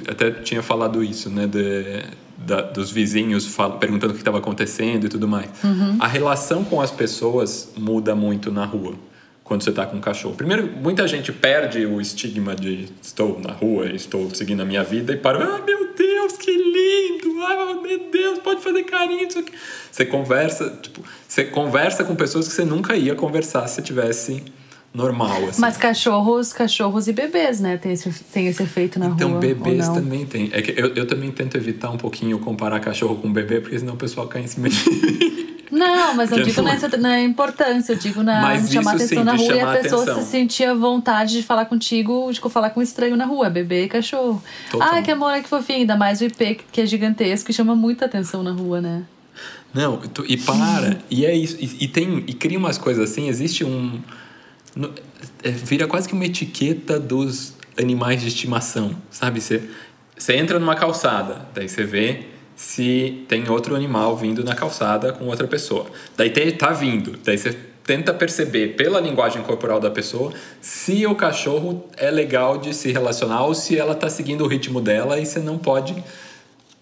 até 0.09 0.31
tinha 0.31 0.63
falado 0.63 1.05
isso, 1.05 1.29
né? 1.29 1.47
De, 1.47 2.03
da- 2.39 2.63
dos 2.63 2.91
vizinhos 2.91 3.47
fal- 3.47 3.73
perguntando 3.73 4.13
o 4.13 4.15
que 4.17 4.23
estava 4.23 4.39
acontecendo 4.39 5.05
e 5.05 5.09
tudo 5.11 5.29
mais. 5.29 5.51
A 6.01 6.09
relação 6.09 6.65
com 6.65 6.81
as 6.81 6.91
pessoas 6.91 7.71
muda 7.77 8.15
muito 8.15 8.51
na 8.51 8.65
rua 8.65 8.95
quando 9.45 9.63
você 9.63 9.71
está 9.71 9.85
com 9.87 9.97
um 9.97 10.01
cachorro. 10.01 10.35
Primeiro, 10.35 10.67
muita 10.83 11.07
gente 11.09 11.33
perde 11.33 11.85
o 11.85 12.01
estigma 12.01 12.55
de 12.55 12.89
estou 13.03 13.39
na 13.41 13.53
rua, 13.53 13.87
estou 13.91 14.33
seguindo 14.35 14.63
a 14.63 14.65
minha 14.65 14.83
vida 14.85 15.13
e 15.13 15.17
para, 15.17 15.43
ah, 15.43 15.61
meu 15.67 15.93
Deus, 15.95 16.35
que 16.39 16.51
lindo! 16.53 17.41
Ah, 17.43 17.75
meu 17.83 18.11
Deus, 18.11 18.39
pode 18.39 18.63
fazer 18.63 18.85
carinho, 18.85 19.27
isso 19.27 19.39
aqui. 19.41 19.53
Você 19.91 20.05
conversa, 20.07 20.71
tipo, 20.81 21.03
você 21.27 21.45
conversa 21.45 22.05
com 22.05 22.15
pessoas 22.15 22.47
que 22.47 22.55
você 22.55 22.65
nunca 22.65 22.97
ia 22.97 23.15
conversar 23.17 23.67
se 23.67 23.83
tivesse 23.83 24.43
normal, 24.95 25.49
assim. 25.49 25.61
Mas 25.61 25.77
cachorros, 25.77 26.53
cachorros 26.53 27.09
e 27.09 27.13
bebês, 27.13 27.59
né? 27.61 27.77
Tem 27.79 27.93
esse, 27.93 28.11
tem 28.33 28.47
esse 28.47 28.63
efeito 28.63 28.99
na 28.99 29.07
Então, 29.07 29.31
rua. 29.31 29.41
bebês 29.41 29.89
ou 29.89 29.95
não? 29.97 30.03
também 30.03 30.25
tem. 30.27 30.51
É 30.53 30.63
que 30.63 30.71
eu, 30.81 30.95
eu 30.95 31.07
também 31.07 31.31
tento 31.33 31.57
evitar 31.57 31.91
um 31.91 31.97
pouquinho 31.97 32.39
comparar 32.39 32.79
cachorro 32.79 33.17
com 33.17 33.33
bebê, 33.33 33.61
porque 33.61 33.79
senão 33.79 33.95
o 33.95 33.97
pessoal 33.97 34.29
cai 34.29 34.43
em 34.43 34.47
cima 34.47 34.69
de 34.69 34.77
mim. 34.89 35.57
Não, 35.73 36.15
mas 36.15 36.31
eu 36.31 36.43
digo 36.43 36.61
nessa, 36.61 36.87
na 36.99 37.19
importância, 37.23 37.95
eu 37.95 37.97
digo 37.97 38.23
na 38.23 38.43
Mas 38.43 38.71
chamar 38.71 38.95
atenção 38.97 39.19
sim, 39.19 39.25
na 39.25 39.35
rua 39.35 39.55
e 39.55 39.61
a 39.61 39.73
pessoa 39.73 40.03
atenção. 40.03 40.23
se 40.23 40.31
sentir 40.31 40.65
à 40.65 40.75
vontade 40.75 41.33
de 41.33 41.43
falar 41.43 41.65
contigo, 41.65 42.31
de 42.31 42.41
falar 42.41 42.69
com 42.71 42.81
um 42.81 42.83
estranho 42.83 43.17
na 43.17 43.25
rua, 43.25 43.49
bebê 43.49 43.85
e 43.85 43.89
cachorro. 43.89 44.43
Total. 44.71 44.89
Ah, 44.97 45.01
que 45.03 45.11
amor, 45.11 45.33
que 45.43 45.49
fofinho, 45.49 45.79
ainda 45.81 45.97
mais 45.97 46.21
o 46.21 46.25
IP 46.25 46.61
que 46.71 46.83
é 46.83 46.87
gigantesco 46.87 47.51
e 47.51 47.55
chama 47.55 47.75
muita 47.75 48.05
atenção 48.05 48.43
na 48.43 48.53
rua, 48.53 48.83
né? 48.83 49.03
Não, 49.73 49.97
tu- 49.97 50.27
e 50.29 50.37
para. 50.37 50.99
e 51.11 51.25
é 51.25 51.35
isso. 51.35 51.57
E, 51.59 51.85
e 51.85 51.89
tem. 51.89 52.23
E 52.27 52.35
cria 52.35 52.59
umas 52.59 52.77
coisas 52.77 53.11
assim, 53.11 53.29
existe 53.29 53.65
um. 53.65 53.99
no- 54.77 54.93
é, 55.43 55.51
vira 55.51 55.87
quase 55.87 56.07
que 56.07 56.13
uma 56.15 56.27
etiqueta 56.27 57.01
dos 57.01 57.55
animais 57.79 58.21
de 58.21 58.29
estimação. 58.29 58.95
Sabe? 59.11 59.41
Você 59.41 59.63
entra 60.37 60.59
numa 60.61 60.75
calçada, 60.75 61.49
daí 61.55 61.67
você 61.69 61.83
vê 61.85 62.27
se 62.63 63.25
tem 63.27 63.51
outro 63.51 63.75
animal 63.75 64.17
vindo 64.17 64.45
na 64.45 64.55
calçada 64.55 65.13
com 65.13 65.27
outra 65.27 65.49
pessoa. 65.49 65.87
Daí 66.17 66.31
tem, 66.31 66.53
tá 66.53 66.71
vindo, 66.71 67.19
daí 67.25 67.37
você 67.37 67.57
tenta 67.83 68.15
perceber 68.15 68.77
pela 68.77 69.01
linguagem 69.01 69.43
corporal 69.43 69.81
da 69.81 69.91
pessoa 69.91 70.33
se 70.61 71.05
o 71.05 71.17
cachorro 71.17 71.85
é 71.97 72.09
legal 72.09 72.59
de 72.59 72.73
se 72.73 72.93
relacionar 72.93 73.43
ou 73.43 73.53
se 73.53 73.77
ela 73.77 73.97
tá 73.97 74.09
seguindo 74.09 74.45
o 74.45 74.47
ritmo 74.47 74.81
dela 74.81 75.19
e 75.19 75.27
você 75.27 75.41
não 75.41 75.59
pode 75.59 75.93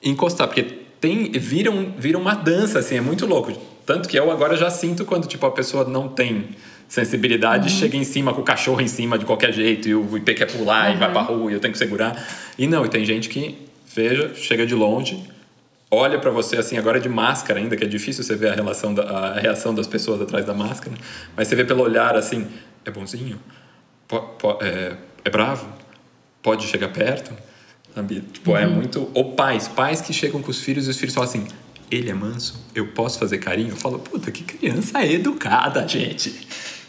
encostar, 0.02 0.48
porque 0.48 0.64
tem 1.00 1.32
vira, 1.32 1.70
um, 1.70 1.92
vira 1.96 2.18
uma 2.18 2.34
dança, 2.34 2.80
assim, 2.80 2.98
é 2.98 3.00
muito 3.00 3.24
louco. 3.24 3.50
Tanto 3.86 4.06
que 4.06 4.18
eu 4.18 4.30
agora 4.30 4.58
já 4.58 4.68
sinto 4.68 5.06
quando 5.06 5.26
tipo, 5.26 5.46
a 5.46 5.50
pessoa 5.50 5.84
não 5.84 6.08
tem 6.08 6.50
sensibilidade, 6.86 7.70
chega 7.70 7.96
em 7.96 8.04
cima 8.04 8.34
com 8.34 8.42
o 8.42 8.44
cachorro 8.44 8.82
em 8.82 8.88
cima 8.88 9.16
de 9.18 9.24
qualquer 9.24 9.50
jeito 9.54 9.88
e 9.88 9.94
o 9.94 10.14
IP 10.14 10.34
quer 10.34 10.52
pular 10.52 10.94
e 10.94 10.98
vai 10.98 11.10
pra 11.10 11.22
rua 11.22 11.50
e 11.50 11.54
eu 11.54 11.60
tenho 11.60 11.72
que 11.72 11.78
segurar. 11.78 12.22
E 12.58 12.66
não, 12.66 12.84
e 12.84 12.88
tem 12.90 13.02
gente 13.02 13.30
que, 13.30 13.56
veja, 13.94 14.34
chega 14.34 14.66
de 14.66 14.74
longe, 14.74 15.24
olha 15.90 16.18
pra 16.18 16.30
você 16.30 16.56
assim, 16.56 16.76
agora 16.76 17.00
de 17.00 17.08
máscara 17.08 17.58
ainda, 17.58 17.76
que 17.76 17.84
é 17.84 17.86
difícil 17.86 18.22
você 18.24 18.36
ver 18.36 18.50
a, 18.50 18.54
relação 18.54 18.94
da, 18.94 19.02
a 19.02 19.40
reação 19.40 19.74
das 19.74 19.86
pessoas 19.86 20.20
atrás 20.20 20.44
da 20.44 20.54
máscara, 20.54 20.96
mas 21.36 21.48
você 21.48 21.56
vê 21.56 21.64
pelo 21.64 21.82
olhar 21.82 22.16
assim, 22.16 22.46
é 22.84 22.90
bonzinho? 22.90 23.40
Po- 24.08 24.20
po- 24.38 24.58
é, 24.62 24.96
é 25.24 25.30
bravo? 25.30 25.66
Pode 26.42 26.66
chegar 26.66 26.88
perto? 26.92 27.32
Sabe? 27.94 28.20
Tipo, 28.32 28.56
é 28.56 28.66
muito. 28.66 29.10
Ou 29.14 29.32
pais, 29.32 29.66
pais 29.68 30.00
que 30.00 30.12
chegam 30.12 30.40
com 30.40 30.50
os 30.50 30.60
filhos 30.60 30.86
e 30.86 30.90
os 30.90 30.96
filhos 30.96 31.14
falam 31.14 31.28
assim: 31.28 31.46
ele 31.90 32.08
é 32.08 32.14
manso, 32.14 32.64
eu 32.74 32.86
posso 32.88 33.18
fazer 33.18 33.38
carinho? 33.38 33.70
Eu 33.70 33.76
falo, 33.76 33.98
puta, 33.98 34.30
que 34.30 34.42
criança 34.44 35.04
educada, 35.04 35.86
gente. 35.86 36.46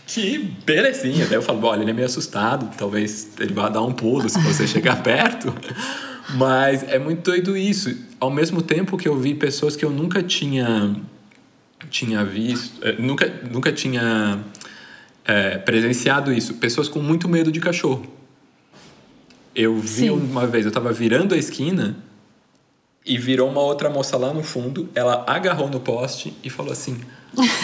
Que 0.08 0.38
belezinha. 0.66 1.26
Daí 1.26 1.36
eu 1.36 1.42
falo, 1.42 1.66
olha, 1.66 1.82
ele 1.82 1.90
é 1.92 1.94
meio 1.94 2.06
assustado, 2.06 2.70
talvez 2.78 3.30
ele 3.40 3.54
vá 3.54 3.68
dar 3.70 3.82
um 3.82 3.92
pulo 3.94 4.30
se 4.30 4.40
você 4.42 4.68
chegar 4.68 5.02
perto. 5.04 5.54
Mas 6.34 6.84
é 6.84 6.98
muito 7.00 7.24
doido 7.24 7.58
isso. 7.58 7.96
Ao 8.20 8.30
mesmo 8.30 8.62
tempo 8.62 8.98
que 8.98 9.08
eu 9.08 9.18
vi 9.18 9.34
pessoas 9.34 9.76
que 9.76 9.84
eu 9.84 9.90
nunca 9.90 10.22
tinha 10.24 10.96
tinha 11.90 12.24
visto, 12.24 12.84
eh, 12.86 12.96
nunca, 13.00 13.28
nunca 13.52 13.72
tinha 13.72 14.40
eh, 15.26 15.58
presenciado 15.60 16.32
isso. 16.32 16.56
Pessoas 16.56 16.88
com 16.88 17.00
muito 17.00 17.28
medo 17.28 17.52
de 17.52 17.60
cachorro. 17.60 18.06
Eu 19.54 19.78
vi 19.80 19.88
Sim. 19.88 20.10
uma 20.10 20.48
vez, 20.48 20.66
eu 20.66 20.72
tava 20.72 20.92
virando 20.94 21.36
a 21.36 21.38
esquina 21.38 21.98
e 23.06 23.18
virou 23.18 23.50
uma 23.50 23.62
outra 23.62 23.90
moça 23.90 24.18
lá 24.18 24.34
no 24.34 24.44
fundo. 24.44 24.90
Ela 24.96 25.26
agarrou 25.28 25.70
no 25.70 25.80
poste 25.80 26.34
e 26.44 26.50
falou 26.50 26.72
assim: 26.72 27.00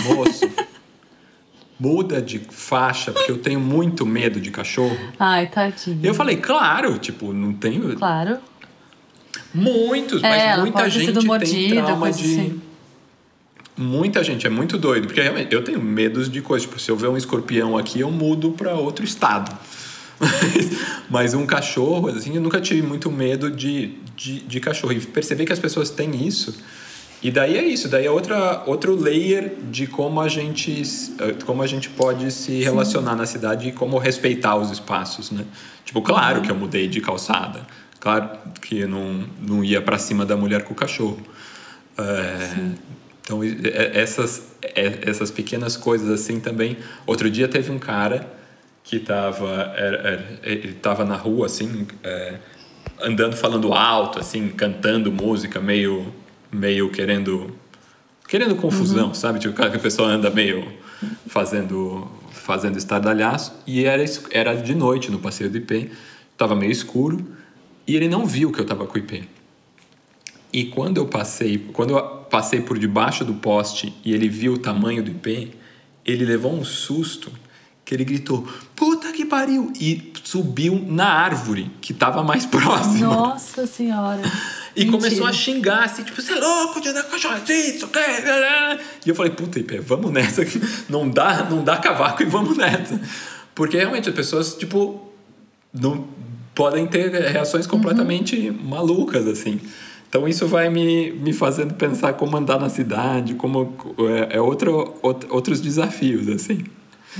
Moço, 0.03 0.49
muda 1.79 2.21
de 2.21 2.39
faixa, 2.49 3.11
porque 3.11 3.31
eu 3.31 3.37
tenho 3.37 3.59
muito 3.59 4.05
medo 4.05 4.41
de 4.41 4.51
cachorro. 4.51 4.97
Ai, 5.17 5.47
tadinho. 5.47 5.99
E 6.03 6.07
eu 6.07 6.13
falei: 6.13 6.37
Claro, 6.37 6.97
tipo, 6.97 7.31
não 7.31 7.53
tenho. 7.53 7.95
Claro. 7.95 8.39
Muitos, 9.57 10.23
É, 10.23 10.29
mas 10.29 10.43
ela 10.43 10.61
muita 10.61 10.89
gente 10.89 11.13
tem 11.13 11.25
mordida, 11.25 11.83
trauma 11.83 12.11
de. 12.11 12.23
assim. 12.23 12.61
Muita 13.75 14.23
gente, 14.23 14.45
é 14.45 14.49
muito 14.49 14.77
doido, 14.77 15.07
porque 15.07 15.21
realmente 15.21 15.53
eu 15.53 15.63
tenho 15.63 15.81
medos 15.81 16.29
de 16.29 16.41
coisas. 16.41 16.67
Tipo, 16.67 16.79
se 16.79 16.89
eu 16.89 16.95
ver 16.95 17.07
um 17.09 17.17
escorpião 17.17 17.77
aqui, 17.77 17.99
eu 17.99 18.11
mudo 18.11 18.51
para 18.51 18.73
outro 18.73 19.03
estado. 19.03 19.55
Mas, 20.19 20.71
mas 21.11 21.33
um 21.35 21.45
cachorro, 21.45 22.07
assim, 22.07 22.35
eu 22.35 22.41
nunca 22.41 22.59
tive 22.59 22.81
muito 22.81 23.11
medo 23.11 23.51
de, 23.51 23.93
de, 24.15 24.39
de 24.39 24.59
cachorro. 24.59 24.93
E 24.93 24.99
perceber 24.99 25.45
que 25.45 25.53
as 25.53 25.59
pessoas 25.59 25.91
têm 25.91 26.27
isso. 26.27 26.57
E 27.21 27.29
daí 27.29 27.55
é 27.55 27.63
isso, 27.63 27.87
daí 27.87 28.07
é 28.07 28.11
outra, 28.11 28.63
outro 28.65 28.95
layer 28.95 29.53
de 29.69 29.85
como 29.85 30.19
a 30.19 30.27
gente, 30.27 30.81
eh, 31.19 31.35
como 31.45 31.61
a 31.61 31.67
gente 31.67 31.87
pode 31.89 32.31
se 32.31 32.63
relacionar 32.63 33.15
na 33.15 33.27
cidade 33.27 33.69
e 33.69 33.71
como 33.71 33.99
respeitar 33.99 34.55
os 34.55 34.71
espaços, 34.71 35.29
né? 35.29 35.45
Tipo, 35.85 36.01
claro 36.01 36.41
que 36.41 36.49
eu 36.49 36.55
mudei 36.55 36.87
de 36.87 36.99
calçada. 36.99 37.61
Claro 37.99 38.29
que 38.61 38.85
não, 38.85 39.25
não 39.41 39.63
ia 39.63 39.81
para 39.81 39.97
cima 39.97 40.25
da 40.25 40.37
mulher 40.37 40.63
com 40.63 40.73
o 40.73 40.75
cachorro. 40.75 41.19
É, 41.97 42.71
então, 43.21 43.39
essas, 43.43 44.43
é- 44.61 44.99
essas 45.09 45.31
pequenas 45.31 45.75
coisas 45.75 46.09
assim 46.09 46.39
também. 46.39 46.77
Outro 47.05 47.29
dia 47.29 47.47
teve 47.47 47.71
um 47.71 47.79
cara 47.79 48.31
que 48.83 48.99
tava, 48.99 49.73
era- 49.75 49.97
era- 49.97 50.39
ele 50.43 50.73
tava 50.73 51.03
na 51.03 51.15
rua, 51.15 51.47
assim, 51.47 51.87
é, 52.03 52.35
andando, 53.01 53.35
falando 53.35 53.73
alto, 53.73 54.19
assim, 54.19 54.47
cantando 54.49 55.11
música, 55.11 55.59
meio, 55.59 56.13
meio 56.51 56.89
querendo, 56.89 57.53
querendo 58.27 58.55
confusão, 58.55 59.13
sabe? 59.13 59.39
Tipo, 59.39 59.53
que 59.55 59.61
a 59.61 59.79
pessoa 59.79 60.07
anda 60.07 60.29
meio 60.29 60.71
fazendo, 61.27 62.07
fazendo 62.31 62.77
estardalhaço. 62.77 63.53
E 63.67 63.83
era, 63.85 64.05
era 64.31 64.53
de 64.55 64.73
noite 64.73 65.11
no 65.11 65.19
passeio 65.19 65.49
do 65.49 65.57
IP, 65.57 65.91
tava 66.37 66.55
meio 66.55 66.71
escuro, 66.71 67.25
e 67.87 67.95
ele 67.95 68.09
não 68.09 68.25
viu 68.25 68.51
que 68.51 68.59
eu 68.59 68.65
tava 68.65 68.85
com 68.85 68.95
o 68.95 68.97
IP. 68.97 69.23
E 70.51 70.65
quando 70.65 70.97
eu 70.97 71.07
passei, 71.07 71.57
quando 71.73 71.91
eu 71.97 72.01
passei 72.29 72.61
por 72.61 72.77
debaixo 72.77 73.23
do 73.23 73.33
poste 73.35 73.93
e 74.03 74.13
ele 74.13 74.27
viu 74.27 74.53
o 74.53 74.57
tamanho 74.57 75.03
do 75.03 75.11
IP, 75.11 75.53
ele 76.05 76.25
levou 76.25 76.53
um 76.53 76.63
susto 76.63 77.31
que 77.85 77.93
ele 77.93 78.03
gritou: 78.03 78.47
"Puta 78.75 79.11
que 79.11 79.25
pariu!" 79.25 79.71
e 79.79 80.13
subiu 80.23 80.83
na 80.87 81.07
árvore 81.07 81.71
que 81.79 81.91
estava 81.93 82.23
mais 82.23 82.45
próxima. 82.47 83.07
Nossa 83.07 83.65
senhora. 83.65 84.21
E 84.75 84.85
Mentira. 84.85 84.97
começou 84.97 85.25
a 85.25 85.33
xingar, 85.33 85.85
assim, 85.85 86.03
tipo, 86.03 86.21
você 86.21 86.33
é 86.33 86.39
louco 86.39 86.79
de 86.79 86.89
andar 86.89 87.03
com 87.03 87.11
cachorro 87.11 87.41
isso, 87.49 87.85
o 87.87 87.89
quê? 87.89 87.99
E 89.05 89.09
eu 89.09 89.15
falei, 89.15 89.31
puta, 89.31 89.57
IP, 89.59 89.79
vamos 89.79 90.11
nessa. 90.11 90.43
Não 90.87 91.09
dá, 91.09 91.43
não 91.49 91.63
dá 91.63 91.77
cavaco 91.77 92.21
e 92.21 92.25
vamos 92.25 92.55
nessa. 92.55 93.01
Porque 93.55 93.75
realmente 93.75 94.07
as 94.07 94.13
pessoas, 94.13 94.53
tipo, 94.53 95.11
não 95.73 96.07
podem 96.57 96.87
ter 96.87 97.11
reações 97.31 97.67
completamente 97.67 98.49
malucas, 98.51 99.27
assim. 99.27 99.59
Então 100.09 100.27
isso 100.27 100.47
vai 100.47 100.69
me, 100.69 101.11
me 101.11 101.31
fazendo 101.33 101.75
pensar 101.75 102.13
como 102.13 102.35
andar 102.35 102.59
na 102.59 102.67
cidade, 102.69 103.35
como 103.35 103.75
é, 104.31 104.37
é 104.37 104.41
outro, 104.41 104.95
out- 105.03 105.27
outros 105.29 105.61
desafios, 105.61 106.27
assim. 106.27 106.63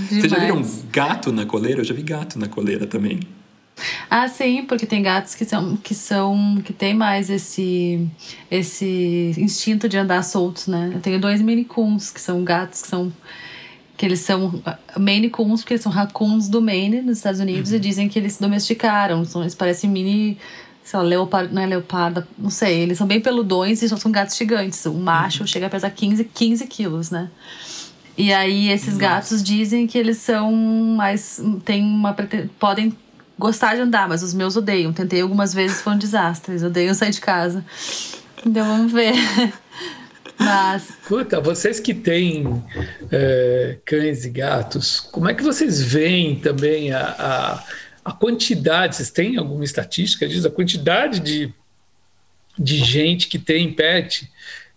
Vocês 0.10 0.32
já 0.32 0.40
viram 0.40 0.56
Demais. 0.62 0.86
gato 0.92 1.32
na 1.32 1.46
coleira? 1.46 1.82
Eu 1.82 1.84
já 1.86 1.94
vi 1.94 2.02
gato 2.02 2.40
na 2.40 2.48
coleira 2.48 2.88
também. 2.88 3.20
Ah, 4.10 4.28
sim, 4.28 4.64
porque 4.68 4.88
tem 4.88 5.04
gatos 5.04 5.36
que 5.36 5.46
são 5.46 5.76
que 5.78 5.94
são 5.94 6.60
que 6.66 6.74
tem 6.74 6.96
mais 6.96 7.30
esse 7.30 8.08
esse 8.50 9.34
instinto 9.38 9.88
de 9.88 9.98
andar 9.98 10.24
soltos, 10.24 10.66
né? 10.66 10.92
Eu 10.96 11.00
tenho 11.00 11.20
dois 11.20 11.42
Maine 11.42 11.64
Coons, 11.64 12.10
que 12.10 12.20
são 12.20 12.44
gatos 12.44 12.82
que 12.82 12.88
são 12.88 13.14
que 13.98 14.06
eles 14.06 14.20
são 14.20 14.62
ah, 14.66 14.78
Maine 14.98 15.30
Coons, 15.30 15.62
porque 15.62 15.74
eles 15.74 15.84
são 15.84 15.92
raccoons 15.92 16.48
do 16.48 16.62
Maine, 16.62 17.02
nos 17.02 17.18
Estados 17.18 17.40
Unidos, 17.40 17.74
e 17.74 17.80
dizem 17.80 18.08
que 18.08 18.18
eles 18.18 18.34
se 18.34 18.42
domesticaram, 18.42 19.26
são, 19.26 19.42
eles 19.42 19.56
parecem 19.56 19.90
mini 19.90 20.38
sei 20.84 21.00
lá, 21.00 21.06
leopardo, 21.06 21.54
não 21.54 21.62
é 21.62 21.66
leopardo, 21.66 22.26
não 22.38 22.50
sei, 22.50 22.80
eles 22.80 22.98
são 22.98 23.06
bem 23.06 23.20
peludões 23.20 23.82
e 23.82 23.90
só 23.90 23.98
são 23.98 24.10
gatos 24.10 24.38
gigantes. 24.38 24.86
O 24.86 24.94
macho 24.94 25.46
chega 25.46 25.68
a 25.68 25.70
pesar 25.70 25.90
15, 25.90 26.24
15 26.24 26.66
quilos, 26.68 27.12
né? 27.12 27.30
E 28.18 28.32
aí 28.32 28.70
esses 28.70 28.96
gatos 28.96 29.44
dizem 29.44 29.86
que 29.86 29.98
eles 29.98 30.18
são 30.18 30.52
mais 30.52 31.42
tem 31.66 31.84
uma 31.84 32.16
podem 32.58 32.96
gostar 33.38 33.76
de 33.76 33.82
andar, 33.82 34.08
mas 34.08 34.24
os 34.24 34.34
meus 34.34 34.56
odeiam. 34.56 34.92
Tentei 34.94 35.22
algumas 35.22 35.54
vezes, 35.54 35.82
foi 35.82 35.94
um 35.94 35.98
desastre. 35.98 36.54
Eles 36.54 36.64
odeiam 36.64 36.94
sair 36.94 37.12
de 37.12 37.22
casa. 37.22 37.64
Então 38.46 38.66
vamos 38.66 38.92
ver. 38.92 39.14
Mas. 40.40 40.94
Puta, 41.08 41.40
vocês 41.40 41.80
que 41.80 41.94
têm 41.94 42.64
é, 43.12 43.78
cães 43.86 44.26
e 44.26 44.30
gatos, 44.30 45.00
como 45.00 45.30
é 45.30 45.34
que 45.34 45.44
vocês 45.44 45.82
veem 45.82 46.40
também 46.40 46.92
a, 46.92 47.16
a, 47.18 47.64
a 48.06 48.12
quantidade? 48.12 48.96
Vocês 48.96 49.10
têm 49.10 49.38
alguma 49.38 49.64
estatística 49.64 50.28
disso? 50.28 50.48
A 50.48 50.52
quantidade 50.52 51.20
de, 51.20 51.54
de 52.58 52.78
gente 52.78 53.28
que 53.28 53.40
tem 53.40 53.74
pet? 53.74 54.30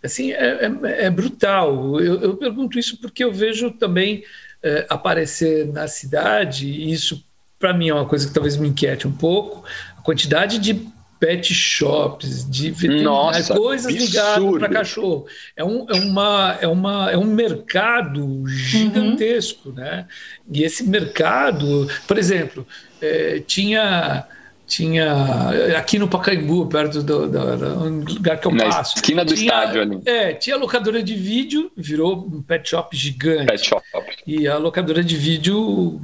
Assim, 0.03 0.31
é, 0.31 0.65
é, 0.65 1.05
é 1.05 1.09
brutal. 1.09 1.99
Eu, 2.01 2.21
eu, 2.21 2.37
pergunto 2.37 2.79
isso 2.79 2.97
porque 2.97 3.23
eu 3.23 3.31
vejo 3.31 3.71
também 3.71 4.23
é, 4.63 4.85
aparecer 4.89 5.67
na 5.67 5.87
cidade, 5.87 6.67
e 6.67 6.91
isso 6.91 7.23
para 7.59 7.73
mim 7.73 7.89
é 7.89 7.93
uma 7.93 8.07
coisa 8.07 8.27
que 8.27 8.33
talvez 8.33 8.57
me 8.57 8.69
inquiete 8.69 9.07
um 9.07 9.11
pouco, 9.11 9.63
a 9.95 10.01
quantidade 10.01 10.57
de 10.57 10.87
pet 11.21 11.53
shops, 11.53 12.49
de 12.49 12.71
veterinários, 12.71 13.47
coisas 13.47 13.93
ligadas 13.93 14.57
para 14.57 14.67
cachorro. 14.67 15.27
É 15.55 15.63
um, 15.63 15.85
é, 15.87 15.93
uma, 15.93 16.57
é, 16.59 16.67
uma, 16.67 17.11
é 17.11 17.17
um 17.17 17.25
mercado 17.25 18.43
gigantesco, 18.47 19.69
uhum. 19.69 19.75
né? 19.75 20.07
E 20.51 20.63
esse 20.63 20.83
mercado, 20.83 21.87
por 22.07 22.17
exemplo, 22.17 22.65
é, 22.99 23.39
tinha 23.45 24.25
tinha 24.65 25.49
aqui 25.77 25.99
no 25.99 26.07
Pacaembu, 26.07 26.65
perto 26.67 27.03
do, 27.03 27.27
do, 27.27 27.57
do, 27.57 28.13
lugar 28.13 28.39
que 28.39 28.47
eu 28.47 28.53
Na 28.53 28.69
passo. 28.69 28.95
Esquina 28.95 29.25
do 29.25 29.35
tinha, 29.35 29.53
estádio 29.53 29.81
ali. 29.81 30.01
É, 30.05 30.33
tinha 30.33 30.55
locadora 30.55 31.03
de 31.03 31.13
vídeo, 31.13 31.69
virou 31.75 32.15
um 32.17 32.41
pet 32.41 32.69
shop 32.69 32.95
gigante. 32.95 33.47
Pet 33.47 33.67
shop. 33.67 33.83
E 34.25 34.47
a 34.47 34.57
locadora 34.57 35.03
de 35.03 35.17
vídeo 35.17 35.99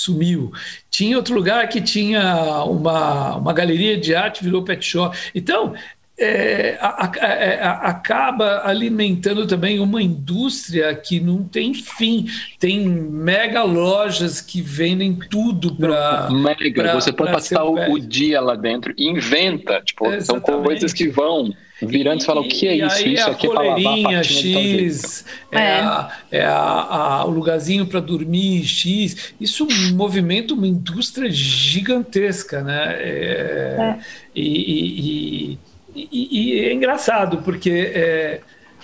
sumiu. 0.00 0.52
Tinha 0.90 1.16
outro 1.16 1.34
lugar 1.34 1.68
que 1.68 1.80
tinha 1.80 2.64
uma, 2.64 3.36
uma 3.36 3.52
galeria 3.52 3.98
de 3.98 4.14
arte, 4.14 4.42
virou 4.42 4.64
pet 4.64 4.84
shop. 4.84 5.16
Então, 5.34 5.74
é, 6.20 6.76
a, 6.78 7.06
a, 7.06 7.26
é, 7.26 7.62
a, 7.62 7.70
acaba 7.88 8.62
alimentando 8.66 9.46
também 9.46 9.80
uma 9.80 10.02
indústria 10.02 10.94
que 10.94 11.18
não 11.18 11.42
tem 11.42 11.72
fim. 11.72 12.26
Tem 12.58 12.86
mega 12.86 13.62
lojas 13.62 14.42
que 14.42 14.60
vendem 14.60 15.14
tudo 15.14 15.74
para. 15.74 16.28
Mega, 16.30 16.82
pra, 16.82 16.94
você 16.94 17.10
pode 17.10 17.32
passar 17.32 17.64
o, 17.64 17.92
o, 17.92 17.98
dia 17.98 18.40
lá 18.40 18.54
dentro 18.54 18.92
e 18.98 19.08
inventa. 19.08 19.80
Tipo, 19.80 20.20
são 20.20 20.38
coisas 20.38 20.92
que 20.92 21.08
vão 21.08 21.54
virando 21.82 22.20
e 22.20 22.24
fala 22.26 22.42
o 22.42 22.48
que 22.48 22.68
é 22.68 22.76
isso? 22.86 23.08
isso 23.08 23.30
aqui 23.30 23.46
é 23.46 23.50
para 23.50 23.62
lavar 23.62 24.22
X, 24.22 25.24
é, 25.50 25.58
é. 25.58 25.80
A, 25.80 26.18
é 26.30 26.44
a, 26.44 26.52
a, 26.52 27.24
o 27.24 27.30
lugarzinho 27.30 27.86
para 27.86 28.00
dormir 28.00 28.62
X. 28.64 29.32
Isso 29.40 29.66
movimenta 29.94 30.52
uma 30.52 30.66
indústria 30.66 31.30
gigantesca, 31.30 32.62
né? 32.62 32.96
É, 32.98 33.76
é. 33.78 33.98
E, 34.36 35.52
e, 35.54 35.58
e, 35.94 36.28
e, 36.30 36.64
é 36.64 36.72
engraçado 36.72 37.38
porque 37.38 37.70
é, 37.70 38.40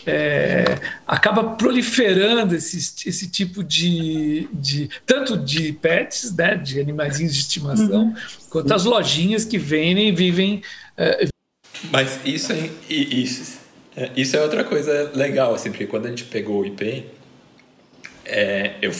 é, 0.06 0.64
acaba 1.06 1.54
proliferando 1.56 2.54
esse, 2.54 3.08
esse 3.08 3.30
tipo 3.30 3.62
de, 3.64 4.48
de 4.52 4.88
tanto 5.04 5.36
de 5.36 5.72
pets, 5.72 6.34
né, 6.34 6.54
de 6.54 6.80
animaizinhos 6.80 7.34
de 7.34 7.40
estimação, 7.40 8.04
uhum. 8.04 8.14
quanto 8.50 8.72
as 8.72 8.84
lojinhas 8.84 9.44
que 9.44 9.58
vendem 9.58 10.08
e 10.08 10.12
vivem 10.12 10.62
é, 10.96 11.28
mas 11.90 12.18
isso 12.24 12.52
é, 12.52 12.70
isso, 12.88 13.58
é, 13.96 14.10
isso 14.16 14.36
é 14.36 14.42
outra 14.42 14.64
coisa 14.64 15.10
legal, 15.14 15.54
assim, 15.54 15.70
porque 15.70 15.86
quando 15.86 16.06
a 16.06 16.08
gente 16.08 16.24
pegou 16.24 16.60
o 16.62 16.66
IP, 16.66 17.04
é, 18.24 18.74
eu, 18.80 18.92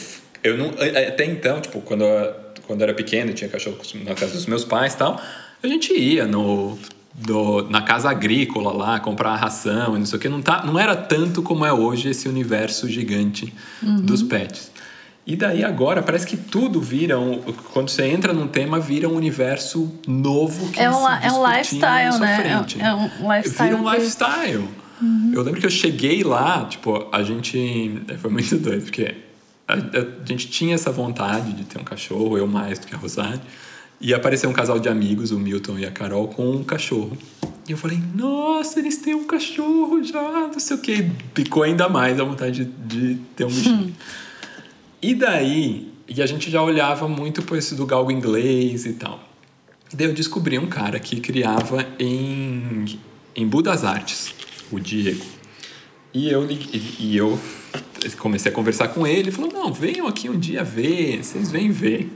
eu 0.43 0.57
não, 0.57 0.69
até 0.69 1.25
então, 1.25 1.61
tipo, 1.61 1.81
quando 1.81 2.05
eu, 2.05 2.35
quando 2.67 2.81
eu 2.81 2.85
era 2.85 2.95
pequeno, 2.95 3.33
tinha 3.33 3.49
cachorro 3.49 3.79
na 4.05 4.15
casa 4.15 4.35
dos 4.35 4.47
meus 4.47 4.65
pais 4.65 4.95
e 4.95 4.99
tal, 4.99 5.21
a 5.63 5.67
gente 5.67 5.93
ia 5.93 6.27
no, 6.27 6.79
do, 7.19 7.69
na 7.71 7.81
casa 7.83 8.11
agrícola 8.11 8.73
lá, 8.73 9.01
comprar 9.01 9.35
ração 9.37 9.97
e 9.97 9.99
não 9.99 10.07
sei 10.07 10.19
o 10.19 10.21
que, 10.21 10.29
não, 10.29 10.43
tá, 10.43 10.65
não 10.65 10.79
era 10.79 10.95
tanto 10.95 11.43
como 11.43 11.65
é 11.65 11.73
hoje 11.73 12.11
esse 12.11 12.29
universo 12.29 12.89
gigante 12.89 13.53
uhum. 13.83 13.97
dos 14.03 14.23
pets. 14.23 14.71
E 15.27 15.35
daí 15.35 15.65
agora 15.65 16.03
parece 16.03 16.25
que 16.25 16.37
tudo 16.37 16.81
vira 16.81 17.19
um, 17.19 17.41
quando 17.73 17.89
você 17.89 18.07
entra 18.07 18.33
num 18.33 18.47
tema 18.47 18.79
vira 18.79 19.09
um 19.09 19.17
universo 19.17 19.93
novo 20.07 20.71
que 20.71 20.81
é 20.81 20.89
um, 20.89 21.09
é 21.09 21.33
um 21.33 21.45
lifestyle, 21.45 22.19
né? 22.21 22.37
Frente. 22.41 22.81
É, 22.81 22.95
um 22.95 23.35
lifestyle. 23.35 23.71
Vira 23.71 23.77
um 23.77 23.91
que... 23.91 23.97
lifestyle. 23.97 24.69
Uhum. 25.03 25.33
Eu 25.35 25.43
lembro 25.43 25.61
que 25.61 25.67
eu 25.67 25.71
cheguei 25.71 26.23
lá, 26.23 26.65
tipo, 26.67 27.09
a 27.11 27.23
gente 27.25 28.03
foi 28.19 28.31
muito 28.31 28.57
doido 28.57 28.85
porque 28.85 29.17
a, 29.67 29.75
a, 29.75 30.25
gente 30.25 30.49
tinha 30.49 30.77
essa 30.77 30.93
vontade 30.93 31.53
de 31.55 31.65
ter 31.65 31.81
um 31.81 31.85
cachorro, 31.85 32.39
eu 32.39 32.47
mais 32.47 32.79
do 32.79 32.87
que 32.87 32.95
a 32.95 32.99
Rosário. 32.99 33.41
E 34.01 34.13
apareceu 34.13 34.51
um 34.51 34.53
casal 34.53 34.79
de 34.79 34.89
amigos, 34.89 35.31
o 35.31 35.39
Milton 35.39 35.79
e 35.79 35.87
a 35.87 35.91
Carol, 35.91 36.29
com 36.29 36.51
um 36.51 36.63
cachorro. 36.63 37.17
E 37.69 37.73
eu 37.73 37.77
falei, 37.77 38.01
nossa, 38.15 38.79
eles 38.79 38.99
têm 38.99 39.15
um 39.15 39.25
cachorro 39.25 40.03
já, 40.03 40.23
não 40.53 40.61
sei 40.61 40.77
o 40.77 40.81
que. 40.81 41.11
Picou 41.35 41.63
ainda 41.63 41.89
mais 41.89 42.21
a 42.21 42.25
vontade 42.25 42.65
de, 42.65 43.15
de 43.15 43.21
ter 43.35 43.45
um 43.45 43.49
bichinho. 43.51 43.95
E 45.03 45.15
daí, 45.15 45.91
e 46.09 46.23
a 46.23 46.27
gente 46.27 46.51
já 46.51 46.63
olhava 46.63 47.09
muito 47.09 47.43
por 47.43 47.59
esse 47.59 47.75
do 47.75 47.85
galgo 47.85 48.11
inglês 48.11 48.87
e 48.87 48.93
tal. 48.93 49.21
E 49.93 49.97
daí 49.97 50.07
eu 50.07 50.13
descobri 50.13 50.59
um 50.59 50.67
cara 50.67 51.01
que 51.01 51.21
criava 51.21 51.87
em, 51.99 52.99
em 53.35 53.47
Budas 53.47 53.85
Artes, 53.85 54.35
o 54.71 54.79
Diego. 54.79 55.25
E 56.15 56.31
eu, 56.31 56.47
e 56.51 57.17
eu 57.17 57.39
comecei 58.19 58.51
a 58.51 58.55
conversar 58.55 58.89
com 58.89 59.07
ele, 59.07 59.21
ele 59.21 59.31
falou, 59.33 59.53
não, 59.53 59.73
venham 59.73 60.07
aqui 60.07 60.31
um 60.31 60.39
dia 60.39 60.63
ver, 60.63 61.23
vocês 61.23 61.51
vêm 61.51 61.71
ver. 61.71 62.11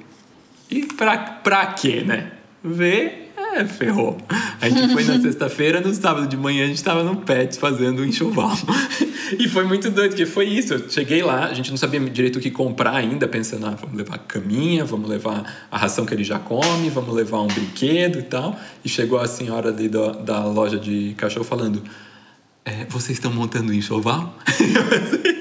E 0.71 0.83
pra, 0.87 1.19
pra 1.19 1.67
quê, 1.67 2.03
né? 2.03 2.33
Ver 2.63 3.31
é, 3.55 3.65
ferrou. 3.65 4.17
A 4.61 4.69
gente 4.69 4.93
foi 4.93 5.03
na 5.05 5.19
sexta-feira, 5.21 5.81
no 5.81 5.93
sábado 5.93 6.27
de 6.27 6.37
manhã 6.37 6.65
a 6.65 6.69
gente 6.69 6.83
tava 6.83 7.03
no 7.03 7.17
Pets 7.17 7.59
fazendo 7.59 8.03
um 8.03 8.05
enxoval. 8.05 8.57
e 9.39 9.49
foi 9.49 9.65
muito 9.65 9.91
doido, 9.91 10.11
porque 10.11 10.27
foi 10.27 10.47
isso. 10.47 10.75
Eu 10.75 10.89
cheguei 10.89 11.23
lá, 11.23 11.47
a 11.47 11.55
gente 11.55 11.71
não 11.71 11.77
sabia 11.77 11.99
direito 12.01 12.39
o 12.39 12.41
que 12.41 12.51
comprar 12.51 12.95
ainda, 12.95 13.27
pensando, 13.27 13.67
ah, 13.67 13.77
vamos 13.81 13.97
levar 13.97 14.19
caminha, 14.19 14.85
vamos 14.85 15.09
levar 15.09 15.67
a 15.71 15.79
ração 15.79 16.07
que 16.07 16.15
ele 16.15 16.23
já 16.25 16.39
come, 16.39 16.91
vamos 16.91 17.13
levar 17.15 17.41
um 17.41 17.49
brinquedo 17.49 18.19
e 18.19 18.23
tal. 18.23 18.59
E 18.85 18.89
chegou 18.89 19.19
a 19.19 19.27
senhora 19.27 19.71
ali 19.71 19.89
da, 19.89 20.13
da 20.13 20.45
loja 20.45 20.79
de 20.79 21.15
cachorro 21.17 21.45
falando: 21.45 21.83
é, 22.65 22.85
vocês 22.89 23.19
estão 23.19 23.33
montando 23.33 23.73
um 23.73 23.75
enxoval? 23.75 24.39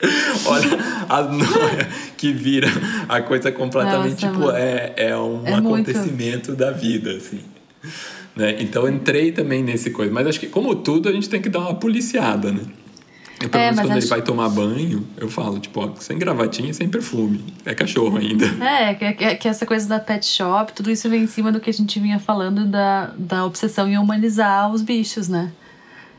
Olha 0.46 0.78
a 1.08 1.22
noia 1.22 1.88
que 2.16 2.32
vira 2.32 2.68
a 3.08 3.22
coisa 3.22 3.50
completamente, 3.52 4.26
Nossa, 4.26 4.38
tipo, 4.38 4.50
é, 4.50 4.92
é 4.96 5.16
um 5.16 5.46
é 5.46 5.54
acontecimento 5.54 6.48
muito. 6.48 6.56
da 6.56 6.70
vida, 6.70 7.12
assim. 7.12 7.40
Né? 8.36 8.56
Então 8.60 8.88
entrei 8.88 9.32
também 9.32 9.62
nesse 9.62 9.90
coisa. 9.90 10.12
Mas 10.12 10.26
acho 10.26 10.40
que, 10.40 10.46
como 10.46 10.74
tudo, 10.74 11.08
a 11.08 11.12
gente 11.12 11.28
tem 11.28 11.40
que 11.40 11.48
dar 11.48 11.60
uma 11.60 11.74
policiada, 11.74 12.50
né? 12.50 12.62
Eu, 13.40 13.48
pelo 13.48 13.62
é, 13.62 13.66
menos, 13.66 13.80
quando 13.80 13.90
acho... 13.90 13.98
ele 13.98 14.06
vai 14.06 14.22
tomar 14.22 14.48
banho, 14.48 15.06
eu 15.16 15.28
falo, 15.28 15.58
tipo, 15.58 15.80
ó, 15.80 15.92
sem 15.98 16.18
gravatinha, 16.18 16.72
sem 16.72 16.88
perfume. 16.88 17.44
É 17.64 17.74
cachorro 17.74 18.16
ainda. 18.16 18.46
É, 18.64 18.94
que, 18.94 19.36
que 19.36 19.48
essa 19.48 19.66
coisa 19.66 19.88
da 19.88 20.00
pet 20.00 20.24
shop, 20.24 20.72
tudo 20.72 20.90
isso 20.90 21.08
vem 21.08 21.22
em 21.22 21.26
cima 21.26 21.52
do 21.52 21.60
que 21.60 21.70
a 21.70 21.72
gente 21.72 21.98
vinha 22.00 22.18
falando 22.18 22.64
da, 22.64 23.12
da 23.16 23.44
obsessão 23.44 23.88
em 23.88 23.98
humanizar 23.98 24.72
os 24.72 24.82
bichos, 24.82 25.28
né? 25.28 25.52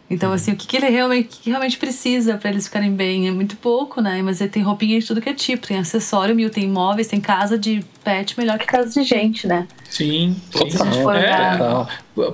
Então, 0.10 0.32
assim, 0.32 0.52
o 0.52 0.56
que, 0.56 0.68
que 0.68 0.78
ele 0.78 0.90
realmente, 0.90 1.40
que 1.40 1.50
realmente 1.50 1.78
precisa 1.78 2.38
para 2.38 2.52
eles 2.52 2.66
ficarem 2.66 2.94
bem? 2.94 3.28
É 3.28 3.32
muito 3.32 3.58
pouco, 3.58 4.02
né? 4.02 4.22
Mas 4.22 4.40
ele 4.40 4.52
tem 4.52 4.62
roupinha 4.62 5.00
de 5.00 5.06
tudo 5.06 5.22
que 5.22 5.30
é 5.30 5.34
tipo. 5.34 5.68
Tem 5.68 5.78
acessório 5.78 6.36
mil, 6.36 6.50
tem 6.50 6.68
móveis, 6.68 7.08
tem 7.08 7.20
casa 7.20 7.58
de 7.58 7.84
pet 8.04 8.38
melhor 8.38 8.60
que 8.60 8.68
casa 8.68 8.90
de 8.90 9.04
gente, 9.04 9.48
né? 9.48 9.68
Sim, 9.90 10.36
sim. 10.52 10.70
Se 10.70 10.82
a 10.82 10.86
gente 10.86 11.02
for 11.02 11.16
é, 11.16 11.58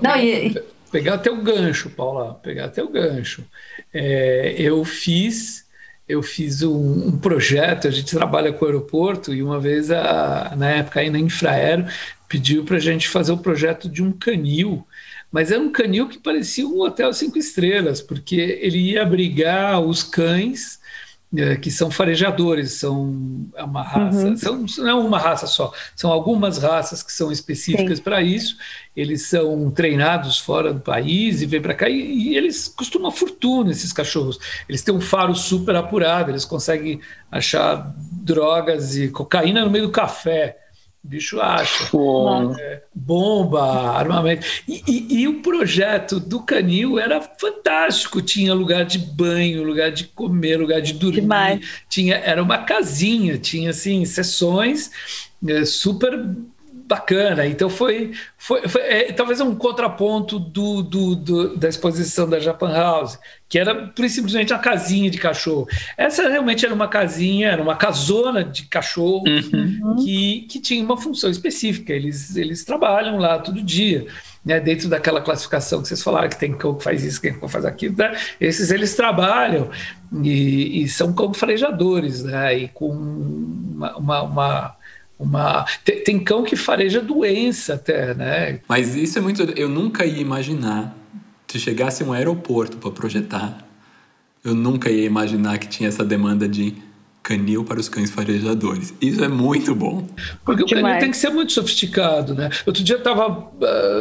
Não, 0.01 0.17
e... 0.17 0.61
Pegar 0.91 1.13
até 1.13 1.31
o 1.31 1.41
gancho, 1.41 1.89
Paula, 1.89 2.33
pegar 2.43 2.65
até 2.65 2.83
o 2.83 2.89
gancho. 2.89 3.45
É, 3.93 4.55
eu 4.57 4.83
fiz 4.83 5.61
eu 6.11 6.21
fiz 6.21 6.61
um, 6.61 7.07
um, 7.07 7.17
projeto, 7.17 7.87
a 7.87 7.91
gente 7.91 8.13
trabalha 8.13 8.51
com 8.51 8.65
o 8.65 8.67
aeroporto, 8.67 9.33
e 9.33 9.41
uma 9.41 9.61
vez, 9.61 9.89
a, 9.89 10.53
na 10.57 10.69
época, 10.69 10.99
aí 10.99 11.09
na 11.09 11.17
Infraero, 11.17 11.85
pediu 12.27 12.65
para 12.65 12.75
a 12.75 12.81
gente 12.81 13.07
fazer 13.07 13.31
o 13.31 13.35
um 13.35 13.37
projeto 13.37 13.87
de 13.87 14.03
um 14.03 14.11
canil 14.11 14.85
mas 15.31 15.51
era 15.51 15.61
um 15.61 15.71
canil 15.71 16.07
que 16.07 16.19
parecia 16.19 16.67
um 16.67 16.81
hotel 16.81 17.13
cinco 17.13 17.37
estrelas, 17.37 18.01
porque 18.01 18.35
ele 18.35 18.77
ia 18.77 19.01
abrigar 19.01 19.79
os 19.79 20.03
cães 20.03 20.81
é, 21.33 21.55
que 21.55 21.71
são 21.71 21.89
farejadores, 21.89 22.73
são 22.73 23.47
é 23.55 23.63
uma 23.63 23.81
raça, 23.81 24.27
uhum. 24.27 24.35
são, 24.35 24.83
não 24.83 24.89
é 24.89 24.93
uma 24.93 25.17
raça 25.17 25.47
só, 25.47 25.71
são 25.95 26.11
algumas 26.11 26.57
raças 26.57 27.01
que 27.01 27.11
são 27.13 27.31
específicas 27.31 28.01
para 28.01 28.21
isso. 28.21 28.57
Eles 28.93 29.27
são 29.27 29.71
treinados 29.71 30.37
fora 30.37 30.73
do 30.73 30.81
país 30.81 31.41
e 31.41 31.45
vêm 31.45 31.61
para 31.61 31.73
cá 31.73 31.87
e, 31.87 31.93
e, 31.93 32.37
eles 32.37 32.67
costumam 32.67 33.09
fortuna 33.11 33.71
esses 33.71 33.93
cachorros. 33.93 34.37
Eles 34.67 34.81
têm 34.81 34.93
um 34.93 34.99
faro 34.99 35.33
super 35.33 35.73
apurado, 35.73 36.31
eles 36.31 36.43
conseguem 36.43 36.99
achar 37.31 37.95
drogas 38.11 38.97
e 38.97 39.07
cocaína 39.07 39.63
no 39.63 39.71
meio 39.71 39.85
do 39.85 39.91
café. 39.91 40.57
O 41.03 41.07
bicho 41.07 41.41
acha. 41.41 41.89
É, 42.59 42.83
bomba, 42.93 43.97
armamento. 43.97 44.45
E, 44.67 44.83
e, 44.87 45.21
e, 45.21 45.27
o 45.27 45.41
projeto 45.41 46.19
do 46.19 46.41
Canil 46.41 46.99
era 46.99 47.19
fantástico. 47.19 48.21
Tinha 48.21 48.53
lugar 48.53 48.85
de 48.85 48.99
banho, 48.99 49.63
lugar 49.63 49.91
de 49.91 50.05
comer, 50.05 50.57
lugar 50.57 50.79
de 50.79 50.93
dormir. 50.93 51.21
Demais. 51.21 51.83
Tinha, 51.89 52.15
era 52.17 52.41
uma 52.41 52.59
casinha, 52.59 53.37
tinha 53.39 53.71
assim, 53.71 54.05
sessões 54.05 54.91
é, 55.47 55.65
super 55.65 56.23
bacana. 56.91 57.47
Então 57.47 57.69
foi, 57.69 58.11
foi, 58.37 58.67
foi 58.67 58.81
é, 58.81 59.13
talvez 59.13 59.39
um 59.39 59.55
contraponto 59.55 60.37
do, 60.37 60.83
do, 60.83 61.15
do, 61.15 61.55
da 61.55 61.69
exposição 61.69 62.29
da 62.29 62.37
Japan 62.37 62.73
House, 62.73 63.17
que 63.47 63.57
era 63.57 63.89
simplesmente 64.09 64.51
uma 64.51 64.59
casinha 64.59 65.09
de 65.09 65.17
cachorro. 65.17 65.67
Essa 65.97 66.27
realmente 66.27 66.65
era 66.65 66.75
uma 66.75 66.89
casinha, 66.89 67.49
era 67.49 67.61
uma 67.61 67.77
casona 67.77 68.43
de 68.43 68.63
cachorro 68.63 69.23
uhum. 69.25 69.95
que, 70.03 70.41
que 70.49 70.59
tinha 70.59 70.83
uma 70.83 70.97
função 70.97 71.29
específica. 71.29 71.93
Eles, 71.93 72.35
eles 72.35 72.65
trabalham 72.65 73.17
lá 73.17 73.39
todo 73.39 73.61
dia. 73.61 74.05
Né, 74.43 74.59
dentro 74.59 74.89
daquela 74.89 75.21
classificação 75.21 75.83
que 75.83 75.87
vocês 75.87 76.01
falaram, 76.01 76.27
que 76.27 76.39
tem 76.39 76.51
cão 76.51 76.73
que 76.73 76.83
faz 76.83 77.03
isso, 77.03 77.21
que 77.21 77.31
faz 77.47 77.63
aquilo, 77.63 77.95
né? 77.95 78.17
esses 78.39 78.71
eles 78.71 78.95
trabalham 78.95 79.69
e, 80.23 80.81
e 80.81 80.89
são 80.89 81.13
cão 81.13 81.31
farejadores, 81.31 82.23
né? 82.23 82.57
e 82.57 82.67
com 82.67 82.89
uma, 82.89 83.95
uma, 83.97 84.21
uma 84.23 84.75
uma 85.21 85.65
tem, 85.85 86.03
tem, 86.03 86.19
cão 86.19 86.43
que 86.43 86.55
fareja 86.55 86.99
doença 86.99 87.75
até, 87.75 88.13
né? 88.13 88.59
Mas 88.67 88.95
isso 88.95 89.17
é 89.17 89.21
muito. 89.21 89.43
Eu 89.55 89.69
nunca 89.69 90.05
ia 90.05 90.19
imaginar 90.19 90.95
se 91.47 91.59
chegasse 91.59 92.03
um 92.03 92.11
aeroporto 92.11 92.77
para 92.77 92.91
projetar. 92.91 93.65
Eu 94.43 94.55
nunca 94.55 94.89
ia 94.89 95.05
imaginar 95.05 95.59
que 95.59 95.67
tinha 95.67 95.89
essa 95.89 96.03
demanda 96.03 96.47
de 96.47 96.75
canil 97.21 97.63
para 97.63 97.79
os 97.79 97.87
cães 97.87 98.09
farejadores. 98.09 98.93
Isso 98.99 99.23
é 99.23 99.27
muito 99.27 99.75
bom. 99.75 100.07
Porque 100.43 100.63
Demais. 100.63 100.83
o 100.83 100.87
canil 100.87 100.99
tem 100.99 101.11
que 101.11 101.17
ser 101.17 101.29
muito 101.29 101.51
sofisticado, 101.51 102.33
né? 102.33 102.49
Outro 102.65 102.83
dia 102.83 102.95
eu 102.95 102.99
estava 102.99 103.51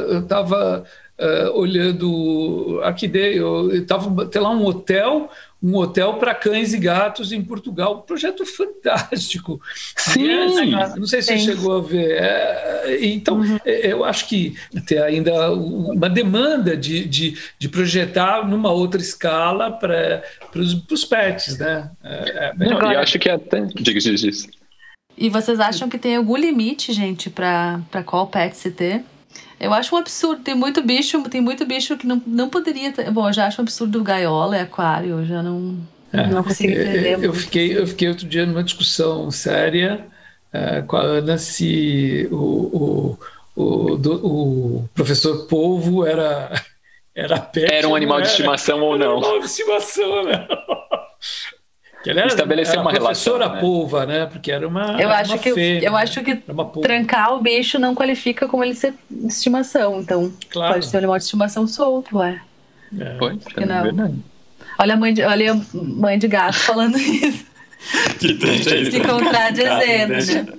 eu 0.09 0.23
tava 0.23 0.85
uh, 1.19 1.59
olhando 1.59 2.81
aqui 2.83 3.11
eu 3.15 3.71
estava 3.73 4.27
tem 4.27 4.41
lá 4.41 4.51
um 4.51 4.65
hotel 4.65 5.31
um 5.63 5.77
hotel 5.77 6.15
para 6.15 6.35
cães 6.35 6.73
e 6.73 6.79
gatos 6.79 7.33
em 7.33 7.43
Portugal. 7.43 7.99
Um 7.99 8.01
projeto 8.01 8.45
fantástico. 8.47 9.61
Sim, 9.97 10.29
é, 10.29 10.97
não 10.97 11.07
sei 11.07 11.21
se 11.21 11.29
Sim. 11.29 11.39
você 11.39 11.53
chegou 11.53 11.77
a 11.77 11.81
ver. 11.81 12.13
É, 12.13 12.99
então, 13.03 13.41
uhum. 13.41 13.59
É, 13.65 13.93
eu 13.93 14.05
acho 14.05 14.29
que 14.29 14.57
tem 14.87 14.99
ainda 14.99 15.53
uma 15.53 16.09
demanda 16.09 16.77
de, 16.77 17.05
de, 17.07 17.39
de 17.59 17.69
projetar 17.69 18.49
numa 18.49 18.71
outra 18.71 19.01
escala 19.01 19.71
para 19.71 20.23
os 20.55 21.05
pets, 21.05 21.59
né? 21.59 21.91
É, 22.03 22.53
é 22.61 22.93
e 22.93 22.97
acho 22.97 23.19
que 23.19 23.29
até. 23.29 23.61
Diga, 23.61 24.01
diga, 24.01 24.17
diga. 24.17 24.61
E 25.17 25.29
vocês 25.29 25.61
acham 25.61 25.89
que 25.89 25.99
tem 25.99 26.17
algum 26.17 26.37
limite, 26.37 26.95
gente, 26.95 27.29
para 27.29 28.03
qual 28.07 28.27
pet 28.27 28.57
se 28.57 28.71
ter? 28.71 29.05
Eu 29.59 29.75
acho 29.75 29.95
um 29.95 29.99
absurdo. 29.99 30.43
Tem 30.43 30.55
muito 30.55 30.83
bicho, 30.83 31.23
tem 31.29 31.41
muito 31.41 31.67
bicho 31.67 31.97
que 31.97 32.07
não, 32.07 32.23
não 32.27 32.49
poderia 32.49 32.93
ter. 32.93 33.11
Bom, 33.11 33.29
eu 33.29 33.33
já 33.33 33.47
acho 33.47 33.61
um 33.61 33.65
absurdo 33.65 34.03
gaiola 34.03 34.57
e 34.57 34.61
aquário, 34.61 35.21
eu 35.21 35.25
já 35.27 35.43
não, 35.43 35.79
é, 36.13 36.27
não 36.27 36.43
consigo 36.43 36.73
entender. 36.73 37.15
Eu, 37.15 37.25
eu 37.25 37.35
fiquei, 37.35 37.77
eu 37.77 37.87
fiquei 37.87 38.09
outro 38.09 38.27
dia 38.27 38.47
numa 38.47 38.65
discussão 38.65 39.31
séria 39.31 40.07
uh, 40.55 40.87
com 40.87 40.97
a 40.97 41.03
Ana 41.03 41.37
se 41.37 42.27
o, 42.31 42.37
o, 42.37 43.19
o, 43.63 43.97
do, 43.97 44.27
o 44.27 44.89
professor 44.95 45.47
Polvo 45.47 46.07
era. 46.07 46.51
Era, 47.13 47.41
pet, 47.41 47.71
era 47.71 47.89
um 47.89 47.97
animal 47.97 48.21
de 48.23 48.29
estimação 48.29 48.81
ou 48.81 48.97
não? 48.97 49.19
Animal 49.19 49.41
de 49.41 49.47
estimação, 49.47 50.23
não. 50.23 50.47
Que 52.03 52.11
era, 52.11 52.27
Estabelecer 52.27 52.73
era 52.75 52.83
uma 52.83 52.93
professora 52.93 53.45
relação, 53.45 53.55
né? 53.55 53.61
polva, 53.61 54.07
né? 54.07 54.27
Porque 54.27 54.51
era 54.51 54.67
uma. 54.67 55.01
Eu 55.01 55.11
acho 55.11 55.33
uma 55.33 55.39
que 55.39 55.53
fêmea, 55.53 55.87
eu 55.87 55.97
acho 55.97 56.23
que 56.23 56.37
trancar 56.83 57.35
o 57.35 57.43
bicho 57.43 57.79
não 57.79 57.95
qualifica 57.95 58.49
como 58.49 58.65
ele 58.65 58.75
ser 58.75 58.95
estimação. 59.27 60.01
Então 60.01 60.33
claro. 60.51 60.75
pode 60.75 60.91
ter 60.91 60.97
um 60.97 60.99
animal 60.99 61.19
de 61.19 61.25
estimação 61.25 61.67
solto, 61.67 62.17
ué. 62.17 62.41
É, 62.99 63.05
pode, 63.19 63.41
é 63.55 63.67
não. 63.67 63.83
verdade. 63.83 64.15
Olha 64.79 64.95
a 64.95 64.97
mãe 64.97 65.13
de, 65.13 65.23
olha 65.23 65.53
a 65.53 65.57
mãe 65.75 66.19
de 66.19 66.27
gato 66.27 66.59
falando 66.59 66.97
isso. 66.99 67.45
que 68.19 68.35
tem 68.35 68.91
Se 68.91 69.01
contradizendo, 69.01 70.15
né? 70.15 70.55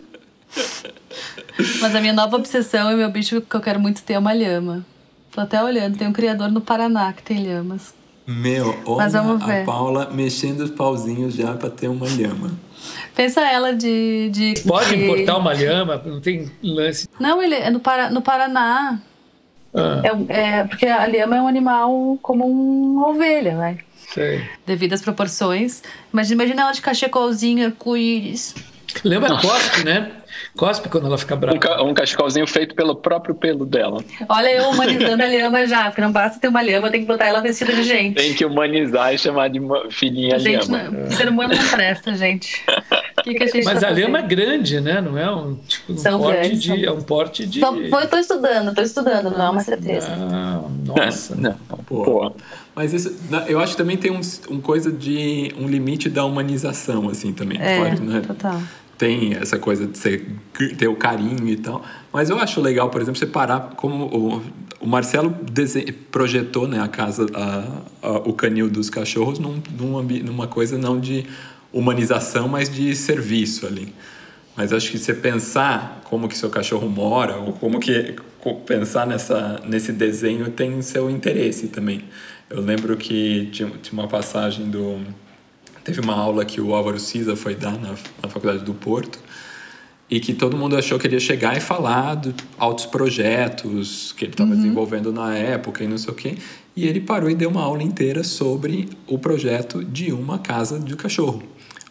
Mas 1.81 1.95
a 1.95 1.99
minha 1.99 2.13
nova 2.13 2.35
obsessão 2.35 2.91
e 2.91 2.95
meu 2.95 3.09
bicho 3.09 3.41
que 3.41 3.55
eu 3.55 3.61
quero 3.61 3.79
muito 3.79 4.03
ter 4.03 4.13
é 4.13 4.19
uma 4.19 4.33
lhama. 4.33 4.85
Tô 5.31 5.41
até 5.41 5.63
olhando, 5.63 5.97
tem 5.97 6.07
um 6.07 6.13
criador 6.13 6.51
no 6.51 6.61
Paraná 6.61 7.11
que 7.13 7.23
tem 7.23 7.43
lhamas. 7.43 7.93
Meu, 8.31 8.75
olha 8.85 9.61
a 9.61 9.65
Paula 9.65 10.09
mexendo 10.11 10.61
os 10.61 10.69
pauzinhos 10.69 11.35
já 11.35 11.53
para 11.53 11.69
ter 11.69 11.87
uma 11.87 12.07
lhama. 12.07 12.51
Pensa 13.15 13.41
ela 13.41 13.73
de. 13.75 14.29
de 14.29 14.53
Pode 14.65 14.89
de... 14.89 15.03
importar 15.03 15.37
uma 15.37 15.53
lhama? 15.53 16.01
Não 16.05 16.21
tem 16.21 16.49
lance. 16.63 17.07
Não, 17.19 17.41
ele 17.41 17.55
é 17.55 17.69
no, 17.69 17.79
Para, 17.79 18.09
no 18.09 18.21
Paraná. 18.21 18.99
Ah. 19.73 20.01
É, 20.03 20.39
é, 20.39 20.63
porque 20.63 20.85
a 20.85 21.05
lhama 21.05 21.37
é 21.37 21.41
um 21.41 21.47
animal 21.47 22.17
como 22.21 22.45
uma 22.45 23.09
ovelha, 23.09 23.55
vai. 23.55 23.77
Sei. 24.13 24.43
Devido 24.65 24.93
às 24.93 25.01
proporções. 25.01 25.83
Mas 26.11 26.31
imagina 26.31 26.63
ela 26.63 26.71
de 26.71 26.81
cachecolzinho, 26.81 27.65
arco-íris. 27.65 28.55
Lembra 29.03 29.37
cospe, 29.39 29.83
né? 29.83 30.11
Cospe 30.55 30.89
quando 30.89 31.07
ela 31.07 31.17
fica 31.17 31.35
brava. 31.35 31.55
Um, 31.55 31.59
ca 31.59 31.83
um 31.83 31.93
cachecolzinho 31.93 32.45
feito 32.45 32.75
pelo 32.75 32.95
próprio 32.95 33.33
pelo 33.33 33.65
dela. 33.65 34.03
Olha, 34.27 34.49
eu 34.49 34.69
humanizando 34.69 35.23
a 35.23 35.25
lhama 35.27 35.65
já, 35.65 35.85
porque 35.85 36.01
não 36.01 36.11
basta 36.11 36.39
ter 36.39 36.47
uma 36.47 36.61
lhama, 36.61 36.89
tem 36.89 37.01
que 37.01 37.07
botar 37.07 37.25
ela 37.25 37.41
vestida 37.41 37.73
de 37.73 37.83
gente. 37.83 38.15
Tem 38.15 38.33
que 38.33 38.45
humanizar 38.45 39.13
e 39.13 39.17
chamar 39.17 39.49
de 39.49 39.59
filhinha 39.89 40.37
gente, 40.39 40.69
lhama. 40.69 40.89
Não, 40.89 41.11
ser 41.11 41.29
humano 41.29 41.53
não 41.55 41.67
presta, 41.69 42.13
gente. 42.15 42.63
Que 43.23 43.33
que 43.33 43.43
a 43.43 43.47
gente 43.47 43.63
Mas 43.63 43.79
tá 43.79 43.87
a 43.87 43.91
lhama 43.91 44.19
é 44.19 44.21
grande, 44.23 44.81
né? 44.81 44.99
Não 44.99 45.17
é 45.17 45.33
um, 45.33 45.55
tipo, 45.55 45.93
um 45.93 45.97
são 45.97 46.19
porte 46.19 46.39
grandes, 46.39 46.61
de. 46.61 46.67
São... 46.67 46.83
É 46.83 46.91
um 46.91 47.01
porte 47.01 47.45
de. 47.45 47.59
Estou 47.59 48.07
tô 48.07 48.17
estudando, 48.17 48.75
tô 48.75 48.81
estudando, 48.81 49.29
não 49.31 49.45
é 49.45 49.49
uma 49.49 49.61
certeza. 49.61 50.15
Não, 50.15 50.69
nossa. 50.69 51.35
não, 51.39 51.55
pô. 51.85 52.33
Mas 52.73 52.93
isso, 52.93 53.15
eu 53.47 53.59
acho 53.59 53.73
que 53.73 53.77
também 53.77 53.97
tem 53.97 54.11
um, 54.11 54.21
um 54.49 54.61
coisa 54.61 54.91
de 54.91 55.53
um 55.59 55.67
limite 55.67 56.09
da 56.09 56.23
humanização, 56.23 57.09
assim, 57.09 57.33
também. 57.33 57.61
É, 57.61 57.77
claro, 57.77 58.03
né? 58.03 58.21
total 58.25 58.61
tem 59.01 59.33
essa 59.33 59.57
coisa 59.57 59.87
de 59.87 59.97
ser, 59.97 60.27
ter 60.77 60.87
o 60.87 60.95
carinho 60.95 61.49
e 61.49 61.57
tal. 61.57 61.83
Mas 62.13 62.29
eu 62.29 62.37
acho 62.37 62.61
legal, 62.61 62.87
por 62.91 63.01
exemplo, 63.01 63.17
você 63.17 63.25
parar 63.25 63.71
como 63.75 64.05
o, 64.05 64.43
o 64.79 64.87
Marcelo 64.87 65.35
projetou 66.11 66.67
né, 66.67 66.79
a 66.79 66.87
casa, 66.87 67.25
a, 67.33 68.07
a, 68.07 68.11
o 68.19 68.33
canil 68.33 68.69
dos 68.69 68.91
cachorros 68.91 69.39
num, 69.39 69.59
num, 69.75 70.03
numa 70.03 70.45
coisa 70.45 70.77
não 70.77 70.99
de 70.99 71.25
humanização, 71.73 72.47
mas 72.47 72.69
de 72.69 72.95
serviço 72.95 73.65
ali. 73.65 73.91
Mas 74.55 74.71
acho 74.71 74.91
que 74.91 74.99
você 74.99 75.15
pensar 75.15 76.01
como 76.03 76.27
que 76.27 76.37
seu 76.37 76.51
cachorro 76.51 76.87
mora, 76.87 77.37
ou 77.37 77.53
como 77.53 77.79
que 77.79 78.15
pensar 78.67 79.07
nessa, 79.07 79.59
nesse 79.65 79.91
desenho 79.91 80.51
tem 80.51 80.79
seu 80.83 81.09
interesse 81.09 81.69
também. 81.69 82.03
Eu 82.47 82.61
lembro 82.61 82.95
que 82.97 83.49
tinha, 83.51 83.67
tinha 83.81 83.99
uma 83.99 84.07
passagem 84.07 84.69
do 84.69 84.99
Teve 85.83 85.99
uma 85.99 86.13
aula 86.13 86.45
que 86.45 86.61
o 86.61 86.73
Álvaro 86.73 86.99
Cisa 86.99 87.35
foi 87.35 87.55
dar 87.55 87.77
na, 87.79 87.95
na 88.21 88.29
Faculdade 88.29 88.63
do 88.63 88.73
Porto 88.73 89.19
e 90.09 90.19
que 90.19 90.33
todo 90.33 90.57
mundo 90.57 90.75
achou 90.75 90.99
que 90.99 91.07
ele 91.07 91.15
ia 91.15 91.19
chegar 91.21 91.55
e 91.55 91.61
falar 91.61 92.15
de 92.15 92.35
altos 92.57 92.85
projetos 92.85 94.11
que 94.11 94.25
ele 94.25 94.33
estava 94.33 94.49
uhum. 94.49 94.57
desenvolvendo 94.57 95.13
na 95.13 95.33
época 95.35 95.83
e 95.83 95.87
não 95.87 95.97
sei 95.97 96.11
o 96.11 96.15
quê. 96.15 96.37
E 96.75 96.85
ele 96.85 96.99
parou 96.99 97.29
e 97.29 97.35
deu 97.35 97.49
uma 97.49 97.61
aula 97.61 97.81
inteira 97.81 98.23
sobre 98.23 98.89
o 99.07 99.17
projeto 99.17 99.83
de 99.83 100.11
uma 100.11 100.37
casa 100.37 100.79
de 100.79 100.95
cachorro, 100.97 101.41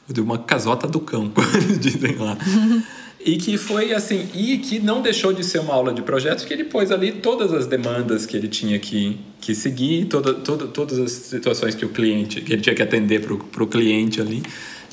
de 0.07 0.21
uma 0.21 0.39
casota 0.39 0.87
do 0.87 1.01
campo, 1.01 1.41
dizem 1.81 2.17
lá. 2.17 2.37
E 3.23 3.37
que 3.37 3.59
foi 3.59 3.93
assim, 3.93 4.29
e 4.35 4.57
que 4.57 4.79
não 4.79 5.03
deixou 5.03 5.31
de 5.33 5.45
ser 5.45 5.59
uma 5.59 5.75
aula 5.75 5.93
de 5.93 6.01
projetos, 6.01 6.43
que 6.45 6.55
ele 6.55 6.65
pôs 6.65 6.91
ali 6.91 7.13
todas 7.13 7.53
as 7.53 7.67
demandas 7.67 8.25
que 8.25 8.35
ele 8.35 8.49
tinha 8.49 8.79
que, 8.79 9.21
que 9.41 9.55
seguir, 9.55 10.07
toda, 10.07 10.33
toda, 10.33 10.67
todas 10.67 10.99
as 10.99 11.13
situações 11.13 11.75
que 11.75 11.85
o 11.85 11.91
cliente, 11.91 12.41
que 12.41 12.55
ele 12.55 12.63
tinha 12.63 12.75
que 12.75 12.83
atender 12.83 13.21
para 13.21 13.63
o 13.63 13.67
cliente 13.67 14.23
ali. 14.23 14.43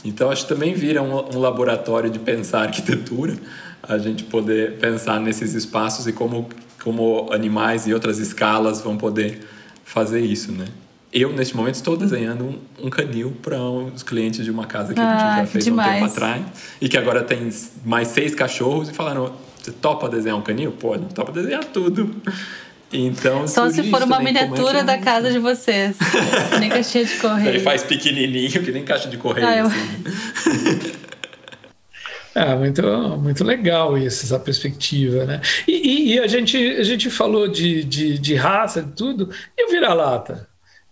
Então, 0.03 0.29
acho 0.29 0.43
que 0.43 0.49
também 0.49 0.73
vira 0.73 1.01
um, 1.01 1.37
um 1.37 1.39
laboratório 1.39 2.09
de 2.09 2.19
pensar 2.19 2.63
arquitetura, 2.63 3.37
a 3.81 3.97
gente 3.97 4.25
poder 4.25 4.73
pensar 4.73 5.21
nesses 5.21 5.53
espaços 5.53 6.05
e 6.05 6.11
como, 6.11 6.49
como 6.83 7.31
animais 7.31 7.87
e 7.87 7.93
outras 7.93 8.19
escalas 8.19 8.81
vão 8.81 8.97
poder 8.97 9.39
fazer 9.85 10.19
isso, 10.19 10.51
né? 10.51 10.65
Eu, 11.11 11.31
neste 11.31 11.55
momento, 11.55 11.75
estou 11.75 11.95
desenhando 11.95 12.43
um, 12.43 12.85
um 12.87 12.89
canil 12.89 13.31
para 13.41 13.59
os 13.59 14.03
clientes 14.03 14.43
de 14.43 14.51
uma 14.51 14.65
casa 14.65 14.93
que 14.93 14.99
ah, 14.99 15.03
a 15.03 15.17
gente 15.17 15.37
já 15.37 15.45
fez 15.47 15.65
demais. 15.65 15.89
um 15.89 15.93
tempo 15.93 16.05
atrás. 16.05 16.43
E 16.81 16.89
que 16.89 16.97
agora 16.97 17.23
tem 17.23 17.49
mais 17.85 18.09
seis 18.09 18.35
cachorros 18.35 18.89
e 18.89 18.93
falaram: 18.93 19.33
você 19.61 19.71
topa 19.71 20.09
desenhar 20.09 20.37
um 20.37 20.41
canil? 20.41 20.71
Pode, 20.71 21.05
topa 21.13 21.31
desenhar 21.31 21.63
tudo. 21.63 22.15
Então, 22.91 23.47
Só 23.47 23.69
se 23.69 23.83
for 23.89 24.01
uma 24.03 24.17
é 24.17 24.23
miniatura 24.23 24.79
é 24.79 24.83
da 24.83 24.97
casa 24.97 25.31
de 25.31 25.39
vocês. 25.39 25.97
nem 26.59 26.69
caixinha 26.69 27.03
de 27.05 27.15
correio. 27.19 27.49
Ele 27.49 27.59
faz 27.59 27.83
pequenininho, 27.83 28.63
que 28.63 28.71
nem 28.71 28.83
caixa 28.83 29.09
de 29.09 29.17
correio. 29.17 29.47
Ah, 29.47 29.57
eu... 29.57 29.65
assim. 29.65 30.97
Ah, 32.39 32.55
muito, 32.55 32.83
muito 33.17 33.43
legal 33.43 33.97
isso, 33.97 34.23
essa 34.23 34.37
perspectiva, 34.37 35.25
né? 35.25 35.41
E, 35.67 35.71
e, 35.71 36.13
e, 36.13 36.19
a, 36.19 36.27
gente, 36.27 36.55
a 36.55 36.83
gente 36.83 37.09
falou 37.09 37.47
de, 37.47 37.83
de, 37.83 38.19
de 38.19 38.35
raça, 38.35 38.83
de 38.83 38.91
tudo, 38.91 39.31
e 39.57 39.65
o 39.65 39.71
vira-lata? 39.71 40.47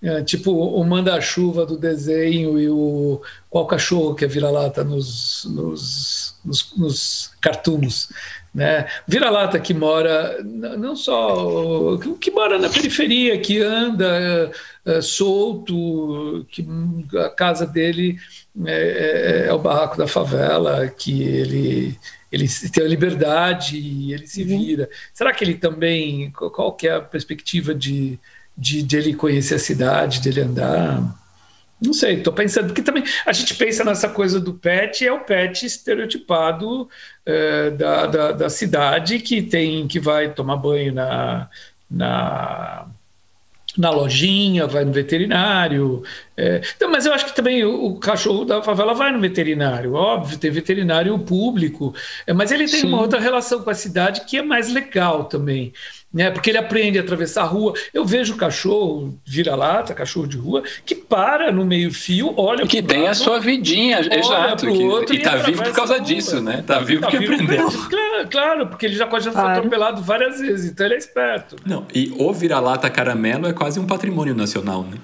É, 0.06 0.24
tipo 0.24 0.52
o 0.52 0.84
manda-chuva 0.84 1.66
do 1.66 1.76
desenho 1.76 2.60
e 2.60 2.70
o 2.70 3.20
qual 3.50 3.66
cachorro 3.66 4.14
que 4.14 4.24
é 4.24 4.28
vira-lata 4.28 4.84
nos, 4.84 5.46
nos, 5.46 6.36
nos, 6.46 6.74
nos 6.78 7.32
cartoons. 7.42 8.10
Né? 8.54 8.88
Vira-lata 9.08 9.60
que 9.60 9.74
mora, 9.74 10.44
não 10.44 10.96
só, 10.96 11.98
que 12.22 12.30
mora 12.30 12.60
na 12.60 12.70
periferia, 12.70 13.40
que 13.40 13.64
anda 13.64 14.52
é, 14.86 15.02
solto, 15.02 16.46
que 16.52 16.64
a 17.18 17.30
casa 17.30 17.66
dele 17.66 18.20
é, 18.64 19.46
é, 19.46 19.48
é, 19.48 19.54
o 19.54 19.58
barraco 19.58 19.98
da 19.98 20.08
favela, 20.08 20.88
que 20.88 21.24
ele 21.24 21.98
ele 22.32 22.48
tem 22.72 22.84
a 22.84 22.88
liberdade 22.88 23.78
e 23.78 24.14
ele 24.14 24.28
se 24.28 24.44
uhum. 24.44 24.48
vira. 24.60 24.90
Será 25.14 25.34
que 25.34 25.44
ele 25.44 25.56
também, 25.56 26.30
qual 26.32 26.74
que 26.74 26.86
é 26.86 26.94
a 26.94 27.02
perspectiva 27.02 27.74
de, 27.74 28.20
de, 28.58 28.82
de 28.82 28.98
ele 28.98 29.14
conhecer 29.14 29.56
a 29.56 29.60
cidade, 29.60 30.22
de 30.22 30.30
ele 30.30 30.42
andar? 30.42 31.16
Não 31.82 31.94
sei, 31.94 32.16
estou 32.16 32.32
pensando, 32.32 32.68
porque 32.68 32.82
também 32.82 33.04
a 33.26 33.34
gente 33.34 33.54
pensa 33.56 33.84
nessa 33.84 34.08
coisa 34.08 34.40
do 34.40 34.54
pet, 34.54 35.06
é 35.06 35.12
o 35.12 35.20
pet 35.20 35.66
estereotipado 35.66 36.90
é, 37.26 37.70
da, 37.72 38.08
da, 38.08 38.32
da, 38.32 38.50
cidade 38.50 39.20
que 39.20 39.42
tem 39.42 39.86
que 39.86 40.00
vai 40.00 40.34
tomar 40.34 40.56
banho 40.56 40.94
na, 40.94 41.50
na, 41.92 42.88
na 43.78 43.90
lojinha, 43.90 44.66
vai 44.66 44.86
no 44.86 44.94
veterinário. 44.94 46.02
É, 46.38 46.62
então, 46.78 46.90
mas 46.90 47.06
eu 47.06 47.14
acho 47.14 47.26
que 47.26 47.36
também 47.36 47.66
o, 47.66 47.88
o, 47.88 48.00
cachorro 48.00 48.46
da 48.46 48.64
favela 48.64 48.94
vai 48.94 49.12
no 49.12 49.20
veterinário, 49.20 49.94
óbvio, 49.94 50.38
tem 50.38 50.52
veterinário 50.52 51.18
público, 51.20 51.94
é, 52.26 52.32
mas 52.32 52.52
ele 52.52 52.70
tem 52.70 52.82
Sim. 52.82 52.88
uma 52.88 53.02
outra 53.02 53.20
relação 53.20 53.62
com 53.62 53.70
a 53.70 53.76
cidade 53.76 54.22
que 54.22 54.38
é 54.38 54.42
mais 54.42 54.72
legal 54.72 55.26
também 55.26 55.74
né? 56.16 56.32
Porque 56.32 56.50
ele 56.50 56.58
aprende 56.58 56.98
a 56.98 57.02
atravessar 57.02 57.42
a 57.42 57.46
rua. 57.46 57.74
Eu 57.94 58.06
vejo 58.06 58.38
cachorro 58.38 59.14
vira-lata, 59.26 59.94
cachorro 59.94 60.26
de 60.26 60.38
rua, 60.38 60.64
que 60.86 60.96
para 60.96 61.52
no 61.52 61.66
meio-fio, 61.66 62.34
olha. 62.38 62.66
Que 62.66 62.82
tem 62.82 63.02
lado, 63.02 63.12
a 63.12 63.14
sua 63.16 63.38
vidinha, 63.38 64.00
exato. 64.00 64.66
Que, 64.66 64.84
outro, 64.86 65.14
e 65.14 65.20
tá 65.20 65.36
vivo 65.36 65.62
por 65.62 65.74
causa 65.74 66.00
disso, 66.00 66.42
né? 66.42 66.64
Tá 66.66 66.80
vivo 66.80 67.02
tá 67.02 67.10
porque 67.10 67.20
vivo 67.20 67.34
aprendeu. 67.34 67.70
Claro, 67.70 68.30
claro, 68.30 68.68
porque 68.68 68.86
ele 68.86 68.96
já 68.96 69.06
pode 69.06 69.26
já 69.26 69.32
claro. 69.32 69.48
foi 69.48 69.58
atropelado 69.58 70.02
várias 70.02 70.40
vezes, 70.40 70.72
então 70.72 70.86
ele 70.86 70.96
é 70.96 70.98
esperto. 70.98 71.58
Não, 71.66 71.86
e 71.94 72.14
o 72.18 72.32
vira-lata 72.32 72.90
caramelo 72.90 73.46
é 73.48 73.52
quase 73.52 73.78
um 73.78 73.86
patrimônio 73.86 74.34
nacional, 74.34 74.84
né? 74.84 74.98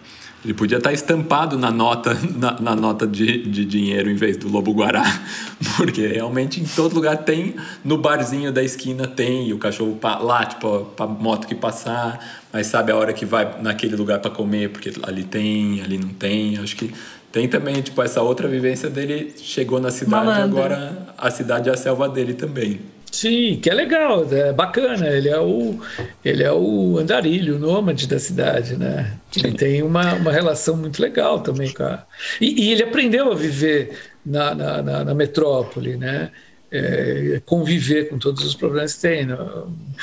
Ele 0.43 0.53
podia 0.55 0.79
estar 0.79 0.91
estampado 0.91 1.57
na 1.57 1.69
nota, 1.69 2.17
na, 2.35 2.59
na, 2.59 2.75
nota 2.75 3.05
de, 3.05 3.43
de 3.43 3.63
dinheiro 3.63 4.09
em 4.09 4.15
vez 4.15 4.37
do 4.37 4.49
Lobo 4.49 4.73
Guará. 4.73 5.03
Porque 5.77 6.07
realmente 6.07 6.59
em 6.59 6.65
todo 6.65 6.95
lugar 6.95 7.17
tem, 7.17 7.55
no 7.83 7.97
barzinho 7.97 8.51
da 8.51 8.63
esquina 8.63 9.07
tem, 9.07 9.49
e 9.49 9.53
o 9.53 9.59
cachorro 9.59 9.97
lá, 10.21 10.45
tipo, 10.45 10.85
pra 10.95 11.05
moto 11.05 11.47
que 11.47 11.53
passar, 11.53 12.19
mas 12.51 12.67
sabe 12.67 12.91
a 12.91 12.95
hora 12.95 13.13
que 13.13 13.25
vai 13.25 13.61
naquele 13.61 13.95
lugar 13.95 14.19
para 14.19 14.31
comer, 14.31 14.69
porque 14.69 14.91
ali 15.03 15.23
tem, 15.23 15.81
ali 15.81 15.97
não 15.97 16.09
tem. 16.09 16.57
Acho 16.57 16.75
que 16.75 16.91
tem 17.31 17.47
também, 17.47 17.81
tipo, 17.81 18.01
essa 18.01 18.21
outra 18.21 18.47
vivência 18.47 18.89
dele 18.89 19.33
chegou 19.37 19.79
na 19.79 19.91
cidade, 19.91 20.25
Malandro. 20.25 20.57
agora 20.57 21.13
a 21.17 21.29
cidade 21.29 21.69
é 21.69 21.73
a 21.73 21.77
selva 21.77 22.09
dele 22.09 22.33
também. 22.33 22.79
Sim, 23.11 23.59
que 23.61 23.69
é 23.69 23.73
legal, 23.73 24.25
é 24.33 24.53
bacana. 24.53 25.07
Ele 25.09 25.27
é 25.27 25.39
o, 25.39 25.79
ele 26.23 26.43
é 26.43 26.51
o 26.51 26.97
andarilho, 26.97 27.57
o 27.57 27.59
nômade 27.59 28.07
da 28.07 28.17
cidade, 28.17 28.77
né? 28.77 29.17
Ele 29.35 29.51
tem 29.51 29.83
uma, 29.83 30.13
uma 30.13 30.31
relação 30.31 30.77
muito 30.77 31.01
legal 31.01 31.41
também 31.41 31.73
com 31.73 31.83
a... 31.83 32.05
E, 32.39 32.63
e 32.67 32.71
ele 32.71 32.83
aprendeu 32.83 33.29
a 33.29 33.35
viver 33.35 33.97
na, 34.25 34.55
na, 34.55 34.81
na, 34.81 35.03
na 35.03 35.13
metrópole, 35.13 35.97
né? 35.97 36.31
É, 36.71 37.41
conviver 37.45 38.07
com 38.07 38.17
todos 38.17 38.45
os 38.45 38.55
problemas 38.55 38.93
que 38.93 39.01
tem. 39.01 39.25
Né? 39.25 39.37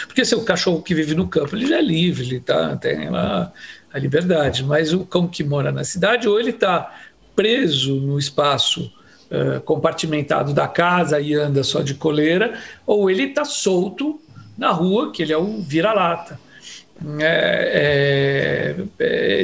Porque 0.06 0.22
se 0.22 0.34
o 0.34 0.44
cachorro 0.44 0.82
que 0.82 0.94
vive 0.94 1.14
no 1.14 1.26
campo, 1.26 1.56
ele 1.56 1.66
já 1.66 1.78
é 1.78 1.82
livre, 1.82 2.26
ele 2.26 2.40
tá, 2.40 2.76
tem 2.76 3.08
lá 3.08 3.50
a 3.90 3.98
liberdade. 3.98 4.62
Mas 4.64 4.92
o 4.92 5.06
cão 5.06 5.26
que 5.26 5.42
mora 5.42 5.72
na 5.72 5.82
cidade, 5.82 6.28
ou 6.28 6.38
ele 6.38 6.50
está 6.50 6.94
preso 7.34 7.94
no 7.94 8.18
espaço 8.18 8.92
uh, 9.30 9.60
compartimentado 9.62 10.52
da 10.52 10.68
casa 10.68 11.20
e 11.20 11.34
anda 11.34 11.62
só 11.62 11.80
de 11.82 11.94
coleira, 11.94 12.58
ou 12.86 13.10
ele 13.10 13.24
está 13.24 13.44
solto 13.44 14.20
na 14.56 14.70
rua, 14.70 15.12
que 15.12 15.22
ele 15.22 15.32
é 15.32 15.38
o 15.38 15.60
vira-lata. 15.60 16.38
É, 17.20 18.74
é, 18.98 19.04
é, 19.04 19.40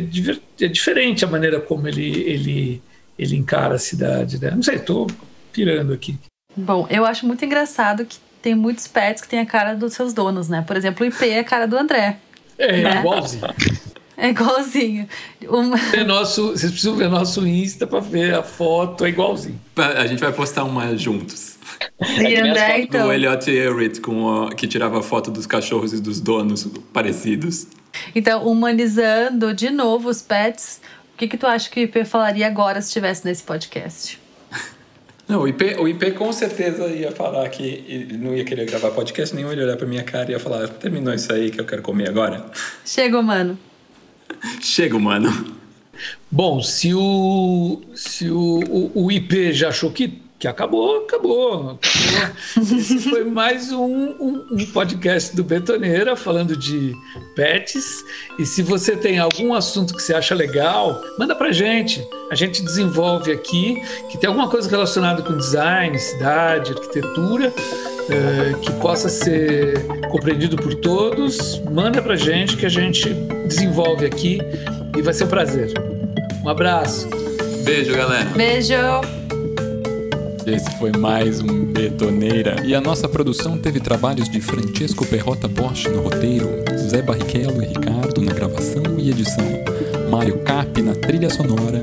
é, 0.60 0.68
diferente 0.68 1.24
a 1.24 1.28
maneira 1.28 1.60
como 1.60 1.86
ele, 1.86 2.10
ele, 2.22 2.82
ele 3.16 3.36
encara 3.36 3.76
a 3.76 3.78
cidade. 3.78 4.40
Né? 4.42 4.50
Não 4.50 4.62
sei, 4.62 4.74
estou 4.74 5.06
pirando 5.52 5.92
aqui. 5.92 6.18
Bom, 6.56 6.86
eu 6.90 7.04
acho 7.04 7.26
muito 7.26 7.44
engraçado 7.44 8.04
que 8.04 8.18
tem 8.42 8.54
muitos 8.54 8.88
pets 8.88 9.22
que 9.22 9.28
têm 9.28 9.38
a 9.38 9.46
cara 9.46 9.74
dos 9.74 9.94
seus 9.94 10.12
donos, 10.12 10.48
né? 10.48 10.62
Por 10.66 10.76
exemplo, 10.76 11.04
o 11.04 11.08
IP 11.08 11.28
é 11.28 11.38
a 11.38 11.44
cara 11.44 11.66
do 11.66 11.78
André. 11.78 12.18
É, 12.58 12.82
né? 12.82 12.98
igualzinho. 12.98 13.42
É 14.24 14.30
igualzinho. 14.30 15.06
Uma... 15.46 15.76
É 15.92 16.02
nosso, 16.02 16.52
vocês 16.52 16.72
precisam 16.72 16.96
ver 16.96 17.10
nosso 17.10 17.46
Insta 17.46 17.86
para 17.86 18.00
ver 18.00 18.34
a 18.34 18.42
foto, 18.42 19.04
é 19.04 19.10
igualzinho. 19.10 19.60
A 19.76 20.06
gente 20.06 20.20
vai 20.20 20.32
postar 20.32 20.64
uma 20.64 20.96
juntos. 20.96 21.58
E 22.00 22.34
André, 22.34 22.80
então. 22.80 23.08
O 23.08 23.12
Elliot 23.12 23.50
Everett 23.50 24.00
com 24.00 24.48
que 24.56 24.66
tirava 24.66 25.02
foto 25.02 25.30
dos 25.30 25.44
cachorros 25.44 25.92
e 25.92 26.00
dos 26.00 26.20
donos 26.20 26.66
parecidos. 26.90 27.66
Então, 28.14 28.46
humanizando 28.46 29.52
de 29.52 29.68
novo 29.68 30.08
os 30.08 30.22
pets, 30.22 30.80
o 31.12 31.18
que, 31.18 31.28
que 31.28 31.36
tu 31.36 31.46
acha 31.46 31.68
que 31.68 31.80
o 31.80 31.82
IP 31.82 32.06
falaria 32.06 32.46
agora 32.46 32.80
se 32.80 32.88
estivesse 32.88 33.26
nesse 33.26 33.42
podcast? 33.42 34.18
Não, 35.28 35.42
o 35.42 35.48
IP, 35.48 35.76
o 35.78 35.86
IP 35.86 36.12
com 36.12 36.32
certeza 36.32 36.86
ia 36.86 37.12
falar 37.12 37.46
que 37.50 38.08
não 38.18 38.34
ia 38.34 38.44
querer 38.44 38.64
gravar 38.64 38.90
podcast 38.90 39.34
nenhum, 39.36 39.52
ele 39.52 39.60
ia 39.60 39.66
olhar 39.66 39.76
pra 39.76 39.86
minha 39.86 40.02
cara 40.02 40.30
e 40.30 40.32
ia 40.32 40.40
falar: 40.40 40.66
terminou 40.68 41.12
isso 41.12 41.30
aí 41.30 41.50
que 41.50 41.60
eu 41.60 41.66
quero 41.66 41.82
comer 41.82 42.08
agora? 42.08 42.46
Chega, 42.86 43.20
mano. 43.20 43.58
Chega, 44.60 44.98
mano. 44.98 45.54
Bom, 46.30 46.60
se 46.62 46.92
o, 46.92 47.80
se 47.94 48.28
o, 48.28 48.60
o, 48.68 49.04
o 49.04 49.12
IP 49.12 49.52
já 49.52 49.68
achou 49.68 49.90
que, 49.92 50.20
que 50.38 50.48
acabou, 50.48 51.04
acabou. 51.04 51.78
Esse 52.56 52.98
foi 52.98 53.24
mais 53.24 53.70
um, 53.70 53.84
um, 53.84 54.46
um, 54.50 54.66
podcast 54.72 55.34
do 55.36 55.44
Betoneira 55.44 56.16
falando 56.16 56.56
de 56.56 56.92
pets. 57.36 58.04
E 58.38 58.44
se 58.44 58.62
você 58.62 58.96
tem 58.96 59.18
algum 59.18 59.54
assunto 59.54 59.94
que 59.94 60.02
você 60.02 60.14
acha 60.14 60.34
legal, 60.34 61.00
manda 61.18 61.36
pra 61.36 61.52
gente. 61.52 62.04
A 62.30 62.34
gente 62.34 62.64
desenvolve 62.64 63.30
aqui, 63.30 63.80
que 64.10 64.18
tem 64.18 64.26
alguma 64.26 64.48
coisa 64.48 64.68
relacionada 64.68 65.22
com 65.22 65.36
design, 65.36 65.96
cidade, 65.98 66.72
arquitetura 66.72 67.52
é, 68.10 68.54
que 68.60 68.70
possa 68.72 69.08
ser 69.08 69.84
compreendido 70.10 70.56
por 70.56 70.74
todos, 70.74 71.60
manda 71.70 72.02
pra 72.02 72.16
gente 72.16 72.56
que 72.56 72.66
a 72.66 72.68
gente 72.68 73.08
desenvolve 73.46 74.04
aqui 74.06 74.40
e 74.96 75.02
vai 75.02 75.14
ser 75.14 75.24
um 75.24 75.28
prazer. 75.28 75.72
Um 76.44 76.48
abraço. 76.48 77.08
Beijo, 77.64 77.94
galera. 77.94 78.28
Beijo. 78.36 78.74
Esse 80.46 80.70
foi 80.78 80.92
mais 80.92 81.40
um 81.40 81.64
Betoneira. 81.64 82.56
E 82.64 82.74
a 82.74 82.80
nossa 82.80 83.08
produção 83.08 83.56
teve 83.56 83.80
trabalhos 83.80 84.28
de 84.28 84.40
Francesco 84.40 85.06
Perrota 85.06 85.48
Bosch 85.48 85.86
no 85.86 86.02
roteiro, 86.02 86.62
Zé 86.76 87.00
Barrichello 87.00 87.62
e 87.62 87.66
Ricardo 87.66 88.20
na 88.20 88.32
gravação 88.32 88.82
e 88.98 89.10
edição, 89.10 89.44
Mário 90.10 90.38
Cap 90.40 90.82
na 90.82 90.94
trilha 90.94 91.30
sonora, 91.30 91.82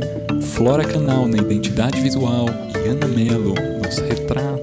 Flora 0.54 0.84
Canal 0.84 1.28
na 1.28 1.40
identidade 1.40 2.00
visual 2.00 2.46
e 2.76 2.88
Ana 2.88 3.08
Melo 3.08 3.56
nos 3.84 3.98
retratos 3.98 4.61